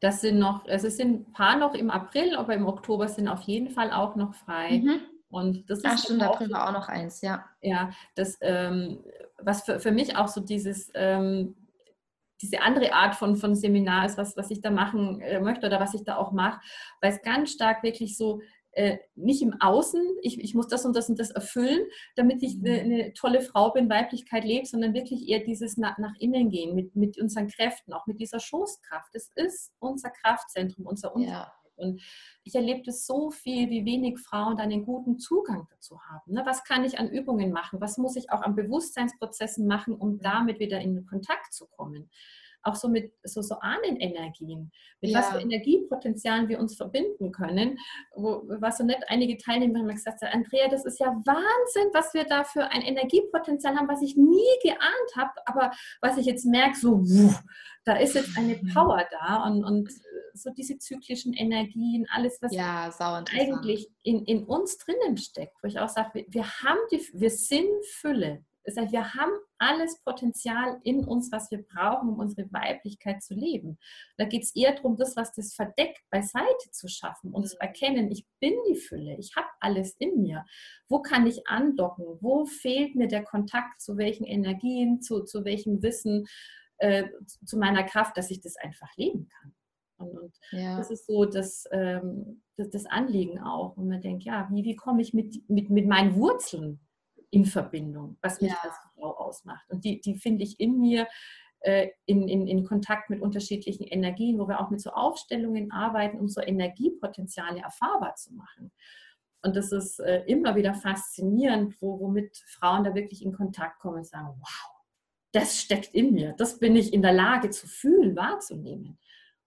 [0.00, 3.28] Das sind noch, also es sind ein paar noch im April, aber im Oktober sind
[3.28, 4.78] auf jeden Fall auch noch frei.
[4.78, 5.00] Mhm.
[5.28, 7.44] Und das Ach, ist stimmt, auch April war auch noch eins, ja.
[7.60, 9.04] Ja, das, ähm,
[9.38, 11.54] was für, für mich auch so dieses, ähm,
[12.40, 15.78] diese andere Art von, von Seminar ist, was, was ich da machen äh, möchte oder
[15.78, 16.58] was ich da auch mache,
[17.02, 18.40] weil es ganz stark wirklich so
[18.72, 21.80] äh, nicht im Außen, ich, ich muss das und das und das erfüllen,
[22.16, 26.14] damit ich eine, eine tolle Frau bin, Weiblichkeit lebe, sondern wirklich eher dieses nach, nach
[26.18, 29.14] innen gehen, mit, mit unseren Kräften, auch mit dieser Schoßkraft.
[29.14, 31.30] Das ist unser Kraftzentrum, unser Unser.
[31.30, 31.52] Ja.
[31.80, 32.02] Und
[32.44, 36.32] ich erlebe das so viel, wie wenig Frauen dann einen guten Zugang dazu haben.
[36.32, 36.42] Ne?
[36.44, 37.80] Was kann ich an Übungen machen?
[37.80, 42.10] Was muss ich auch an Bewusstseinsprozessen machen, um damit wieder in Kontakt zu kommen?
[42.62, 44.70] Auch so mit so, so Ahnenenergien,
[45.00, 45.18] mit ja.
[45.18, 47.78] was für Energiepotenzialen wir uns verbinden können.
[48.14, 52.24] Wo, was so nett einige Teilnehmer haben gesagt, Andrea, das ist ja Wahnsinn, was wir
[52.24, 55.70] da für ein Energiepotenzial haben, was ich nie geahnt habe, aber
[56.00, 57.42] was ich jetzt merke, so, wuff,
[57.84, 58.72] da ist jetzt eine mhm.
[58.72, 59.90] Power da und, und
[60.34, 65.78] so diese zyklischen Energien, alles, was ja, eigentlich in, in uns drinnen steckt, wo ich
[65.78, 68.44] auch sage, wir, wir haben die, wir sind Fülle.
[68.70, 73.34] Das heißt, wir haben alles Potenzial in uns, was wir brauchen, um unsere Weiblichkeit zu
[73.34, 73.78] leben.
[74.16, 77.66] Da geht es eher darum, das, was das verdeckt, beiseite zu schaffen und zu mhm.
[77.66, 80.44] erkennen, ich bin die Fülle, ich habe alles in mir.
[80.88, 82.04] Wo kann ich andocken?
[82.20, 86.26] Wo fehlt mir der Kontakt zu welchen Energien, zu, zu welchem Wissen,
[86.78, 87.08] äh,
[87.44, 89.54] zu meiner Kraft, dass ich das einfach leben kann?
[89.98, 90.78] Und, und ja.
[90.78, 93.76] das ist so das, ähm, das, das, Anliegen auch.
[93.76, 96.80] Und man denkt, ja, wie, wie komme ich mit, mit, mit meinen Wurzeln
[97.30, 98.58] in Verbindung, was mich ja.
[98.62, 99.68] als Frau ausmacht.
[99.70, 101.06] Und die, die finde ich in mir
[101.60, 106.18] äh, in, in, in Kontakt mit unterschiedlichen Energien, wo wir auch mit so Aufstellungen arbeiten,
[106.18, 108.72] um so Energiepotenziale erfahrbar zu machen.
[109.42, 113.98] Und das ist äh, immer wieder faszinierend, wo, womit Frauen da wirklich in Kontakt kommen
[113.98, 114.70] und sagen, wow,
[115.32, 118.98] das steckt in mir, das bin ich in der Lage zu fühlen, wahrzunehmen.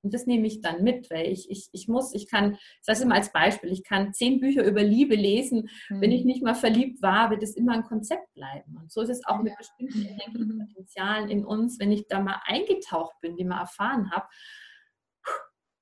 [0.03, 2.97] Und das nehme ich dann mit, weil ich, ich, ich muss, ich kann, ich sage
[2.97, 5.69] es immer als Beispiel, ich kann zehn Bücher über Liebe lesen.
[5.89, 6.01] Mhm.
[6.01, 8.77] Wenn ich nicht mal verliebt war, wird es immer ein Konzept bleiben.
[8.77, 11.79] Und so ist es auch mit bestimmten Energiepotenzialen in uns.
[11.79, 14.27] Wenn ich da mal eingetaucht bin, die mal erfahren habe,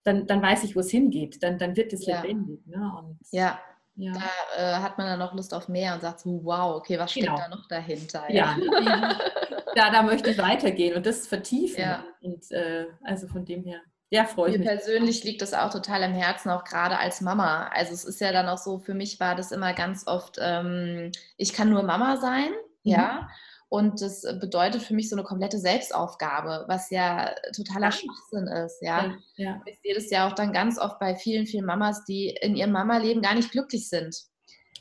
[0.03, 1.41] dann, dann weiß ich, wo es hingeht.
[1.41, 2.22] Dann, dann wird es ja.
[2.22, 2.65] lebendig.
[2.68, 2.91] Ne?
[2.99, 3.60] Und, ja.
[3.95, 4.14] Ja.
[4.14, 4.19] Da
[4.57, 7.26] äh, hat man dann noch Lust auf mehr und sagt so, wow, okay, was steckt
[7.26, 7.38] genau.
[7.38, 8.23] da noch dahinter?
[8.30, 9.19] Ja, ja.
[9.76, 11.81] da, da möchte ich weitergehen und das vertiefen.
[11.81, 12.06] Ja.
[12.22, 13.81] Und äh, also von dem her.
[14.12, 14.68] Ja, freue ich Mir mich.
[14.68, 17.70] persönlich liegt das auch total am Herzen, auch gerade als Mama.
[17.74, 21.14] Also es ist ja dann auch so, für mich war das immer ganz oft, ähm,
[21.38, 22.50] ich kann nur Mama sein,
[22.84, 22.92] mhm.
[22.92, 23.30] ja.
[23.70, 29.06] Und das bedeutet für mich so eine komplette Selbstaufgabe, was ja totaler Schwachsinn ist, ja.
[29.06, 29.62] ja, ja.
[29.66, 32.74] Ich sehe das ja auch dann ganz oft bei vielen, vielen Mamas, die in ihrem
[32.74, 34.14] Mama-Leben gar nicht glücklich sind.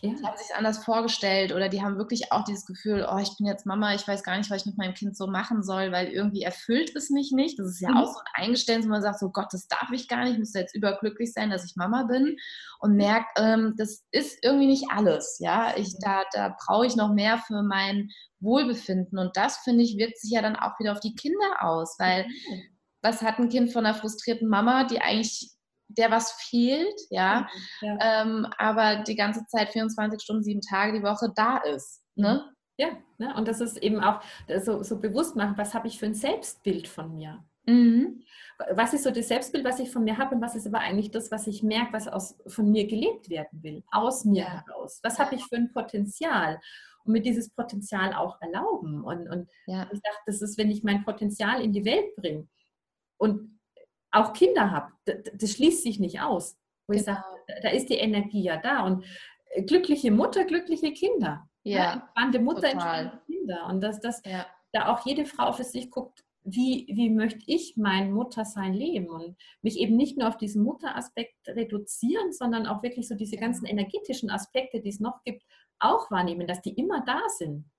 [0.02, 0.14] Ja.
[0.14, 3.47] Die haben sich anders vorgestellt oder die haben wirklich auch dieses Gefühl, oh, ich bin
[3.47, 6.09] jetzt Mama, ich weiß gar nicht, was ich mit meinem Kind so machen soll, weil
[6.09, 7.59] irgendwie erfüllt es mich nicht.
[7.59, 7.97] Das ist ja mhm.
[7.98, 10.39] auch so ein Eingeständnis, wo man sagt, so Gott, das darf ich gar nicht, ich
[10.39, 12.36] muss jetzt überglücklich sein, dass ich Mama bin
[12.78, 15.39] und merkt, ähm, das ist irgendwie nicht alles.
[15.39, 18.09] Ja, ich, da, da brauche ich noch mehr für mein
[18.40, 21.97] Wohlbefinden und das, finde ich, wirkt sich ja dann auch wieder auf die Kinder aus,
[21.98, 22.27] weil
[23.02, 25.51] was hat ein Kind von einer frustrierten Mama, die eigentlich
[25.96, 27.48] der was fehlt, ja,
[27.80, 27.98] ja.
[28.00, 32.02] Ähm, aber die ganze Zeit 24 Stunden, sieben Tage die Woche da ist.
[32.14, 32.44] Ne?
[32.46, 32.56] Mhm.
[32.76, 32.88] Ja,
[33.18, 33.34] ne?
[33.36, 34.22] und das ist eben auch
[34.62, 37.44] so, so bewusst machen, was habe ich für ein Selbstbild von mir?
[37.66, 38.22] Mhm.
[38.74, 41.10] Was ist so das Selbstbild, was ich von mir habe und was ist aber eigentlich
[41.10, 44.64] das, was ich merke, was aus, von mir gelebt werden will, aus mir ja.
[44.66, 45.00] heraus?
[45.02, 46.60] Was habe ich für ein Potenzial?
[47.04, 49.02] Und mir dieses Potenzial auch erlauben.
[49.02, 49.84] Und, und ja.
[49.90, 52.46] ich dachte, das ist, wenn ich mein Potenzial in die Welt bringe
[53.18, 53.60] und
[54.12, 54.93] auch Kinder habe,
[55.35, 56.59] das schließt sich nicht aus.
[56.87, 57.01] Wo genau.
[57.01, 57.24] ich sage,
[57.62, 58.85] da ist die Energie ja da.
[58.85, 59.05] Und
[59.51, 61.49] äh, glückliche Mutter, glückliche Kinder.
[61.62, 61.95] Ja.
[61.95, 63.66] Entspannte Mutter, entspannte Kinder.
[63.66, 64.47] Und dass das ja.
[64.73, 69.37] da auch jede Frau für sich guckt, wie, wie möchte ich mein Muttersein leben und
[69.62, 74.31] mich eben nicht nur auf diesen Mutteraspekt reduzieren, sondern auch wirklich so diese ganzen energetischen
[74.31, 75.45] Aspekte, die es noch gibt,
[75.78, 77.70] auch wahrnehmen, dass die immer da sind.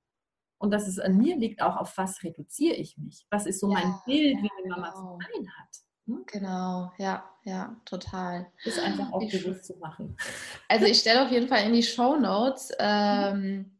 [0.60, 3.26] Und dass es an mir liegt, auch auf was reduziere ich mich?
[3.32, 5.18] Was ist so ja, mein Bild, wie eine Mama genau.
[5.18, 5.91] zu sein hat?
[6.12, 6.24] Hm?
[6.28, 8.48] Genau, ja, ja, total.
[8.66, 10.18] Das einfach auch ich, bewusst zu machen.
[10.68, 12.76] Also ich stelle auf jeden Fall in die Show Notes mhm.
[12.80, 13.72] ähm,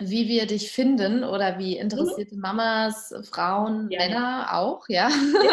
[0.00, 2.40] wie wir dich finden oder wie interessierte mhm.
[2.40, 3.98] Mamas, Frauen, ja.
[3.98, 5.52] Männer auch, ja, ja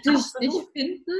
[0.06, 1.12] dich, dich, finden.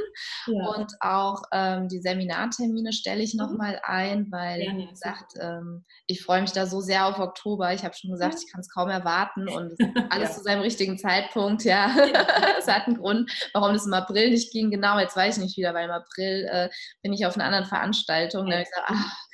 [0.47, 0.67] Ja.
[0.75, 3.81] Und auch ähm, die Seminartermine stelle ich nochmal mhm.
[3.83, 7.73] ein, weil, wie gesagt, ähm, ich freue mich da so sehr auf Oktober.
[7.73, 9.73] Ich habe schon gesagt, ich kann es kaum erwarten und
[10.11, 11.95] alles zu seinem richtigen Zeitpunkt, ja.
[12.59, 14.71] Es hat einen Grund, warum es im April nicht ging.
[14.71, 16.69] Genau, jetzt weiß ich nicht wieder, weil im April äh,
[17.03, 18.47] bin ich auf einer anderen Veranstaltung.
[18.47, 19.30] Da habe ich gesagt, ach,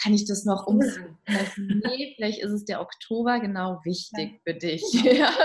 [0.00, 1.18] kann ich das noch umsetzen?
[1.84, 4.38] nee, vielleicht ist es der Oktober genau wichtig ja.
[4.44, 4.82] für dich.
[5.02, 5.30] Ja.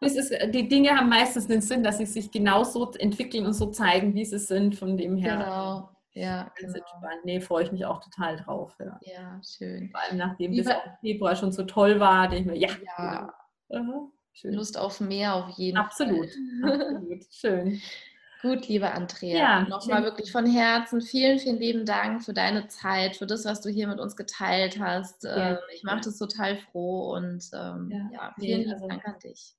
[0.00, 3.70] Das ist, die Dinge haben meistens den Sinn, dass sie sich genauso entwickeln und so
[3.70, 5.38] zeigen, wie sie sind, von dem her.
[5.38, 5.94] Genau.
[6.12, 6.74] Ja, genau.
[6.74, 7.24] entspannt.
[7.24, 8.76] Nee, freue ich mich auch total drauf.
[8.78, 9.90] Ja, ja schön.
[9.90, 13.34] Vor allem nachdem Wie das Februar schon so toll war, denke ich mir, ja, ja.
[13.70, 14.12] Genau.
[14.42, 16.28] Lust auf mehr auf jeden Absolut.
[16.60, 16.72] Fall.
[16.82, 17.24] Absolut.
[17.32, 17.80] Schön.
[18.44, 23.16] Gut, liebe Andrea, ja, nochmal wirklich von Herzen vielen, vielen lieben Dank für deine Zeit,
[23.16, 25.24] für das, was du hier mit uns geteilt hast.
[25.24, 29.54] Ja, ähm, ich mache das total froh und ähm, ja, vielen also, Dank an dich.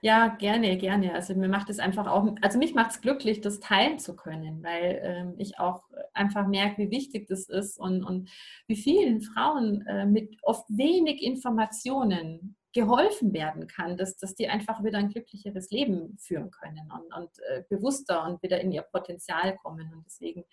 [0.00, 1.14] Ja, gerne, gerne.
[1.14, 4.60] Also mir macht es einfach auch, also mich macht es glücklich, das teilen zu können,
[4.64, 8.28] weil ähm, ich auch einfach merke, wie wichtig das ist und, und
[8.66, 14.84] wie vielen Frauen äh, mit oft wenig Informationen geholfen werden kann, dass, dass die einfach
[14.84, 19.56] wieder ein glücklicheres Leben führen können und, und äh, bewusster und wieder in ihr Potenzial
[19.56, 19.92] kommen.
[19.94, 20.44] Und deswegen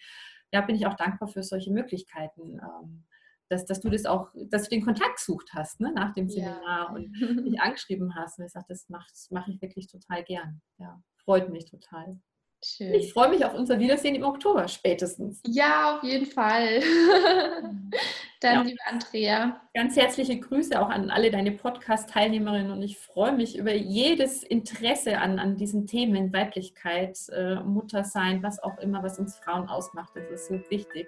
[0.51, 2.59] ja, bin ich auch dankbar für solche Möglichkeiten.
[2.59, 3.05] Ähm,
[3.49, 6.63] dass, dass du das auch, dass du den Kontakt gesucht hast ne, nach dem Seminar
[6.65, 6.95] ja.
[6.95, 7.11] und
[7.43, 8.39] mich angeschrieben hast.
[8.39, 10.61] Und ich sage, das mache mach ich wirklich total gern.
[10.77, 12.19] Ja, freut mich total.
[12.63, 12.93] Schön.
[12.93, 15.41] Ich freue mich auf unser Wiedersehen im Oktober spätestens.
[15.45, 16.79] Ja, auf jeden Fall.
[18.39, 18.61] Dann, ja.
[18.61, 19.61] liebe Andrea.
[19.73, 25.17] Ganz herzliche Grüße auch an alle deine Podcast-Teilnehmerinnen und ich freue mich über jedes Interesse
[25.17, 30.13] an, an diesen Themen Weiblichkeit, äh, Muttersein, was auch immer, was uns Frauen ausmacht.
[30.15, 31.07] Das ist so wichtig.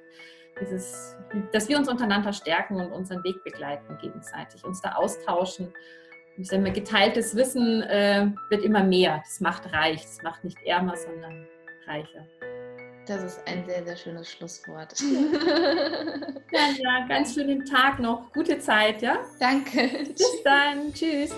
[0.59, 1.17] Dieses,
[1.51, 5.73] dass wir uns untereinander stärken und unseren Weg begleiten gegenseitig, uns da austauschen
[6.37, 9.21] ich sage mal, geteiltes Wissen äh, wird immer mehr.
[9.23, 10.01] Das macht reich.
[10.01, 11.45] Das macht nicht ärmer, sondern
[11.87, 12.25] reicher.
[13.07, 14.99] Das ist ein sehr, sehr schönes Schlusswort.
[16.51, 18.33] ja, ja, ganz schönen Tag noch.
[18.33, 19.19] Gute Zeit, ja?
[19.39, 19.89] Danke.
[20.07, 20.91] Bis dann.
[20.93, 21.35] Tschüss.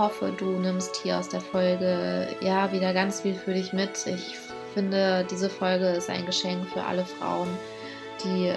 [0.00, 4.06] Hoffe, du nimmst hier aus der Folge ja wieder ganz viel für dich mit.
[4.06, 4.38] Ich
[4.72, 7.48] finde, diese Folge ist ein Geschenk für alle Frauen,
[8.24, 8.54] die äh,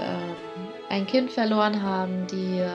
[0.89, 2.69] ein Kind verloren haben, die äh,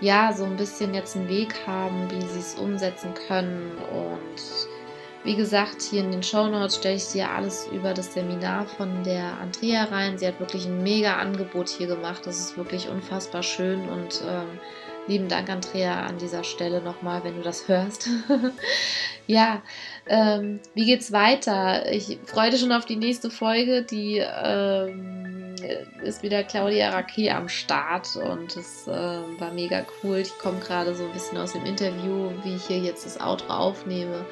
[0.00, 3.72] ja so ein bisschen jetzt einen Weg haben, wie sie es umsetzen können.
[3.90, 4.68] Und
[5.24, 9.02] wie gesagt, hier in den Show Notes stelle ich dir alles über das Seminar von
[9.02, 10.16] der Andrea rein.
[10.16, 12.22] Sie hat wirklich ein mega Angebot hier gemacht.
[12.24, 14.60] Das ist wirklich unfassbar schön und ähm,
[15.08, 18.08] Lieben Dank, Andrea, an dieser Stelle nochmal, wenn du das hörst.
[19.26, 19.60] ja,
[20.06, 21.90] ähm, wie geht's weiter?
[21.90, 23.82] Ich freue mich schon auf die nächste Folge.
[23.82, 25.56] Die ähm,
[26.04, 30.18] ist wieder Claudia Raquet am Start und es äh, war mega cool.
[30.18, 33.52] Ich komme gerade so ein bisschen aus dem Interview, wie ich hier jetzt das Outro
[33.52, 34.24] aufnehme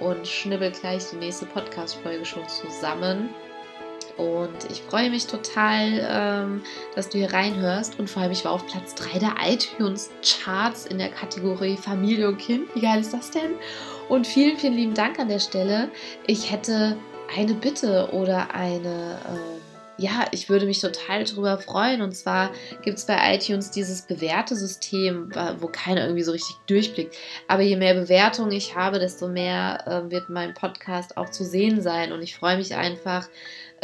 [0.00, 3.28] und schnibbel gleich die nächste Podcast-Folge schon zusammen.
[4.16, 6.62] Und ich freue mich total, ähm,
[6.94, 7.98] dass du hier reinhörst.
[7.98, 12.38] Und vor allem, ich war auf Platz 3 der iTunes-Charts in der Kategorie Familie und
[12.38, 12.74] Kind.
[12.74, 13.54] Wie geil ist das denn?
[14.08, 15.88] Und vielen, vielen lieben Dank an der Stelle.
[16.26, 16.96] Ich hätte
[17.36, 19.18] eine Bitte oder eine.
[19.24, 19.64] Äh,
[19.96, 22.02] ja, ich würde mich total darüber freuen.
[22.02, 22.50] Und zwar
[22.82, 25.30] gibt es bei iTunes dieses Bewertesystem,
[25.60, 27.14] wo keiner irgendwie so richtig durchblickt.
[27.46, 31.80] Aber je mehr Bewertungen ich habe, desto mehr äh, wird mein Podcast auch zu sehen
[31.80, 32.12] sein.
[32.12, 33.28] Und ich freue mich einfach,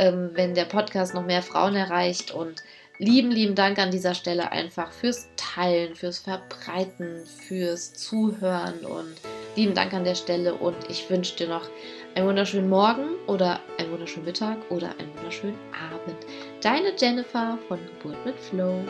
[0.00, 2.32] ähm, wenn der Podcast noch mehr Frauen erreicht.
[2.32, 2.62] Und
[2.98, 9.14] lieben, lieben Dank an dieser Stelle einfach fürs Teilen, fürs Verbreiten, fürs Zuhören und
[9.54, 10.54] lieben Dank an der Stelle.
[10.54, 11.68] Und ich wünsche dir noch
[12.14, 15.58] einen wunderschönen Morgen oder einen wunderschönen Mittag oder einen wunderschönen
[15.92, 16.16] Abend.
[16.62, 18.80] Deine Jennifer von Geburt mit Flow.